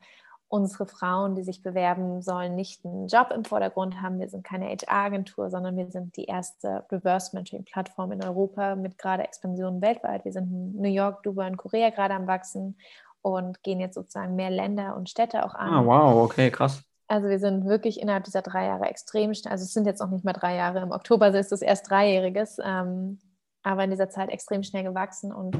unsere 0.53 0.85
Frauen, 0.85 1.35
die 1.35 1.43
sich 1.43 1.62
bewerben, 1.62 2.21
sollen 2.21 2.55
nicht 2.55 2.85
einen 2.85 3.09
Job 3.09 3.33
im 3.35 3.43
Vordergrund 3.43 4.03
haben. 4.03 4.21
Wir 4.21 4.29
sind 4.29 4.45
keine 4.45 4.67
HR-Agentur, 4.67 5.49
sondern 5.49 5.79
wir 5.79 5.91
sind 5.91 6.15
die 6.19 6.27
erste 6.27 6.85
Reverse-Mentoring-Plattform 6.93 8.12
in 8.12 8.23
Europa 8.23 8.77
mit 8.77 8.99
gerade 8.99 9.23
Expansion 9.25 9.81
weltweit. 9.81 10.27
Wir 10.27 10.33
sind 10.33 10.53
in 10.53 10.83
New 10.83 10.91
York, 10.91 11.23
Dubai 11.23 11.47
und 11.47 11.57
Korea 11.57 11.88
gerade 11.88 12.12
am 12.12 12.27
Wachsen 12.27 12.77
und 13.23 13.62
gehen 13.62 13.81
jetzt 13.81 13.95
sozusagen 13.95 14.37
mehr 14.37 14.51
Länder 14.51 14.95
und 14.95 15.09
Städte 15.09 15.47
auch 15.47 15.55
an. 15.55 15.73
Ah, 15.73 15.87
wow, 15.87 16.23
okay, 16.23 16.51
krass. 16.51 16.83
Also 17.09 17.31
wir 17.31 17.38
sind 17.38 17.65
wirklich 17.65 17.99
innerhalb 17.99 18.25
dieser 18.25 18.43
drei 18.43 18.67
Jahre 18.67 18.85
extrem 18.85 19.33
schnell, 19.33 19.53
also 19.53 19.65
es 19.65 19.73
sind 19.73 19.87
jetzt 19.87 20.01
noch 20.01 20.11
nicht 20.11 20.25
mal 20.25 20.35
drei 20.35 20.55
Jahre, 20.55 20.81
im 20.81 20.93
Oktober 20.93 21.29
ist 21.29 21.53
es 21.53 21.62
erst 21.62 21.88
dreijähriges, 21.88 22.59
ähm, 22.62 23.19
aber 23.62 23.85
in 23.85 23.91
dieser 23.91 24.11
Zeit 24.11 24.29
extrem 24.29 24.62
schnell 24.62 24.85
gewachsen 24.85 25.33
und 25.33 25.57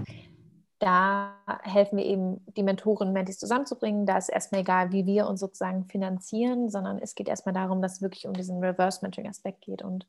da 0.83 1.37
helfen 1.63 1.97
wir 1.97 2.05
eben, 2.05 2.45
die 2.57 2.65
Mentoren 2.65 3.09
und 3.09 3.15
Mentis 3.15 3.39
zusammenzubringen. 3.39 4.05
Da 4.05 4.19
ist 4.19 4.29
erstmal 4.29 4.63
egal, 4.63 4.91
wie 4.91 5.07
wir 5.07 5.29
uns 5.29 5.39
sozusagen 5.39 5.85
finanzieren, 5.85 6.71
sondern 6.71 6.99
es 6.99 7.15
geht 7.15 7.29
erstmal 7.29 7.55
darum, 7.55 7.81
dass 7.81 7.95
es 7.95 8.03
wirklich 8.03 8.27
um 8.27 8.33
diesen 8.33 8.59
Reverse-Mentoring-Aspekt 8.59 9.61
geht. 9.61 9.83
Und 9.83 10.09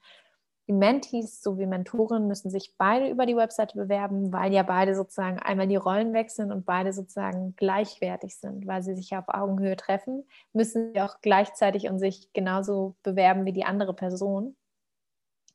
die 0.67 0.73
Mentees 0.73 1.43
sowie 1.43 1.67
Mentoren 1.67 2.27
müssen 2.27 2.49
sich 2.49 2.73
beide 2.77 3.07
über 3.09 3.27
die 3.27 3.35
Webseite 3.35 3.77
bewerben, 3.77 4.33
weil 4.33 4.51
ja 4.51 4.63
beide 4.63 4.95
sozusagen 4.95 5.37
einmal 5.37 5.67
die 5.67 5.75
Rollen 5.75 6.11
wechseln 6.13 6.51
und 6.51 6.65
beide 6.65 6.91
sozusagen 6.91 7.53
gleichwertig 7.55 8.35
sind, 8.37 8.65
weil 8.65 8.81
sie 8.81 8.95
sich 8.95 9.11
ja 9.11 9.19
auf 9.19 9.27
Augenhöhe 9.27 9.75
treffen, 9.75 10.25
müssen 10.53 10.93
sie 10.93 11.01
auch 11.01 11.17
gleichzeitig 11.21 11.87
und 11.87 11.99
sich 11.99 12.33
genauso 12.33 12.95
bewerben 13.03 13.45
wie 13.45 13.53
die 13.53 13.65
andere 13.65 13.93
Person. 13.93 14.55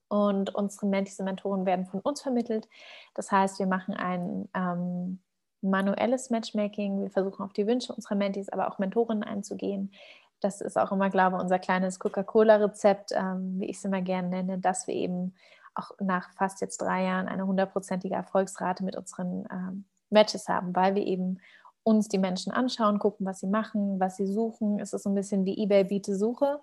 Und 0.08 0.54
unsere 0.54 0.86
Mentees 0.86 1.18
und 1.18 1.26
Mentoren 1.26 1.66
werden 1.66 1.86
von 1.86 2.00
uns 2.00 2.22
vermittelt. 2.22 2.68
Das 3.14 3.30
heißt, 3.30 3.58
wir 3.58 3.66
machen 3.66 3.94
ein 3.94 4.48
ähm, 4.54 5.20
manuelles 5.60 6.30
Matchmaking. 6.30 7.02
Wir 7.02 7.10
versuchen 7.10 7.42
auf 7.42 7.52
die 7.52 7.66
Wünsche 7.66 7.92
unserer 7.92 8.14
Mentees, 8.14 8.48
aber 8.48 8.68
auch 8.68 8.78
Mentorinnen 8.78 9.22
einzugehen. 9.22 9.92
Das 10.40 10.60
ist 10.60 10.78
auch 10.78 10.92
immer, 10.92 11.10
glaube 11.10 11.36
ich, 11.36 11.42
unser 11.42 11.58
kleines 11.58 11.98
Coca-Cola-Rezept, 11.98 13.12
ähm, 13.12 13.60
wie 13.60 13.66
ich 13.66 13.78
es 13.78 13.84
immer 13.84 14.02
gerne 14.02 14.28
nenne, 14.28 14.58
dass 14.58 14.86
wir 14.86 14.94
eben 14.94 15.34
auch 15.74 15.90
nach 16.00 16.30
fast 16.34 16.60
jetzt 16.60 16.80
drei 16.80 17.04
Jahren 17.04 17.28
eine 17.28 17.46
hundertprozentige 17.46 18.14
Erfolgsrate 18.14 18.84
mit 18.84 18.96
unseren 18.96 19.46
ähm, 19.50 19.84
Matches 20.10 20.48
haben, 20.48 20.74
weil 20.74 20.94
wir 20.94 21.06
eben 21.06 21.38
uns 21.82 22.08
die 22.08 22.18
Menschen 22.18 22.52
anschauen, 22.52 22.98
gucken, 22.98 23.26
was 23.26 23.40
sie 23.40 23.46
machen, 23.46 23.98
was 23.98 24.16
sie 24.16 24.26
suchen. 24.26 24.78
Es 24.78 24.92
ist 24.92 25.04
so 25.04 25.10
ein 25.10 25.14
bisschen 25.14 25.44
wie 25.44 25.62
eBay 25.62 25.84
biete 25.84 26.16
Suche. 26.16 26.60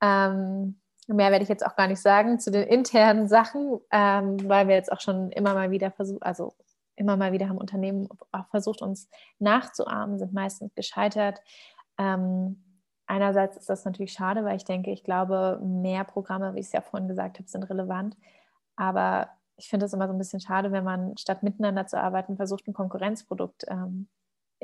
Ähm, 0.00 0.80
Mehr 1.08 1.32
werde 1.32 1.42
ich 1.42 1.48
jetzt 1.48 1.66
auch 1.66 1.76
gar 1.76 1.88
nicht 1.88 2.00
sagen 2.00 2.38
zu 2.38 2.50
den 2.50 2.66
internen 2.68 3.26
Sachen, 3.28 3.80
ähm, 3.90 4.48
weil 4.48 4.68
wir 4.68 4.76
jetzt 4.76 4.92
auch 4.92 5.00
schon 5.00 5.32
immer 5.32 5.52
mal 5.54 5.70
wieder 5.70 5.90
versucht, 5.90 6.22
also 6.22 6.54
immer 6.94 7.16
mal 7.16 7.32
wieder 7.32 7.48
haben 7.48 7.58
Unternehmen 7.58 8.08
auch 8.30 8.46
versucht, 8.48 8.82
uns 8.82 9.08
nachzuahmen, 9.38 10.18
sind 10.18 10.32
meistens 10.32 10.74
gescheitert. 10.74 11.40
Ähm, 11.98 12.62
einerseits 13.06 13.56
ist 13.56 13.68
das 13.68 13.84
natürlich 13.84 14.12
schade, 14.12 14.44
weil 14.44 14.56
ich 14.56 14.64
denke, 14.64 14.90
ich 14.90 15.02
glaube, 15.02 15.60
mehr 15.62 16.04
Programme, 16.04 16.54
wie 16.54 16.60
ich 16.60 16.66
es 16.66 16.72
ja 16.72 16.80
vorhin 16.80 17.08
gesagt 17.08 17.38
habe, 17.38 17.48
sind 17.48 17.64
relevant. 17.64 18.16
Aber 18.76 19.28
ich 19.56 19.68
finde 19.68 19.86
es 19.86 19.92
immer 19.92 20.06
so 20.06 20.14
ein 20.14 20.18
bisschen 20.18 20.40
schade, 20.40 20.72
wenn 20.72 20.84
man 20.84 21.16
statt 21.16 21.42
miteinander 21.42 21.86
zu 21.86 21.98
arbeiten, 21.98 22.36
versucht, 22.36 22.66
ein 22.68 22.72
Konkurrenzprodukt 22.72 23.64
ähm, 23.68 24.08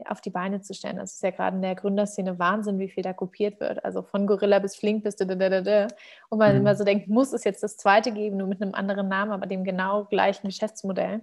auf 0.07 0.21
die 0.21 0.31
Beine 0.31 0.61
zu 0.61 0.75
stellen. 0.75 0.97
Das 0.97 1.15
ist 1.15 1.23
ja 1.23 1.31
gerade 1.31 1.57
in 1.57 1.63
der 1.63 1.75
Gründerszene 1.75 2.39
Wahnsinn, 2.39 2.79
wie 2.79 2.89
viel 2.89 3.03
da 3.03 3.13
kopiert 3.13 3.61
wird. 3.61 3.85
Also 3.85 4.03
von 4.03 4.27
Gorilla 4.27 4.59
bis 4.59 4.77
Flink 4.77 5.05
bis 5.05 5.17
da, 5.17 5.25
da, 5.25 5.35
da, 5.35 5.61
da. 5.61 5.89
Und 6.29 6.39
man 6.39 6.53
mhm. 6.53 6.61
immer 6.61 6.75
so 6.75 6.85
denkt, 6.85 7.09
muss 7.09 7.33
es 7.33 7.45
jetzt 7.45 7.63
das 7.63 7.77
zweite 7.77 8.13
geben, 8.13 8.37
nur 8.37 8.47
mit 8.47 8.63
einem 8.63 8.75
anderen 8.75 9.09
Namen, 9.09 9.33
aber 9.33 9.47
dem 9.47 9.65
genau 9.65 10.05
gleichen 10.05 10.49
Geschäftsmodell. 10.49 11.23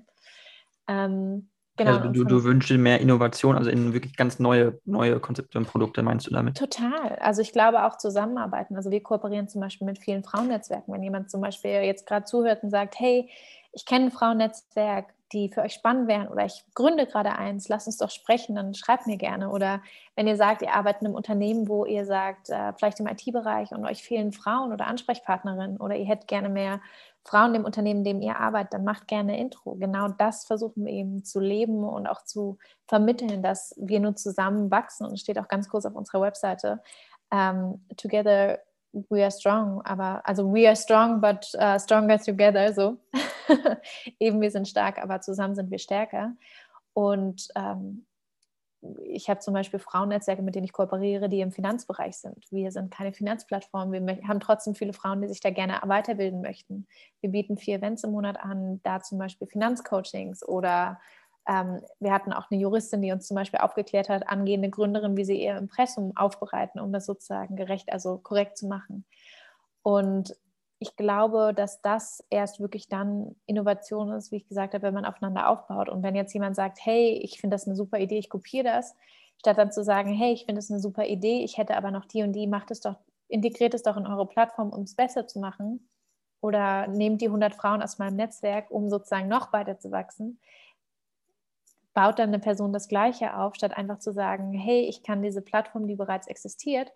Ähm, 0.88 1.49
genau. 1.77 1.97
Also 1.97 2.09
du, 2.09 2.23
du 2.23 2.43
wünschst 2.43 2.69
dir 2.69 2.77
mehr 2.77 2.99
Innovation, 2.99 3.55
also 3.55 3.69
in 3.69 3.93
wirklich 3.93 4.15
ganz 4.15 4.39
neue, 4.39 4.79
neue 4.85 5.19
Konzepte 5.19 5.57
und 5.57 5.67
Produkte, 5.67 6.03
meinst 6.03 6.27
du 6.27 6.31
damit? 6.31 6.57
Total. 6.57 7.15
Also 7.19 7.41
ich 7.41 7.51
glaube 7.51 7.85
auch 7.85 7.97
zusammenarbeiten. 7.97 8.75
Also 8.75 8.91
wir 8.91 9.01
kooperieren 9.01 9.47
zum 9.47 9.61
Beispiel 9.61 9.85
mit 9.85 9.99
vielen 9.99 10.23
Frauennetzwerken. 10.23 10.93
Wenn 10.93 11.03
jemand 11.03 11.29
zum 11.29 11.41
Beispiel 11.41 11.71
jetzt 11.71 12.07
gerade 12.07 12.25
zuhört 12.25 12.63
und 12.63 12.71
sagt, 12.71 12.99
hey, 12.99 13.29
ich 13.71 13.85
kenne 13.85 14.05
ein 14.05 14.11
Frauennetzwerk, 14.11 15.13
die 15.35 15.49
für 15.49 15.61
euch 15.61 15.73
spannend 15.73 16.07
wären 16.07 16.27
oder 16.29 16.45
ich 16.45 16.63
gründe 16.73 17.05
gerade 17.05 17.33
eins, 17.33 17.67
lasst 17.67 17.87
uns 17.87 17.97
doch 17.97 18.09
sprechen, 18.09 18.55
dann 18.55 18.73
schreibt 18.73 19.05
mir 19.05 19.17
gerne. 19.17 19.49
Oder 19.49 19.81
wenn 20.15 20.27
ihr 20.27 20.37
sagt, 20.37 20.61
ihr 20.61 20.73
arbeitet 20.73 21.01
in 21.01 21.07
einem 21.07 21.15
Unternehmen, 21.15 21.67
wo 21.67 21.85
ihr 21.85 22.05
sagt, 22.05 22.49
äh, 22.49 22.73
vielleicht 22.73 22.99
im 22.99 23.07
IT-Bereich 23.07 23.71
und 23.71 23.85
euch 23.85 24.03
fehlen 24.03 24.31
Frauen 24.31 24.73
oder 24.73 24.87
Ansprechpartnerinnen 24.87 25.77
oder 25.77 25.95
ihr 25.95 26.05
hättet 26.05 26.27
gerne 26.27 26.49
mehr 26.49 26.79
Frauen 27.25 27.53
im 27.53 27.65
Unternehmen, 27.65 27.99
in 27.99 28.05
dem 28.05 28.21
ihr 28.21 28.39
arbeitet, 28.39 28.73
dann 28.73 28.83
macht 28.83 29.07
gerne 29.07 29.37
Intro. 29.39 29.75
Genau 29.75 30.07
das 30.07 30.45
versuchen 30.45 30.86
wir 30.86 30.93
eben 30.93 31.23
zu 31.23 31.39
leben 31.39 31.83
und 31.83 32.07
auch 32.07 32.23
zu 32.23 32.57
vermitteln, 32.88 33.43
dass 33.43 33.75
wir 33.77 33.99
nur 33.99 34.15
zusammen 34.15 34.71
wachsen 34.71 35.05
und 35.05 35.19
steht 35.19 35.38
auch 35.38 35.47
ganz 35.47 35.67
kurz 35.67 35.86
auf 35.86 35.95
unserer 35.95 36.21
Webseite. 36.21 36.81
Um, 37.31 37.83
together 37.97 38.59
we 39.09 39.21
are 39.21 39.31
strong, 39.31 39.81
aber 39.83 40.21
also 40.23 40.45
we 40.45 40.67
are 40.67 40.75
strong, 40.75 41.19
but 41.19 41.51
uh, 41.55 41.77
stronger 41.79 42.19
together, 42.19 42.71
so. 42.71 42.97
Eben 44.19 44.41
wir 44.41 44.51
sind 44.51 44.67
stark, 44.67 45.01
aber 45.01 45.21
zusammen 45.21 45.55
sind 45.55 45.71
wir 45.71 45.79
stärker. 45.79 46.33
Und 46.93 47.49
ähm, 47.55 48.05
ich 49.03 49.29
habe 49.29 49.39
zum 49.39 49.53
Beispiel 49.53 49.79
Frauennetzwerke, 49.79 50.41
mit 50.41 50.55
denen 50.55 50.65
ich 50.65 50.73
kooperiere, 50.73 51.29
die 51.29 51.41
im 51.41 51.51
Finanzbereich 51.51 52.17
sind. 52.17 52.45
Wir 52.51 52.71
sind 52.71 52.91
keine 52.91 53.13
Finanzplattform. 53.13 53.91
Wir 53.91 54.19
haben 54.27 54.39
trotzdem 54.39 54.75
viele 54.75 54.93
Frauen, 54.93 55.21
die 55.21 55.27
sich 55.27 55.39
da 55.39 55.49
gerne 55.49 55.79
weiterbilden 55.83 56.41
möchten. 56.41 56.87
Wir 57.21 57.31
bieten 57.31 57.57
vier 57.57 57.77
Events 57.77 58.03
im 58.03 58.11
Monat 58.11 58.39
an, 58.39 58.81
da 58.83 59.01
zum 59.01 59.17
Beispiel 59.17 59.47
Finanzcoachings 59.47 60.47
oder 60.47 60.99
ähm, 61.47 61.81
wir 61.99 62.11
hatten 62.11 62.33
auch 62.33 62.49
eine 62.49 62.59
Juristin, 62.59 63.01
die 63.01 63.11
uns 63.11 63.27
zum 63.27 63.35
Beispiel 63.35 63.59
aufgeklärt 63.59 64.09
hat, 64.09 64.27
angehende 64.27 64.69
Gründerin, 64.69 65.15
wie 65.15 65.25
sie 65.25 65.41
ihr 65.41 65.57
Impressum 65.57 66.11
aufbereiten, 66.15 66.79
um 66.79 66.91
das 66.91 67.05
sozusagen 67.05 67.55
gerecht, 67.55 67.91
also 67.91 68.17
korrekt 68.17 68.57
zu 68.57 68.67
machen. 68.67 69.05
Und 69.83 70.35
ich 70.80 70.95
glaube, 70.95 71.53
dass 71.55 71.82
das 71.82 72.23
erst 72.30 72.59
wirklich 72.59 72.89
dann 72.89 73.36
Innovation 73.45 74.11
ist, 74.11 74.32
wie 74.32 74.38
ich 74.38 74.47
gesagt 74.47 74.73
habe, 74.73 74.84
wenn 74.84 74.93
man 74.93 75.05
aufeinander 75.05 75.49
aufbaut. 75.49 75.89
Und 75.89 76.03
wenn 76.03 76.15
jetzt 76.15 76.34
jemand 76.34 76.55
sagt, 76.55 76.80
hey, 76.82 77.19
ich 77.23 77.39
finde 77.39 77.55
das 77.55 77.65
eine 77.65 77.76
super 77.76 77.99
Idee, 77.99 78.17
ich 78.17 78.30
kopiere 78.30 78.65
das, 78.65 78.95
statt 79.39 79.57
dann 79.57 79.71
zu 79.71 79.84
sagen, 79.84 80.11
hey, 80.13 80.34
ich 80.34 80.45
finde 80.45 80.59
das 80.59 80.69
eine 80.69 80.80
super 80.80 81.05
Idee, 81.05 81.43
ich 81.43 81.57
hätte 81.57 81.78
aber 81.78 81.91
noch 81.91 82.05
die 82.05 82.23
und 82.23 82.34
die, 82.34 82.47
macht 82.47 82.71
es 82.71 82.82
doch, 82.82 82.95
integriert 83.28 83.73
es 83.73 83.84
doch 83.84 83.95
in 83.95 84.05
eure 84.05 84.28
Plattform, 84.28 84.71
um 84.71 84.84
es 84.84 84.95
besser 84.95 85.28
zu 85.28 85.39
machen. 85.39 85.88
Oder 86.41 86.88
nehmt 86.88 87.21
die 87.21 87.28
100 87.28 87.55
Frauen 87.55 87.82
aus 87.82 87.97
meinem 87.97 88.17
Netzwerk, 88.17 88.69
um 88.69 88.89
sozusagen 88.89 89.28
noch 89.28 89.53
weiter 89.53 89.80
zu 89.80 89.91
wachsen. 89.91 90.39
Baut 91.93 92.19
dann 92.19 92.30
eine 92.30 92.39
Person 92.39 92.73
das 92.73 92.89
Gleiche 92.89 93.38
auf, 93.38 93.55
statt 93.55 93.76
einfach 93.76 93.99
zu 93.99 94.11
sagen, 94.11 94.51
hey, 94.53 94.82
ich 94.82 95.01
kann 95.01 95.23
diese 95.23 95.41
Plattform, 95.41 95.88
die 95.88 95.95
bereits 95.95 96.28
existiert, 96.28 96.91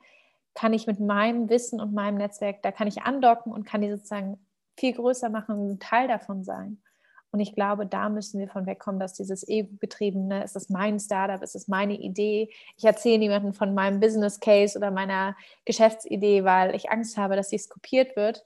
kann 0.55 0.73
ich 0.73 0.87
mit 0.87 0.99
meinem 0.99 1.49
Wissen 1.49 1.79
und 1.79 1.93
meinem 1.93 2.17
Netzwerk, 2.17 2.61
da 2.61 2.71
kann 2.71 2.87
ich 2.87 3.03
andocken 3.03 3.51
und 3.51 3.65
kann 3.65 3.81
die 3.81 3.89
sozusagen 3.89 4.37
viel 4.77 4.93
größer 4.93 5.29
machen 5.29 5.55
und 5.55 5.69
ein 5.71 5.79
Teil 5.79 6.07
davon 6.07 6.43
sein. 6.43 6.81
Und 7.31 7.39
ich 7.39 7.53
glaube, 7.53 7.85
da 7.85 8.09
müssen 8.09 8.39
wir 8.39 8.47
von 8.47 8.65
wegkommen, 8.65 8.99
dass 8.99 9.13
dieses 9.13 9.47
Ego-getriebene, 9.47 10.43
ist 10.43 10.55
es 10.55 10.69
mein 10.69 10.99
Startup, 10.99 11.41
ist 11.43 11.55
es 11.55 11.67
meine 11.67 11.93
Idee, 11.93 12.49
ich 12.75 12.85
erzähle 12.85 13.19
niemandem 13.19 13.53
von 13.53 13.73
meinem 13.75 13.99
Business 13.99 14.39
Case 14.39 14.77
oder 14.77 14.89
meiner 14.89 15.35
Geschäftsidee, 15.65 16.43
weil 16.43 16.73
ich 16.73 16.89
Angst 16.89 17.17
habe, 17.17 17.35
dass 17.35 17.49
dies 17.49 17.69
kopiert 17.69 18.15
wird, 18.15 18.45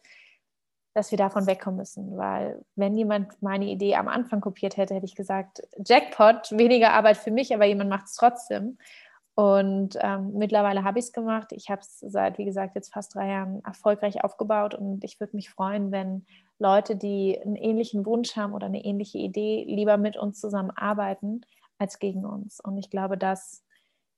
dass 0.93 1.11
wir 1.11 1.17
davon 1.17 1.47
wegkommen 1.47 1.77
müssen. 1.77 2.17
Weil 2.17 2.61
wenn 2.75 2.97
jemand 2.97 3.41
meine 3.41 3.65
Idee 3.65 3.95
am 3.95 4.09
Anfang 4.09 4.41
kopiert 4.41 4.75
hätte, 4.75 4.95
hätte 4.95 5.05
ich 5.05 5.15
gesagt, 5.15 5.63
Jackpot, 5.85 6.51
weniger 6.51 6.91
Arbeit 6.91 7.17
für 7.17 7.31
mich, 7.31 7.53
aber 7.53 7.65
jemand 7.65 7.89
macht 7.89 8.07
es 8.07 8.15
trotzdem. 8.15 8.77
Und 9.36 9.97
ähm, 9.99 10.34
mittlerweile 10.34 10.84
habe 10.84 10.99
ich 10.99 11.05
es 11.05 11.11
gemacht. 11.11 11.51
Ich 11.51 11.69
habe 11.69 11.81
es 11.81 11.99
seit, 11.99 12.38
wie 12.38 12.45
gesagt, 12.45 12.75
jetzt 12.75 12.93
fast 12.93 13.15
drei 13.15 13.29
Jahren 13.29 13.63
erfolgreich 13.65 14.23
aufgebaut. 14.23 14.75
Und 14.75 15.03
ich 15.03 15.19
würde 15.19 15.36
mich 15.36 15.49
freuen, 15.49 15.91
wenn 15.91 16.25
Leute, 16.59 16.95
die 16.95 17.39
einen 17.41 17.55
ähnlichen 17.55 18.05
Wunsch 18.05 18.36
haben 18.36 18.53
oder 18.53 18.67
eine 18.67 18.86
ähnliche 18.86 19.17
Idee, 19.17 19.65
lieber 19.67 19.97
mit 19.97 20.17
uns 20.17 20.39
zusammenarbeiten 20.39 21.41
als 21.79 21.97
gegen 21.97 22.25
uns. 22.25 22.59
Und 22.59 22.77
ich 22.77 22.91
glaube, 22.91 23.17
das 23.17 23.63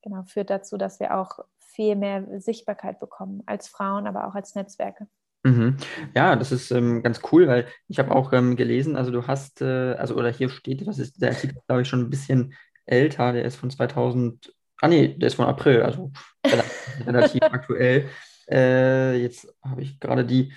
genau, 0.02 0.24
führt 0.24 0.50
dazu, 0.50 0.78
dass 0.78 1.00
wir 1.00 1.18
auch 1.18 1.40
viel 1.60 1.96
mehr 1.96 2.40
Sichtbarkeit 2.40 3.00
bekommen 3.00 3.42
als 3.46 3.68
Frauen, 3.68 4.08
aber 4.08 4.28
auch 4.28 4.36
als 4.36 4.56
Netzwerke. 4.56 5.08
Mhm. 5.44 5.78
Ja, 6.16 6.36
das 6.36 6.52
ist 6.52 6.72
ähm, 6.72 7.04
ganz 7.04 7.22
cool, 7.32 7.48
weil 7.48 7.68
ich 7.88 8.00
habe 8.00 8.14
auch 8.14 8.34
ähm, 8.34 8.56
gelesen, 8.56 8.96
also 8.96 9.12
du 9.12 9.28
hast, 9.28 9.62
äh, 9.62 9.94
also 9.94 10.16
oder 10.16 10.32
hier 10.32 10.50
steht, 10.50 10.88
das 10.88 10.98
ist 10.98 11.22
der 11.22 11.30
Artikel, 11.32 11.60
glaube 11.68 11.84
ich, 11.84 11.88
schon 11.88 12.02
ein 12.02 12.10
bisschen 12.10 12.56
älter, 12.86 13.32
der 13.32 13.46
ist 13.46 13.56
von 13.56 13.70
2000 13.70 14.55
Ah 14.82 14.88
nee, 14.88 15.10
der 15.10 15.28
ist 15.28 15.36
von 15.36 15.46
April, 15.46 15.82
also 15.82 16.12
relativ 17.06 17.42
aktuell. 17.44 18.10
Äh, 18.50 19.18
jetzt 19.22 19.48
habe 19.64 19.82
ich 19.82 20.00
gerade 20.00 20.26
die, 20.26 20.54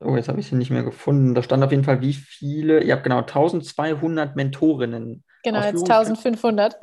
oh, 0.00 0.16
jetzt 0.16 0.28
habe 0.28 0.40
ich 0.40 0.46
sie 0.46 0.56
nicht 0.56 0.70
mehr 0.70 0.82
gefunden. 0.82 1.34
Da 1.34 1.42
stand 1.42 1.62
auf 1.64 1.70
jeden 1.70 1.84
Fall, 1.84 2.00
wie 2.00 2.12
viele, 2.12 2.82
ihr 2.82 2.94
habt 2.94 3.04
genau 3.04 3.18
1200 3.18 4.36
Mentorinnen. 4.36 5.24
Genau, 5.42 5.62
jetzt 5.62 5.90
1500. 5.90 6.76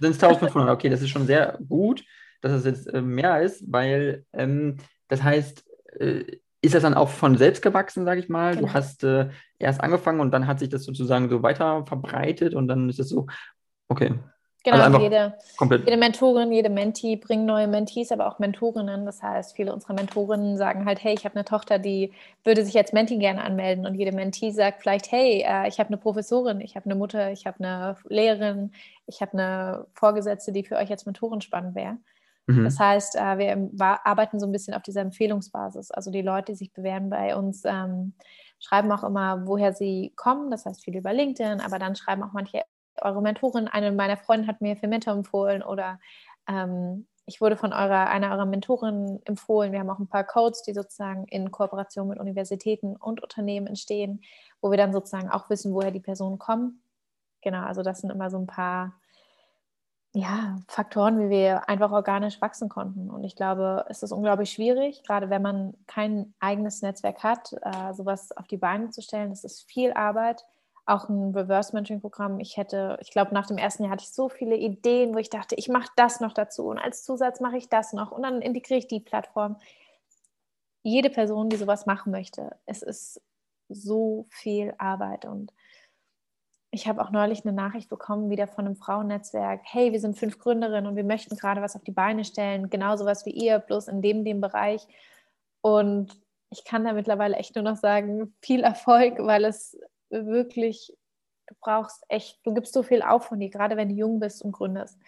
Sind 0.00 0.10
es 0.10 0.22
1500, 0.22 0.74
okay, 0.74 0.88
das 0.88 1.02
ist 1.02 1.10
schon 1.10 1.26
sehr 1.26 1.58
gut, 1.68 2.04
dass 2.40 2.52
es 2.52 2.64
jetzt 2.64 2.86
äh, 2.86 3.02
mehr 3.02 3.42
ist, 3.42 3.64
weil 3.70 4.24
ähm, 4.32 4.76
das 5.08 5.22
heißt, 5.22 5.64
äh, 5.98 6.24
ist 6.60 6.74
das 6.74 6.82
dann 6.82 6.94
auch 6.94 7.08
von 7.08 7.36
selbst 7.36 7.62
gewachsen, 7.62 8.04
sage 8.04 8.20
ich 8.20 8.28
mal? 8.28 8.54
Genau. 8.54 8.68
Du 8.68 8.74
hast 8.74 9.04
äh, 9.04 9.28
erst 9.58 9.80
angefangen 9.80 10.20
und 10.20 10.32
dann 10.32 10.46
hat 10.46 10.58
sich 10.58 10.68
das 10.68 10.84
sozusagen 10.84 11.28
so 11.28 11.42
weiter 11.42 11.86
verbreitet 11.86 12.54
und 12.54 12.68
dann 12.68 12.88
ist 12.88 12.98
es 12.98 13.08
so, 13.08 13.26
okay. 13.88 14.14
Genau, 14.64 14.78
also 14.78 14.98
jede, 14.98 15.34
jede, 15.60 15.96
Mentorin, 15.96 16.50
jede 16.50 16.68
Mentee 16.68 17.16
bringen 17.16 17.46
neue 17.46 17.68
Mentees, 17.68 18.10
aber 18.10 18.26
auch 18.26 18.40
Mentorinnen. 18.40 19.06
Das 19.06 19.22
heißt, 19.22 19.54
viele 19.54 19.72
unserer 19.72 19.94
Mentorinnen 19.94 20.56
sagen 20.56 20.84
halt, 20.84 21.02
hey, 21.02 21.14
ich 21.14 21.24
habe 21.24 21.36
eine 21.36 21.44
Tochter, 21.44 21.78
die 21.78 22.12
würde 22.44 22.64
sich 22.64 22.76
als 22.76 22.92
Mentee 22.92 23.18
gerne 23.18 23.42
anmelden. 23.42 23.86
Und 23.86 23.94
jede 23.94 24.12
Mentee 24.12 24.50
sagt 24.50 24.82
vielleicht, 24.82 25.12
hey, 25.12 25.44
äh, 25.46 25.68
ich 25.68 25.78
habe 25.78 25.88
eine 25.88 25.96
Professorin, 25.96 26.60
ich 26.60 26.74
habe 26.74 26.86
eine 26.86 26.96
Mutter, 26.96 27.30
ich 27.30 27.46
habe 27.46 27.62
eine 27.62 27.96
Lehrerin, 28.08 28.72
ich 29.06 29.20
habe 29.20 29.34
eine 29.34 29.86
Vorgesetzte, 29.94 30.50
die 30.50 30.64
für 30.64 30.76
euch 30.76 30.90
als 30.90 31.06
Mentorin 31.06 31.40
spannend 31.40 31.76
wäre. 31.76 31.96
Mhm. 32.48 32.64
Das 32.64 32.80
heißt, 32.80 33.14
äh, 33.14 33.38
wir 33.38 34.06
arbeiten 34.06 34.40
so 34.40 34.46
ein 34.46 34.52
bisschen 34.52 34.74
auf 34.74 34.82
dieser 34.82 35.02
Empfehlungsbasis. 35.02 35.92
Also 35.92 36.10
die 36.10 36.22
Leute, 36.22 36.52
die 36.52 36.56
sich 36.56 36.72
bewerben 36.72 37.10
bei 37.10 37.36
uns, 37.36 37.62
ähm, 37.64 38.14
schreiben 38.58 38.90
auch 38.90 39.04
immer, 39.04 39.46
woher 39.46 39.72
sie 39.72 40.12
kommen. 40.16 40.50
Das 40.50 40.66
heißt, 40.66 40.82
viele 40.82 40.98
über 40.98 41.12
LinkedIn, 41.12 41.60
aber 41.60 41.78
dann 41.78 41.94
schreiben 41.94 42.24
auch 42.24 42.32
manche 42.32 42.62
eure 43.02 43.22
Mentorin, 43.22 43.68
eine 43.68 43.92
meiner 43.92 44.16
Freunde 44.16 44.46
hat 44.46 44.60
mir 44.60 44.76
für 44.76 44.88
Mentor 44.88 45.14
empfohlen 45.14 45.62
oder 45.62 46.00
ähm, 46.48 47.06
ich 47.28 47.42
wurde 47.42 47.56
von 47.56 47.74
eurer, 47.74 48.08
einer 48.08 48.30
eurer 48.32 48.46
Mentoren 48.46 49.20
empfohlen. 49.26 49.70
Wir 49.70 49.80
haben 49.80 49.90
auch 49.90 49.98
ein 49.98 50.08
paar 50.08 50.24
Codes, 50.24 50.62
die 50.62 50.72
sozusagen 50.72 51.26
in 51.26 51.50
Kooperation 51.50 52.08
mit 52.08 52.18
Universitäten 52.18 52.96
und 52.96 53.22
Unternehmen 53.22 53.66
entstehen, 53.66 54.22
wo 54.62 54.70
wir 54.70 54.78
dann 54.78 54.94
sozusagen 54.94 55.28
auch 55.30 55.50
wissen, 55.50 55.74
woher 55.74 55.90
die 55.90 56.00
Personen 56.00 56.38
kommen. 56.38 56.82
Genau, 57.42 57.62
also 57.64 57.82
das 57.82 58.00
sind 58.00 58.10
immer 58.10 58.30
so 58.30 58.38
ein 58.38 58.46
paar 58.46 58.94
ja, 60.14 60.56
Faktoren, 60.68 61.20
wie 61.20 61.28
wir 61.28 61.68
einfach 61.68 61.92
organisch 61.92 62.40
wachsen 62.40 62.70
konnten. 62.70 63.10
Und 63.10 63.24
ich 63.24 63.36
glaube, 63.36 63.84
es 63.90 64.02
ist 64.02 64.10
unglaublich 64.10 64.50
schwierig, 64.50 65.02
gerade 65.04 65.28
wenn 65.28 65.42
man 65.42 65.74
kein 65.86 66.32
eigenes 66.40 66.80
Netzwerk 66.80 67.22
hat, 67.22 67.52
äh, 67.52 67.92
sowas 67.92 68.34
auf 68.36 68.46
die 68.46 68.56
Beine 68.56 68.88
zu 68.88 69.02
stellen. 69.02 69.28
Das 69.28 69.44
ist 69.44 69.70
viel 69.70 69.92
Arbeit 69.92 70.46
auch 70.88 71.08
ein 71.08 71.34
Reverse-Mentoring-Programm. 71.34 72.40
Ich 72.40 72.56
hätte, 72.56 72.98
ich 73.00 73.10
glaube, 73.10 73.34
nach 73.34 73.46
dem 73.46 73.58
ersten 73.58 73.84
Jahr 73.84 73.92
hatte 73.92 74.04
ich 74.04 74.12
so 74.12 74.28
viele 74.28 74.56
Ideen, 74.56 75.14
wo 75.14 75.18
ich 75.18 75.30
dachte, 75.30 75.54
ich 75.54 75.68
mache 75.68 75.90
das 75.96 76.20
noch 76.20 76.32
dazu 76.32 76.68
und 76.68 76.78
als 76.78 77.04
Zusatz 77.04 77.40
mache 77.40 77.56
ich 77.56 77.68
das 77.68 77.92
noch 77.92 78.12
und 78.12 78.22
dann 78.22 78.42
integriere 78.42 78.78
ich 78.78 78.88
die 78.88 79.00
Plattform. 79.00 79.56
Jede 80.82 81.10
Person, 81.10 81.50
die 81.50 81.56
sowas 81.56 81.86
machen 81.86 82.12
möchte, 82.12 82.56
es 82.66 82.82
ist 82.82 83.20
so 83.68 84.26
viel 84.30 84.74
Arbeit 84.78 85.24
und 85.24 85.52
ich 86.70 86.86
habe 86.86 87.02
auch 87.02 87.10
neulich 87.10 87.44
eine 87.44 87.54
Nachricht 87.54 87.88
bekommen, 87.88 88.30
wieder 88.30 88.46
von 88.46 88.66
einem 88.66 88.76
Frauennetzwerk. 88.76 89.62
Hey, 89.64 89.92
wir 89.92 90.00
sind 90.00 90.18
fünf 90.18 90.38
Gründerinnen 90.38 90.86
und 90.86 90.96
wir 90.96 91.04
möchten 91.04 91.36
gerade 91.36 91.62
was 91.62 91.76
auf 91.76 91.84
die 91.84 91.92
Beine 91.92 92.24
stellen, 92.24 92.68
genauso 92.68 93.06
was 93.06 93.24
wie 93.24 93.30
ihr, 93.30 93.58
bloß 93.58 93.88
in 93.88 94.02
dem, 94.02 94.24
dem 94.24 94.40
Bereich. 94.40 94.86
Und 95.62 96.20
ich 96.50 96.64
kann 96.64 96.84
da 96.84 96.92
mittlerweile 96.92 97.36
echt 97.36 97.54
nur 97.54 97.64
noch 97.64 97.76
sagen, 97.76 98.34
viel 98.42 98.62
Erfolg, 98.62 99.18
weil 99.18 99.44
es 99.44 99.78
wirklich, 100.10 100.96
du 101.46 101.54
brauchst 101.60 102.04
echt, 102.08 102.38
du 102.44 102.54
gibst 102.54 102.72
so 102.72 102.82
viel 102.82 103.02
auf 103.02 103.26
von 103.26 103.40
dir, 103.40 103.50
gerade 103.50 103.76
wenn 103.76 103.88
du 103.88 103.94
jung 103.94 104.20
bist 104.20 104.42
und 104.42 104.52
gründest. 104.52 104.98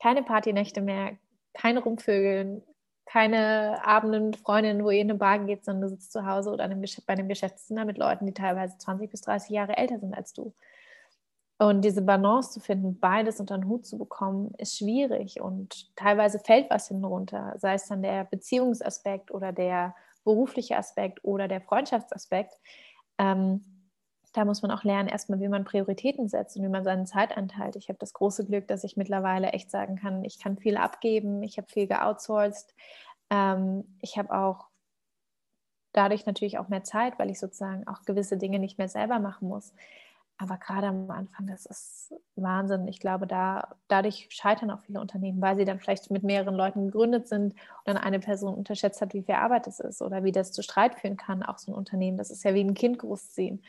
Keine 0.00 0.22
Partynächte 0.22 0.80
mehr, 0.80 1.16
keine 1.54 1.82
Rumvögeln, 1.82 2.62
keine 3.06 3.84
Abende 3.86 4.20
mit 4.20 4.36
Freundinnen, 4.36 4.84
wo 4.84 4.90
ihr 4.90 5.00
in 5.00 5.10
eine 5.10 5.18
Bar 5.18 5.38
geht, 5.38 5.64
sondern 5.64 5.82
du 5.82 5.88
sitzt 5.88 6.12
zu 6.12 6.26
Hause 6.26 6.50
oder 6.50 6.64
einem 6.64 6.82
bei 7.06 7.12
einem 7.12 7.28
Geschäftszimmer 7.28 7.84
mit 7.84 7.98
Leuten, 7.98 8.26
die 8.26 8.34
teilweise 8.34 8.76
20 8.78 9.10
bis 9.10 9.22
30 9.22 9.50
Jahre 9.50 9.76
älter 9.76 9.98
sind 9.98 10.14
als 10.14 10.32
du. 10.32 10.52
Und 11.58 11.82
diese 11.82 12.02
Balance 12.02 12.50
zu 12.50 12.60
finden, 12.60 12.98
beides 13.00 13.40
unter 13.40 13.56
den 13.56 13.68
Hut 13.68 13.86
zu 13.86 13.96
bekommen, 13.96 14.52
ist 14.58 14.76
schwierig 14.76 15.40
und 15.40 15.96
teilweise 15.96 16.38
fällt 16.38 16.68
was 16.68 16.88
hinten 16.88 17.06
runter, 17.06 17.54
sei 17.56 17.74
es 17.74 17.86
dann 17.88 18.02
der 18.02 18.24
Beziehungsaspekt 18.24 19.30
oder 19.30 19.52
der 19.52 19.94
berufliche 20.24 20.76
Aspekt 20.76 21.24
oder 21.24 21.48
der 21.48 21.62
Freundschaftsaspekt. 21.62 22.52
Ähm, 23.16 23.64
da 24.36 24.44
muss 24.44 24.60
man 24.60 24.70
auch 24.70 24.84
lernen, 24.84 25.08
erstmal, 25.08 25.40
wie 25.40 25.48
man 25.48 25.64
Prioritäten 25.64 26.28
setzt 26.28 26.58
und 26.58 26.62
wie 26.62 26.68
man 26.68 26.84
seine 26.84 27.06
Zeit 27.06 27.34
einteilt. 27.34 27.74
Ich 27.74 27.88
habe 27.88 27.98
das 27.98 28.12
große 28.12 28.44
Glück, 28.44 28.68
dass 28.68 28.84
ich 28.84 28.98
mittlerweile 28.98 29.48
echt 29.52 29.70
sagen 29.70 29.96
kann, 29.96 30.24
ich 30.24 30.38
kann 30.38 30.58
viel 30.58 30.76
abgeben, 30.76 31.42
ich 31.42 31.56
habe 31.56 31.68
viel 31.68 31.86
geoutsourced. 31.86 32.74
Ähm, 33.30 33.96
ich 34.02 34.18
habe 34.18 34.36
auch 34.36 34.66
dadurch 35.92 36.26
natürlich 36.26 36.58
auch 36.58 36.68
mehr 36.68 36.84
Zeit, 36.84 37.18
weil 37.18 37.30
ich 37.30 37.38
sozusagen 37.40 37.88
auch 37.88 38.02
gewisse 38.02 38.36
Dinge 38.36 38.58
nicht 38.58 38.76
mehr 38.76 38.88
selber 38.88 39.20
machen 39.20 39.48
muss. 39.48 39.72
Aber 40.36 40.58
gerade 40.58 40.88
am 40.88 41.10
Anfang, 41.10 41.46
das 41.46 41.64
ist 41.64 42.12
Wahnsinn. 42.34 42.88
Ich 42.88 43.00
glaube, 43.00 43.26
da, 43.26 43.74
dadurch 43.88 44.28
scheitern 44.30 44.70
auch 44.70 44.80
viele 44.80 45.00
Unternehmen, 45.00 45.40
weil 45.40 45.56
sie 45.56 45.64
dann 45.64 45.80
vielleicht 45.80 46.10
mit 46.10 46.24
mehreren 46.24 46.54
Leuten 46.54 46.84
gegründet 46.88 47.26
sind 47.26 47.54
und 47.54 47.86
dann 47.86 47.96
eine 47.96 48.20
Person 48.20 48.54
unterschätzt 48.54 49.00
hat, 49.00 49.14
wie 49.14 49.22
viel 49.22 49.36
Arbeit 49.36 49.66
es 49.66 49.80
ist 49.80 50.02
oder 50.02 50.24
wie 50.24 50.32
das 50.32 50.52
zu 50.52 50.62
Streit 50.62 50.96
führen 50.96 51.16
kann, 51.16 51.42
auch 51.42 51.56
so 51.56 51.72
ein 51.72 51.74
Unternehmen. 51.74 52.18
Das 52.18 52.30
ist 52.30 52.44
ja 52.44 52.52
wie 52.52 52.60
ein 52.60 52.74
Kind 52.74 52.98
großziehen 52.98 53.62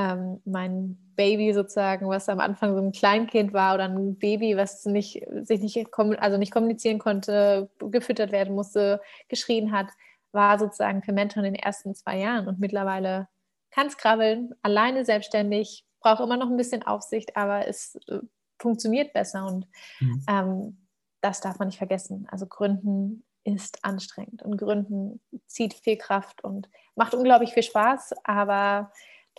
ähm, 0.00 0.40
mein 0.44 0.96
Baby 1.16 1.52
sozusagen, 1.52 2.08
was 2.08 2.28
am 2.28 2.40
Anfang 2.40 2.74
so 2.74 2.80
ein 2.80 2.92
Kleinkind 2.92 3.52
war 3.52 3.74
oder 3.74 3.84
ein 3.84 4.16
Baby, 4.16 4.56
was 4.56 4.84
nicht, 4.86 5.22
sich 5.42 5.60
nicht, 5.60 5.86
also 6.18 6.38
nicht 6.38 6.52
kommunizieren 6.52 6.98
konnte, 6.98 7.70
gefüttert 7.78 8.32
werden 8.32 8.54
musste, 8.54 9.00
geschrien 9.28 9.72
hat, 9.72 9.88
war 10.32 10.58
sozusagen 10.58 11.02
für 11.02 11.12
Mentor 11.12 11.44
in 11.44 11.52
den 11.52 11.62
ersten 11.62 11.94
zwei 11.94 12.18
Jahren 12.18 12.48
und 12.48 12.58
mittlerweile 12.60 13.28
kann 13.70 13.86
es 13.86 13.98
krabbeln, 13.98 14.54
alleine 14.62 15.04
selbstständig, 15.04 15.84
braucht 16.00 16.20
immer 16.20 16.36
noch 16.36 16.48
ein 16.48 16.56
bisschen 16.56 16.82
Aufsicht, 16.82 17.36
aber 17.36 17.68
es 17.68 17.96
äh, 18.08 18.20
funktioniert 18.58 19.12
besser 19.12 19.46
und 19.46 19.66
mhm. 20.00 20.24
ähm, 20.28 20.86
das 21.20 21.40
darf 21.40 21.58
man 21.58 21.68
nicht 21.68 21.78
vergessen. 21.78 22.26
Also 22.30 22.46
Gründen 22.46 23.24
ist 23.44 23.84
anstrengend 23.84 24.42
und 24.42 24.56
Gründen 24.56 25.20
zieht 25.46 25.74
viel 25.74 25.96
Kraft 25.96 26.42
und 26.42 26.70
macht 26.94 27.14
unglaublich 27.14 27.52
viel 27.52 27.62
Spaß, 27.62 28.14
aber 28.24 28.90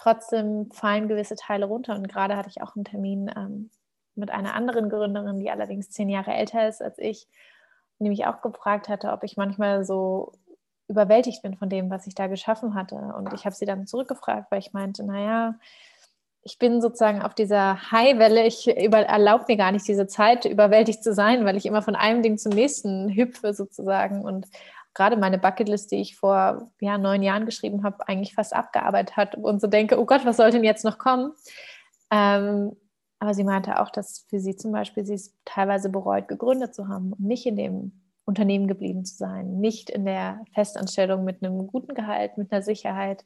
trotzdem 0.02 0.72
fallen 0.72 1.08
gewisse 1.08 1.36
Teile 1.36 1.66
runter. 1.66 1.96
Und 1.96 2.08
gerade 2.08 2.36
hatte 2.36 2.50
ich 2.50 2.62
auch 2.62 2.76
einen 2.76 2.86
Termin 2.86 3.32
ähm, 3.36 3.70
mit 4.16 4.32
einer 4.32 4.56
anderen 4.56 4.90
Gründerin, 4.90 5.40
die 5.40 5.52
allerdings 5.52 5.90
zehn 5.90 6.10
Jahre 6.10 6.34
älter 6.34 6.68
ist 6.68 6.82
als 6.82 6.98
ich, 6.98 7.28
die 8.00 8.10
mich 8.10 8.26
auch 8.26 8.42
gefragt 8.42 8.90
hatte, 8.90 9.12
ob 9.12 9.24
ich 9.24 9.38
manchmal 9.38 9.86
so 9.86 10.34
überwältigt 10.88 11.42
bin 11.42 11.56
von 11.56 11.70
dem, 11.70 11.90
was 11.90 12.08
ich 12.08 12.16
da 12.16 12.28
geschaffen 12.28 12.76
hatte. 12.76 12.96
Und 12.96 13.34
ich 13.34 13.46
habe 13.46 13.56
sie 13.56 13.66
dann 13.66 13.88
zurückgefragt, 13.88 14.52
weil 14.52 14.60
ich 14.60 14.74
meinte, 14.74 15.04
naja, 15.06 15.56
ich 16.44 16.58
bin 16.58 16.82
sozusagen 16.82 17.22
auf 17.22 17.36
dieser 17.36 17.92
High-Welle. 17.92 18.46
Ich 18.46 18.68
erlaube 18.68 19.46
mir 19.48 19.58
gar 19.58 19.72
nicht 19.72 19.88
diese 19.88 20.08
Zeit, 20.08 20.46
überwältigt 20.46 21.04
zu 21.04 21.14
sein, 21.14 21.46
weil 21.46 21.56
ich 21.56 21.68
immer 21.68 21.84
von 21.84 21.96
einem 21.96 22.24
Ding 22.24 22.38
zum 22.40 22.52
nächsten 22.52 23.16
hüpfe 23.16 23.54
sozusagen. 23.54 24.26
Und 24.26 24.48
gerade 24.94 25.18
meine 25.18 25.38
Bucketlist, 25.38 25.92
die 25.92 26.02
ich 26.02 26.18
vor 26.18 26.72
ja, 26.80 26.98
neun 26.98 27.24
Jahren 27.24 27.46
geschrieben 27.46 27.84
habe, 27.84 28.08
eigentlich 28.08 28.36
fast 28.36 28.54
abgearbeitet 28.54 29.18
hat 29.18 29.36
und 29.36 29.62
so 29.62 29.68
denke, 29.68 30.00
oh 30.00 30.06
Gott, 30.06 30.26
was 30.26 30.38
soll 30.38 30.52
denn 30.52 30.64
jetzt 30.64 30.86
noch 30.86 30.98
kommen? 30.98 31.34
Ähm, 32.12 32.76
aber 33.20 33.34
sie 33.34 33.44
meinte 33.44 33.80
auch, 33.80 33.90
dass 33.90 34.26
für 34.30 34.40
sie 34.40 34.56
zum 34.56 34.72
Beispiel 34.72 35.06
sie 35.06 35.14
es 35.14 35.36
teilweise 35.46 35.90
bereut, 35.90 36.28
gegründet 36.28 36.74
zu 36.74 36.88
haben 36.88 37.14
und 37.14 37.22
nicht 37.22 37.46
in 37.46 37.56
dem 37.56 38.02
Unternehmen 38.26 38.68
geblieben 38.68 39.06
zu 39.06 39.16
sein, 39.16 39.60
nicht 39.60 39.90
in 39.90 40.06
der 40.06 40.44
Festanstellung 40.54 41.24
mit 41.24 41.44
einem 41.44 41.68
guten 41.68 41.94
Gehalt, 41.94 42.38
mit 42.38 42.52
einer 42.52 42.62
Sicherheit 42.62 43.26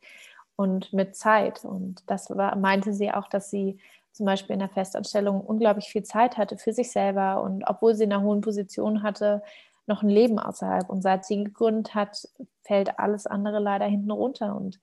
und 0.56 0.94
mit 0.94 1.16
Zeit. 1.16 1.64
Und 1.64 2.04
das 2.08 2.30
war, 2.30 2.56
meinte 2.56 2.94
sie 2.94 3.12
auch, 3.12 3.28
dass 3.28 3.50
sie 3.50 3.80
zum 4.12 4.26
Beispiel 4.26 4.54
in 4.54 4.60
der 4.60 4.70
Festanstellung 4.70 5.42
unglaublich 5.42 5.88
viel 5.88 6.04
Zeit 6.04 6.38
hatte 6.38 6.58
für 6.58 6.72
sich 6.72 6.92
selber 6.92 7.42
und 7.42 7.64
obwohl 7.68 7.96
sie 7.96 8.06
in 8.06 8.14
einer 8.14 8.24
hohen 8.24 8.42
Position 8.42 9.04
hatte, 9.04 9.44
noch 9.88 10.04
ein 10.04 10.10
Leben 10.10 10.40
außerhalb. 10.40 10.90
Und 10.90 11.02
seit 11.02 11.26
sie 11.26 11.44
gegründet 11.44 11.96
hat, 11.96 12.28
fällt 12.64 13.00
alles 13.00 13.28
andere 13.28 13.60
leider 13.60 13.86
hinten 13.86 14.12
runter. 14.12 14.56
Und 14.56 14.80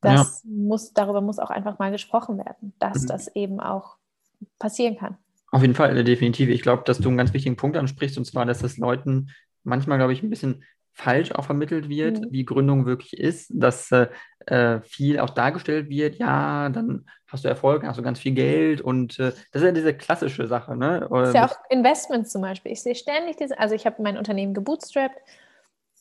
das 0.00 0.42
ja. 0.44 0.50
muss, 0.50 0.92
darüber 0.92 1.20
muss 1.20 1.38
auch 1.38 1.50
einfach 1.50 1.78
mal 1.78 1.90
gesprochen 1.90 2.38
werden, 2.38 2.74
dass 2.78 3.02
mhm. 3.02 3.06
das 3.06 3.28
eben 3.34 3.60
auch 3.60 3.96
passieren 4.58 4.96
kann. 4.96 5.16
Auf 5.52 5.62
jeden 5.62 5.74
Fall, 5.74 6.02
definitiv. 6.04 6.48
Ich 6.48 6.62
glaube, 6.62 6.82
dass 6.84 6.98
du 6.98 7.08
einen 7.08 7.16
ganz 7.16 7.32
wichtigen 7.32 7.56
Punkt 7.56 7.76
ansprichst, 7.76 8.18
und 8.18 8.24
zwar, 8.24 8.44
dass 8.44 8.58
das 8.58 8.76
Leuten 8.76 9.30
manchmal, 9.62 9.98
glaube 9.98 10.12
ich, 10.12 10.22
ein 10.22 10.30
bisschen 10.30 10.64
falsch 10.92 11.32
auch 11.32 11.44
vermittelt 11.44 11.88
wird, 11.88 12.20
mhm. 12.20 12.26
wie 12.30 12.44
Gründung 12.44 12.86
wirklich 12.86 13.16
ist, 13.16 13.50
dass 13.54 13.92
äh, 13.92 14.08
äh, 14.46 14.80
viel 14.80 15.18
auch 15.20 15.30
dargestellt 15.30 15.88
wird, 15.88 16.16
ja, 16.16 16.68
dann 16.68 17.06
hast 17.26 17.44
du 17.44 17.48
Erfolg, 17.48 17.84
hast 17.84 17.98
du 17.98 18.02
ganz 18.02 18.18
viel 18.18 18.32
Geld 18.32 18.80
und 18.80 19.18
äh, 19.18 19.32
das 19.52 19.62
ist 19.62 19.64
ja 19.64 19.72
diese 19.72 19.94
klassische 19.94 20.46
Sache. 20.46 20.76
Ne? 20.76 21.06
Das 21.10 21.28
ist 21.28 21.34
ja 21.34 21.46
auch 21.46 21.56
Investments 21.70 22.30
zum 22.30 22.42
Beispiel. 22.42 22.72
Ich 22.72 22.82
sehe 22.82 22.94
ständig 22.94 23.36
diese, 23.36 23.58
also 23.58 23.74
ich 23.74 23.86
habe 23.86 24.02
mein 24.02 24.16
Unternehmen 24.16 24.54
gebootstrapped, 24.54 25.16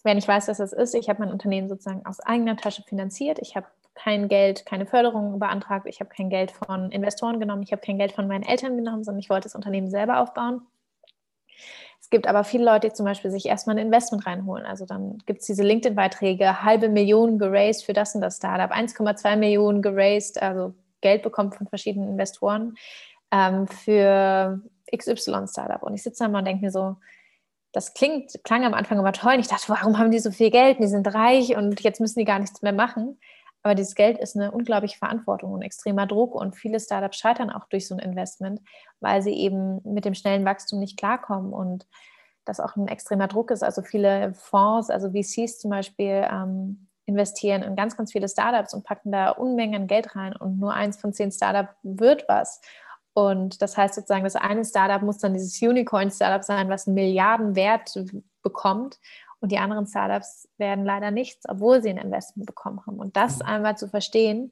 wer 0.03 0.13
nicht 0.13 0.27
weiß, 0.27 0.47
was 0.47 0.57
das 0.57 0.73
ist, 0.73 0.93
ich 0.93 1.09
habe 1.09 1.21
mein 1.23 1.31
Unternehmen 1.31 1.67
sozusagen 1.67 2.05
aus 2.05 2.19
eigener 2.19 2.55
Tasche 2.55 2.83
finanziert, 2.83 3.39
ich 3.41 3.55
habe 3.55 3.67
kein 3.95 4.27
Geld, 4.27 4.65
keine 4.65 4.85
Förderung 4.85 5.39
beantragt, 5.39 5.87
ich 5.87 5.99
habe 5.99 6.09
kein 6.09 6.29
Geld 6.29 6.51
von 6.51 6.91
Investoren 6.91 7.39
genommen, 7.39 7.63
ich 7.63 7.71
habe 7.71 7.81
kein 7.81 7.97
Geld 7.97 8.11
von 8.11 8.27
meinen 8.27 8.43
Eltern 8.43 8.77
genommen, 8.77 9.03
sondern 9.03 9.19
ich 9.19 9.29
wollte 9.29 9.45
das 9.45 9.55
Unternehmen 9.55 9.89
selber 9.89 10.19
aufbauen. 10.19 10.61
Es 12.05 12.11
gibt 12.11 12.27
aber 12.27 12.43
viele 12.43 12.65
Leute, 12.65 12.89
die 12.89 12.93
zum 12.93 13.07
Beispiel 13.07 13.31
sich 13.31 13.47
erstmal 13.47 13.77
ein 13.77 13.87
Investment 13.87 14.27
reinholen. 14.27 14.63
Also 14.63 14.85
dann 14.85 15.17
gibt 15.25 15.39
es 15.39 15.47
diese 15.47 15.63
LinkedIn-Beiträge, 15.63 16.61
halbe 16.61 16.87
Million 16.87 17.39
geraced 17.39 17.83
für 17.83 17.93
das 17.93 18.13
und 18.13 18.21
das 18.21 18.37
Startup, 18.37 18.71
1,2 18.71 19.35
Millionen 19.37 19.81
geraced, 19.81 20.39
also 20.39 20.75
Geld 21.01 21.23
bekommen 21.23 21.51
von 21.51 21.65
verschiedenen 21.65 22.09
Investoren 22.09 22.75
ähm, 23.31 23.67
für 23.67 24.61
XY-Startup. 24.95 25.81
Und 25.81 25.95
ich 25.95 26.03
sitze 26.03 26.23
da 26.23 26.29
mal 26.29 26.37
und 26.39 26.45
denke 26.45 26.65
mir 26.65 26.69
so, 26.69 26.97
das 27.71 27.95
klingt, 27.95 28.39
klang 28.43 28.65
am 28.65 28.75
Anfang 28.75 28.99
immer 28.99 29.11
toll. 29.11 29.33
Und 29.33 29.39
ich 29.39 29.47
dachte, 29.47 29.69
warum 29.69 29.97
haben 29.97 30.11
die 30.11 30.19
so 30.19 30.29
viel 30.29 30.51
Geld? 30.51 30.77
Die 30.77 30.87
sind 30.87 31.11
reich 31.11 31.57
und 31.57 31.81
jetzt 31.81 31.99
müssen 31.99 32.19
die 32.19 32.25
gar 32.25 32.37
nichts 32.37 32.61
mehr 32.61 32.71
machen. 32.71 33.17
Aber 33.65 33.73
dieses 33.73 33.95
Geld 33.95 34.19
ist 34.19 34.35
eine 34.35 34.51
unglaubliche 34.51 34.99
Verantwortung 34.99 35.51
und 35.51 35.63
extremer 35.63 36.05
Druck 36.05 36.35
und 36.35 36.55
viele 36.55 36.79
Startups 36.79 37.17
scheitern 37.17 37.49
auch 37.49 37.65
durch 37.65 37.87
so 37.87 37.95
ein 37.95 37.99
Investment, 37.99 38.61
weil 38.99 39.23
sie 39.23 39.33
eben 39.33 39.81
mit 39.83 40.05
dem 40.05 40.13
schnellen 40.13 40.45
Wachstum 40.45 40.77
nicht 40.77 40.99
klarkommen 40.99 41.51
und 41.51 41.87
das 42.45 42.59
auch 42.59 42.75
ein 42.75 42.87
extremer 42.87 43.27
Druck 43.27 43.49
ist. 43.49 43.63
Also 43.63 43.81
viele 43.81 44.35
Fonds, 44.35 44.91
also 44.91 45.09
VCs 45.09 45.57
zum 45.57 45.71
Beispiel, 45.71 46.27
ähm, 46.31 46.89
investieren 47.07 47.63
in 47.63 47.75
ganz, 47.75 47.97
ganz 47.97 48.11
viele 48.11 48.29
Startups 48.29 48.75
und 48.75 48.83
packen 48.83 49.11
da 49.11 49.31
Unmengen 49.31 49.87
Geld 49.87 50.15
rein 50.15 50.35
und 50.35 50.59
nur 50.59 50.75
eins 50.75 50.97
von 50.97 51.11
zehn 51.11 51.31
Startups 51.31 51.73
wird 51.81 52.25
was. 52.27 52.61
Und 53.15 53.63
das 53.63 53.77
heißt 53.77 53.95
sozusagen, 53.95 54.25
das 54.25 54.35
eine 54.35 54.63
Startup 54.63 55.01
muss 55.01 55.17
dann 55.17 55.33
dieses 55.33 55.59
Unicorn-Startup 55.59 56.43
sein, 56.43 56.69
was 56.69 56.85
einen 56.85 56.93
Milliardenwert 56.93 57.99
bekommt. 58.43 58.99
Und 59.45 59.51
die 59.51 59.59
anderen 59.59 59.85
Startups 59.85 60.49
werden 60.57 60.85
leider 60.85 61.11
nichts, 61.11 61.47
obwohl 61.47 61.79
sie 61.79 61.91
ein 61.91 61.99
Investment 61.99 62.47
bekommen 62.47 62.81
haben. 62.87 62.97
Und 62.97 63.15
das 63.15 63.37
mhm. 63.37 63.45
einmal 63.45 63.77
zu 63.77 63.87
verstehen, 63.87 64.51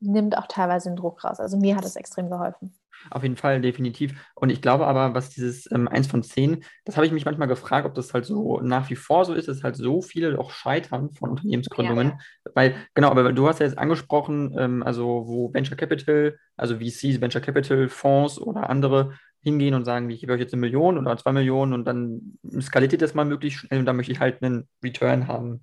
nimmt 0.00 0.38
auch 0.38 0.46
teilweise 0.46 0.88
den 0.88 0.96
Druck 0.96 1.22
raus. 1.22 1.38
Also 1.38 1.58
mir 1.58 1.76
hat 1.76 1.84
es 1.84 1.94
extrem 1.94 2.30
geholfen. 2.30 2.74
Auf 3.10 3.24
jeden 3.24 3.36
Fall, 3.36 3.60
definitiv. 3.60 4.14
Und 4.36 4.48
ich 4.48 4.62
glaube 4.62 4.86
aber, 4.86 5.12
was 5.12 5.28
dieses 5.28 5.70
ähm, 5.70 5.86
1 5.86 6.06
von 6.06 6.22
10, 6.22 6.64
das 6.86 6.96
habe 6.96 7.04
ich 7.04 7.12
mich 7.12 7.26
manchmal 7.26 7.46
gefragt, 7.46 7.86
ob 7.86 7.92
das 7.92 8.14
halt 8.14 8.24
so 8.24 8.58
nach 8.60 8.88
wie 8.88 8.96
vor 8.96 9.26
so 9.26 9.34
ist, 9.34 9.48
dass 9.48 9.62
halt 9.62 9.76
so 9.76 10.00
viele 10.00 10.38
auch 10.38 10.50
scheitern 10.50 11.10
von 11.10 11.28
Unternehmensgründungen. 11.28 12.06
Ja, 12.06 12.14
ja. 12.46 12.52
Weil, 12.54 12.76
genau, 12.94 13.10
aber 13.10 13.34
du 13.34 13.46
hast 13.46 13.60
ja 13.60 13.66
jetzt 13.66 13.76
angesprochen, 13.76 14.56
ähm, 14.58 14.82
also 14.82 15.24
wo 15.26 15.52
Venture 15.52 15.76
Capital, 15.76 16.38
also 16.56 16.76
VCs, 16.76 17.20
Venture 17.20 17.42
Capital 17.42 17.90
Fonds 17.90 18.40
oder 18.40 18.70
andere 18.70 19.12
hingehen 19.44 19.74
und 19.74 19.84
sagen, 19.84 20.10
ich 20.10 20.20
gebe 20.20 20.32
euch 20.32 20.40
jetzt 20.40 20.52
eine 20.52 20.60
Million 20.60 20.98
oder 20.98 21.16
zwei 21.16 21.32
Millionen 21.32 21.72
und 21.72 21.84
dann 21.84 22.38
skaliert 22.60 22.92
ihr 22.92 22.98
das 22.98 23.14
mal 23.14 23.24
möglichst 23.24 23.60
schnell 23.60 23.80
und 23.80 23.86
dann 23.86 23.96
möchte 23.96 24.12
ich 24.12 24.20
halt 24.20 24.42
einen 24.42 24.68
Return 24.82 25.28
haben. 25.28 25.60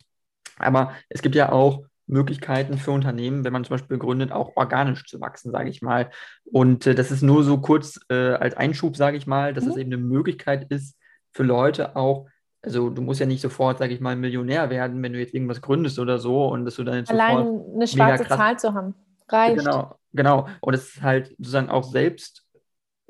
Aber 0.58 0.94
es 1.10 1.22
gibt 1.22 1.36
ja 1.36 1.52
auch 1.52 1.84
Möglichkeiten 2.08 2.78
für 2.78 2.92
Unternehmen, 2.92 3.44
wenn 3.44 3.54
man 3.54 3.64
zum 3.64 3.76
Beispiel 3.76 3.98
gründet, 3.98 4.32
auch 4.32 4.52
organisch 4.56 5.06
zu 5.06 5.22
wachsen, 5.22 5.52
sage 5.52 5.70
ich 5.70 5.82
mal. 5.82 6.12
Und 6.46 6.86
äh, 6.86 6.94
das 6.94 7.10
ist 7.10 7.22
nur 7.22 7.44
so 7.44 7.58
kurz 7.60 8.00
äh, 8.10 8.34
als 8.34 8.56
Einschub, 8.56 8.98
sage 8.98 9.18
ich 9.18 9.28
mal, 9.28 9.54
dass 9.54 9.64
mhm. 9.64 9.72
es 9.72 9.78
eben 9.78 9.94
eine 9.94 10.02
Möglichkeit 10.02 10.70
ist 10.72 10.98
für 11.32 11.44
Leute 11.44 11.96
auch, 11.96 12.28
also 12.62 12.90
du 12.90 13.02
musst 13.02 13.20
ja 13.20 13.26
nicht 13.26 13.42
sofort, 13.42 13.80
sage 13.80 13.94
ich 13.94 14.02
mal, 14.02 14.16
Millionär 14.16 14.70
werden, 14.70 15.02
wenn 15.02 15.14
du 15.14 15.20
jetzt 15.20 15.34
irgendwas 15.34 15.62
gründest 15.62 16.00
oder 16.00 16.20
so 16.20 16.48
und 16.48 16.66
dass 16.66 16.76
du 16.76 16.84
dann 16.84 16.96
jetzt 16.96 17.12
Allein 17.12 17.62
eine 17.74 17.88
schwarze 17.88 18.28
Zahl 18.28 18.60
zu 18.60 18.74
haben, 18.74 18.94
reicht. 19.30 19.58
Genau, 19.58 19.96
genau. 20.14 20.48
Und 20.60 20.74
es 20.74 20.96
ist 20.96 21.02
halt 21.02 21.30
sozusagen 21.38 21.70
auch 21.70 21.84
selbst 21.84 22.46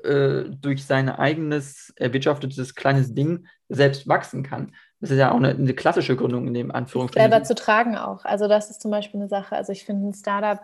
äh, 0.04 0.44
durch 0.50 0.84
sein 0.84 1.08
eigenes 1.08 1.92
erwirtschaftetes 1.96 2.74
kleines 2.74 3.14
Ding 3.14 3.46
selbst 3.68 4.08
wachsen 4.08 4.42
kann. 4.42 4.74
Das 5.00 5.10
ist 5.10 5.18
ja 5.18 5.32
auch 5.32 5.36
eine, 5.36 5.50
eine 5.50 5.74
klassische 5.74 6.16
Gründung 6.16 6.46
in 6.46 6.54
dem 6.54 6.70
Anführungszeichen. 6.70 7.30
Selber 7.30 7.44
zu 7.44 7.54
tragen 7.54 7.96
auch. 7.96 8.24
Also 8.24 8.48
das 8.48 8.70
ist 8.70 8.80
zum 8.80 8.90
Beispiel 8.90 9.20
eine 9.20 9.28
Sache. 9.28 9.56
Also 9.56 9.72
ich 9.72 9.84
finde 9.84 10.08
ein 10.08 10.14
Startup 10.14 10.60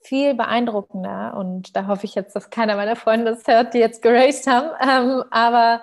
viel 0.00 0.34
beeindruckender 0.34 1.36
und 1.36 1.76
da 1.76 1.86
hoffe 1.86 2.06
ich 2.06 2.14
jetzt, 2.14 2.34
dass 2.34 2.50
keiner 2.50 2.76
meiner 2.76 2.96
Freunde 2.96 3.26
das 3.26 3.46
hört, 3.46 3.74
die 3.74 3.78
jetzt 3.78 4.00
geraced 4.00 4.46
haben. 4.46 4.70
Ähm, 4.80 5.24
aber 5.30 5.82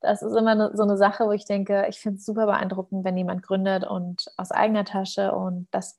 das 0.00 0.22
ist 0.22 0.34
immer 0.36 0.74
so 0.76 0.82
eine 0.84 0.96
Sache, 0.96 1.26
wo 1.26 1.32
ich 1.32 1.44
denke, 1.44 1.86
ich 1.88 1.98
finde 1.98 2.18
es 2.18 2.26
super 2.26 2.46
beeindruckend, 2.46 3.04
wenn 3.04 3.16
jemand 3.16 3.42
gründet 3.42 3.84
und 3.84 4.26
aus 4.36 4.52
eigener 4.52 4.84
Tasche 4.84 5.32
und 5.32 5.68
das 5.72 5.98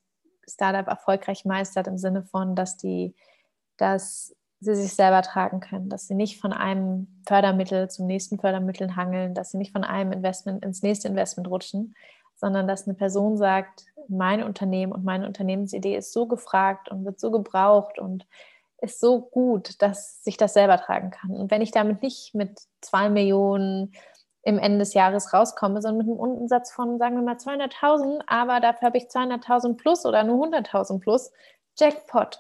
Startup 0.50 0.88
erfolgreich 0.88 1.46
meistert 1.46 1.88
im 1.88 1.98
Sinne 1.98 2.24
von, 2.24 2.56
dass 2.56 2.78
die 2.78 3.14
das 3.76 4.36
sie 4.60 4.76
sich 4.76 4.94
selber 4.94 5.22
tragen 5.22 5.60
können, 5.60 5.90
dass 5.90 6.08
sie 6.08 6.16
nicht 6.16 6.42
von 6.42 6.52
einem 6.52 7.08
Fördermittel 7.28 7.90
zum 7.90 8.08
nächsten 8.08 8.40
Fördermittel 8.40 8.96
hangeln, 8.96 9.34
dass 9.34 9.52
sie 9.52 9.58
nicht 9.58 9.72
von 9.72 9.84
einem 9.84 10.12
Investment 10.12 10.66
ins 10.66 10.82
nächste 10.82 11.08
Investment 11.08 11.50
rutschen, 11.50 11.96
sondern 12.36 12.68
dass 12.68 12.88
eine 12.88 12.96
Person 12.96 13.38
sagt, 13.38 13.86
mein 14.08 14.44
Unternehmen 14.44 14.92
und 14.92 15.04
meine 15.04 15.28
Unternehmensidee 15.28 15.96
ist 15.96 16.14
so 16.14 16.28
gefragt 16.28 16.90
und 16.90 17.06
wird 17.06 17.20
so 17.20 17.30
gebraucht 17.30 18.00
und 18.00 18.26
ist 18.80 19.00
so 19.00 19.22
gut, 19.22 19.82
dass 19.82 20.24
sich 20.24 20.38
das 20.38 20.54
selber 20.54 20.78
tragen 20.78 21.12
kann. 21.12 21.32
Und 21.32 21.52
wenn 21.52 21.62
ich 21.62 21.72
damit 21.72 22.02
nicht 22.02 22.34
mit 22.36 22.60
zwei 22.82 23.10
Millionen 23.10 23.92
im 24.44 24.60
Ende 24.60 24.80
des 24.80 24.94
Jahres 24.94 25.34
rauskomme, 25.34 25.82
sondern 25.82 26.08
mit 26.08 26.08
einem 26.08 26.38
Umsatz 26.38 26.72
von, 26.72 27.00
sagen 27.00 27.16
wir 27.16 27.24
mal, 27.24 27.36
200.000, 27.36 28.22
aber 28.28 28.60
dafür 28.60 28.88
habe 28.88 28.98
ich 28.98 29.06
200.000 29.06 29.76
plus 29.76 30.06
oder 30.06 30.24
nur 30.24 30.46
100.000 30.46 31.00
plus, 31.00 31.32
Jackpot. 31.78 32.40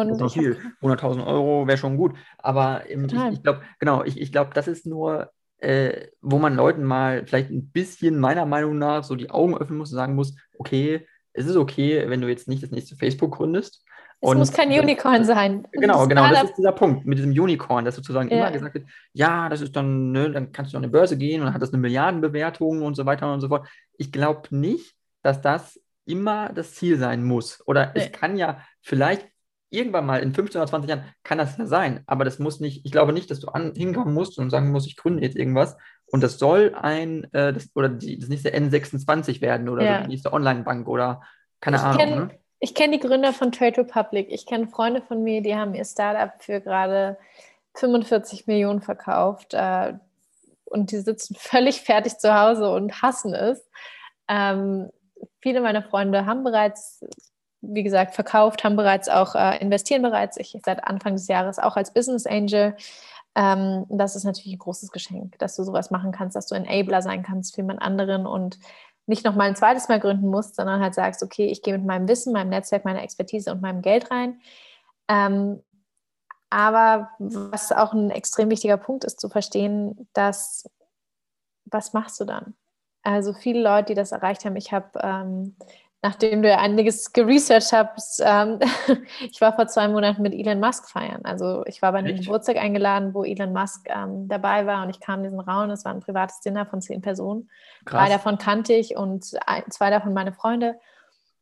Und 0.00 0.08
das 0.08 0.20
ist 0.20 0.32
viel. 0.32 0.56
100.000 0.80 1.26
Euro 1.26 1.66
wäre 1.66 1.78
schon 1.78 1.96
gut. 1.96 2.14
Aber 2.38 2.82
ich, 2.88 2.96
ich 2.96 3.42
glaube, 3.42 3.62
genau, 3.78 4.04
ich, 4.04 4.20
ich 4.20 4.32
glaube, 4.32 4.50
das 4.54 4.68
ist 4.68 4.86
nur, 4.86 5.30
äh, 5.58 6.08
wo 6.20 6.38
man 6.38 6.56
Leuten 6.56 6.82
mal 6.82 7.24
vielleicht 7.26 7.50
ein 7.50 7.70
bisschen 7.70 8.18
meiner 8.18 8.46
Meinung 8.46 8.78
nach 8.78 9.04
so 9.04 9.14
die 9.14 9.30
Augen 9.30 9.56
öffnen 9.56 9.78
muss 9.78 9.90
und 9.90 9.96
sagen 9.96 10.14
muss, 10.14 10.34
okay, 10.58 11.06
es 11.32 11.46
ist 11.46 11.56
okay, 11.56 12.04
wenn 12.08 12.20
du 12.20 12.28
jetzt 12.28 12.48
nicht 12.48 12.62
das 12.62 12.70
nächste 12.70 12.96
Facebook 12.96 13.36
gründest. 13.36 13.84
Es 14.20 14.28
und 14.28 14.38
muss 14.38 14.52
kein 14.52 14.68
Unicorn 14.68 15.24
sein. 15.24 15.66
Genau, 15.72 16.06
genau, 16.06 16.28
das 16.28 16.44
ist 16.44 16.58
dieser 16.58 16.72
Punkt 16.72 17.06
mit 17.06 17.18
diesem 17.18 17.32
Unicorn, 17.32 17.84
dass 17.84 17.96
sozusagen 17.96 18.28
ja. 18.28 18.38
immer 18.38 18.52
gesagt 18.52 18.74
wird, 18.74 18.86
ja, 19.12 19.48
das 19.48 19.60
ist 19.60 19.74
dann, 19.74 20.12
ne, 20.12 20.30
dann 20.30 20.52
kannst 20.52 20.72
du 20.72 20.76
an 20.76 20.84
eine 20.84 20.92
Börse 20.92 21.18
gehen 21.18 21.40
und 21.40 21.46
dann 21.46 21.54
hat 21.54 21.62
das 21.62 21.72
eine 21.72 21.80
Milliardenbewertung 21.80 22.82
und 22.82 22.94
so 22.94 23.04
weiter 23.04 23.32
und 23.32 23.40
so 23.40 23.48
fort. 23.48 23.66
Ich 23.98 24.12
glaube 24.12 24.54
nicht, 24.54 24.94
dass 25.22 25.40
das 25.40 25.80
immer 26.04 26.52
das 26.52 26.74
Ziel 26.74 26.98
sein 26.98 27.24
muss. 27.24 27.62
Oder 27.66 27.92
nee. 27.94 28.02
es 28.02 28.12
kann 28.12 28.36
ja 28.36 28.60
vielleicht 28.80 29.28
irgendwann 29.72 30.06
mal 30.06 30.22
in 30.22 30.34
15 30.34 30.60
oder 30.60 30.68
20 30.68 30.90
Jahren 30.90 31.04
kann 31.22 31.38
das 31.38 31.56
ja 31.56 31.66
sein, 31.66 32.02
aber 32.06 32.24
das 32.24 32.38
muss 32.38 32.60
nicht, 32.60 32.84
ich 32.84 32.92
glaube 32.92 33.12
nicht, 33.12 33.30
dass 33.30 33.40
du 33.40 33.48
an, 33.48 33.74
hinkommen 33.74 34.14
musst 34.14 34.38
und 34.38 34.50
sagen 34.50 34.70
musst, 34.70 34.86
ich 34.86 34.96
gründe 34.96 35.22
jetzt 35.22 35.36
irgendwas 35.36 35.76
und 36.06 36.22
das 36.22 36.38
soll 36.38 36.74
ein, 36.74 37.24
äh, 37.32 37.52
das, 37.52 37.70
oder 37.74 37.88
die, 37.88 38.18
das 38.18 38.28
nächste 38.28 38.54
N26 38.54 39.40
werden 39.40 39.68
oder 39.68 39.84
ja. 39.84 39.96
so 39.96 40.02
die 40.04 40.08
nächste 40.10 40.32
Online-Bank 40.32 40.86
oder 40.86 41.22
keine 41.60 41.76
ich 41.76 41.82
Ahnung. 41.82 41.98
Kenn, 41.98 42.18
ne? 42.18 42.30
Ich 42.60 42.74
kenne 42.74 42.98
die 42.98 43.06
Gründer 43.06 43.32
von 43.32 43.50
Trade 43.50 43.78
Republic, 43.78 44.28
ich 44.30 44.46
kenne 44.46 44.68
Freunde 44.68 45.02
von 45.02 45.22
mir, 45.22 45.42
die 45.42 45.56
haben 45.56 45.74
ihr 45.74 45.84
Startup 45.84 46.32
für 46.40 46.60
gerade 46.60 47.18
45 47.74 48.46
Millionen 48.46 48.82
verkauft 48.82 49.54
äh, 49.54 49.94
und 50.66 50.92
die 50.92 50.98
sitzen 50.98 51.34
völlig 51.38 51.80
fertig 51.80 52.18
zu 52.18 52.34
Hause 52.38 52.70
und 52.70 53.02
hassen 53.02 53.34
es. 53.34 53.66
Ähm, 54.28 54.90
viele 55.40 55.60
meiner 55.60 55.82
Freunde 55.82 56.26
haben 56.26 56.44
bereits, 56.44 57.04
wie 57.62 57.82
gesagt, 57.82 58.14
verkauft, 58.14 58.64
haben 58.64 58.76
bereits 58.76 59.08
auch 59.08 59.34
äh, 59.34 59.58
investieren 59.58 60.02
bereits. 60.02 60.36
Ich 60.36 60.56
seit 60.64 60.84
Anfang 60.84 61.14
des 61.14 61.28
Jahres 61.28 61.58
auch 61.58 61.76
als 61.76 61.94
Business 61.94 62.26
Angel. 62.26 62.76
Ähm, 63.34 63.86
das 63.88 64.16
ist 64.16 64.24
natürlich 64.24 64.52
ein 64.52 64.58
großes 64.58 64.90
Geschenk, 64.90 65.38
dass 65.38 65.56
du 65.56 65.62
sowas 65.62 65.90
machen 65.90 66.12
kannst, 66.12 66.36
dass 66.36 66.48
du 66.48 66.54
Enabler 66.54 67.00
sein 67.00 67.22
kannst 67.22 67.54
für 67.54 67.62
jemand 67.62 67.80
anderen 67.80 68.26
und 68.26 68.58
nicht 69.06 69.24
noch 69.24 69.34
mal 69.34 69.48
ein 69.48 69.56
zweites 69.56 69.88
Mal 69.88 70.00
gründen 70.00 70.28
musst, 70.28 70.56
sondern 70.56 70.80
halt 70.80 70.94
sagst, 70.94 71.22
okay, 71.22 71.46
ich 71.46 71.62
gehe 71.62 71.76
mit 71.76 71.86
meinem 71.86 72.08
Wissen, 72.08 72.32
meinem 72.32 72.50
Netzwerk, 72.50 72.84
meiner 72.84 73.02
Expertise 73.02 73.50
und 73.50 73.62
meinem 73.62 73.82
Geld 73.82 74.10
rein. 74.10 74.40
Ähm, 75.08 75.62
aber 76.50 77.10
was 77.18 77.72
auch 77.72 77.94
ein 77.94 78.10
extrem 78.10 78.50
wichtiger 78.50 78.76
Punkt 78.76 79.04
ist, 79.04 79.20
zu 79.20 79.28
verstehen, 79.28 80.08
dass, 80.12 80.68
was 81.64 81.94
machst 81.94 82.20
du 82.20 82.24
dann? 82.24 82.54
Also 83.02 83.32
viele 83.32 83.62
Leute, 83.62 83.86
die 83.86 83.94
das 83.94 84.12
erreicht 84.12 84.44
haben, 84.44 84.56
ich 84.56 84.72
habe, 84.72 84.98
ähm, 85.02 85.56
nachdem 86.02 86.42
du 86.42 86.48
ja 86.48 86.58
einiges 86.58 87.12
geresearched 87.12 87.72
hast, 87.72 88.20
ähm, 88.24 88.58
ich 89.30 89.40
war 89.40 89.54
vor 89.54 89.68
zwei 89.68 89.86
Monaten 89.86 90.22
mit 90.22 90.34
Elon 90.34 90.58
Musk 90.58 90.90
feiern. 90.90 91.20
Also 91.24 91.64
ich 91.66 91.80
war 91.80 91.92
bei 91.92 91.98
einem 91.98 92.14
Echt? 92.14 92.24
Geburtstag 92.24 92.56
eingeladen, 92.56 93.14
wo 93.14 93.22
Elon 93.22 93.52
Musk 93.52 93.88
ähm, 93.88 94.28
dabei 94.28 94.66
war 94.66 94.82
und 94.82 94.90
ich 94.90 94.98
kam 94.98 95.20
in 95.20 95.24
diesen 95.24 95.40
Raum. 95.40 95.70
Es 95.70 95.84
war 95.84 95.94
ein 95.94 96.00
privates 96.00 96.40
Dinner 96.40 96.66
von 96.66 96.82
zehn 96.82 97.00
Personen. 97.00 97.48
Krass. 97.84 98.00
Drei 98.00 98.12
davon 98.12 98.36
kannte 98.36 98.74
ich 98.74 98.96
und 98.96 99.30
ein, 99.46 99.62
zwei 99.70 99.90
davon 99.90 100.12
meine 100.12 100.32
Freunde. 100.32 100.74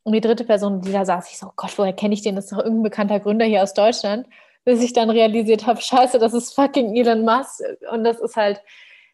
Und 0.02 0.12
die 0.12 0.20
dritte 0.20 0.44
Person, 0.44 0.82
die 0.82 0.92
da 0.92 1.04
saß, 1.04 1.30
ich 1.30 1.38
so, 1.38 1.48
oh 1.48 1.52
Gott, 1.56 1.76
woher 1.78 1.92
kenne 1.92 2.14
ich 2.14 2.22
den? 2.22 2.36
Das 2.36 2.46
ist 2.46 2.52
doch 2.52 2.58
irgendein 2.58 2.82
bekannter 2.82 3.20
Gründer 3.20 3.46
hier 3.46 3.62
aus 3.62 3.74
Deutschland. 3.74 4.26
Bis 4.64 4.82
ich 4.82 4.92
dann 4.92 5.08
realisiert 5.08 5.66
habe, 5.66 5.80
scheiße, 5.80 6.18
das 6.18 6.34
ist 6.34 6.54
fucking 6.54 6.94
Elon 6.94 7.24
Musk. 7.24 7.62
Und 7.90 8.04
das 8.04 8.20
ist 8.20 8.36
halt, 8.36 8.62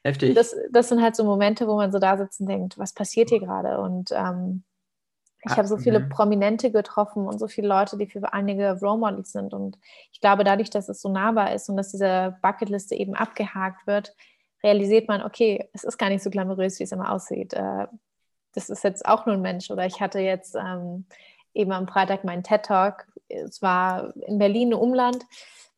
Heftig. 0.05 0.35
Das, 0.37 0.55
das 0.71 0.89
sind 0.89 1.03
halt 1.03 1.17
so 1.17 1.25
Momente, 1.25 1.67
wo 1.67 1.77
man 1.77 1.91
so 1.91 1.99
da 1.99 2.17
sitzt 2.17 2.41
und 2.41 2.49
denkt, 2.49 2.79
was 2.79 2.93
passiert 2.93 3.29
hier 3.29 3.41
gerade? 3.41 3.79
Und 3.81 4.11
ähm, 4.13 4.63
ich 5.47 5.53
ah, 5.53 5.59
habe 5.59 5.69
so 5.69 5.77
viele 5.77 6.01
mhm. 6.01 6.09
Prominente 6.09 6.71
getroffen 6.73 7.27
und 7.27 7.39
so 7.39 7.47
viele 7.47 7.69
Leute, 7.69 7.97
die 7.97 8.07
für 8.07 8.33
einige 8.33 8.79
Role 8.81 8.99
Models 8.99 9.33
sind. 9.33 9.55
Und 9.55 9.79
ich 10.13 10.21
glaube, 10.21 10.45
dadurch, 10.45 10.71
dass 10.71 10.89
es 10.89 11.01
so 11.01 11.09
nahbar 11.09 11.55
ist 11.55 11.69
und 11.69 11.77
dass 11.77 11.93
diese 11.93 12.37
Bucketliste 12.43 12.97
eben 12.97 13.15
abgehakt 13.15 13.87
wird, 13.87 14.15
realisiert 14.63 15.09
man, 15.09 15.23
okay, 15.23 15.69
es 15.73 15.85
ist 15.85 15.99
gar 15.99 16.09
nicht 16.09 16.23
so 16.23 16.31
glamourös, 16.31 16.79
wie 16.79 16.85
es 16.85 16.93
immer 16.93 17.13
aussieht. 17.13 17.55
Äh, 17.55 17.87
das 18.55 18.71
ist 18.71 18.83
jetzt 18.83 19.07
auch 19.07 19.27
nur 19.27 19.37
ein 19.37 19.43
Mensch. 19.43 19.71
Oder 19.71 19.87
ich 19.87 20.01
hatte 20.01 20.19
jetzt 20.19 20.57
ähm, 20.57 21.07
eben 21.55 21.73
am 21.73 21.87
Freitag 21.87 22.25
meinen 22.25 22.43
TED-Talk. 22.43 23.07
Es 23.29 23.63
war 23.63 24.15
in 24.27 24.39
Berlin, 24.39 24.75
Umland, 24.75 25.25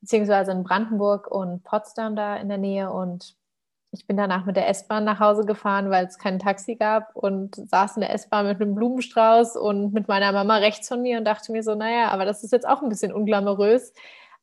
beziehungsweise 0.00 0.52
in 0.52 0.64
Brandenburg 0.64 1.30
und 1.30 1.62
Potsdam 1.64 2.16
da 2.16 2.36
in 2.36 2.48
der 2.48 2.58
Nähe. 2.58 2.90
Und 2.90 3.36
ich 3.90 4.06
bin 4.06 4.16
danach 4.16 4.44
mit 4.44 4.56
der 4.56 4.68
S-Bahn 4.68 5.04
nach 5.04 5.18
Hause 5.18 5.44
gefahren, 5.46 5.90
weil 5.90 6.06
es 6.06 6.18
kein 6.18 6.38
Taxi 6.38 6.74
gab 6.76 7.16
und 7.16 7.56
saß 7.56 7.96
in 7.96 8.02
der 8.02 8.12
S-Bahn 8.12 8.46
mit 8.46 8.60
einem 8.60 8.74
Blumenstrauß 8.74 9.56
und 9.56 9.92
mit 9.94 10.08
meiner 10.08 10.32
Mama 10.32 10.56
rechts 10.58 10.88
von 10.88 11.00
mir 11.00 11.18
und 11.18 11.24
dachte 11.24 11.52
mir 11.52 11.62
so, 11.62 11.74
naja, 11.74 12.08
aber 12.08 12.24
das 12.26 12.44
ist 12.44 12.52
jetzt 12.52 12.68
auch 12.68 12.82
ein 12.82 12.90
bisschen 12.90 13.12
unglamourös. 13.12 13.94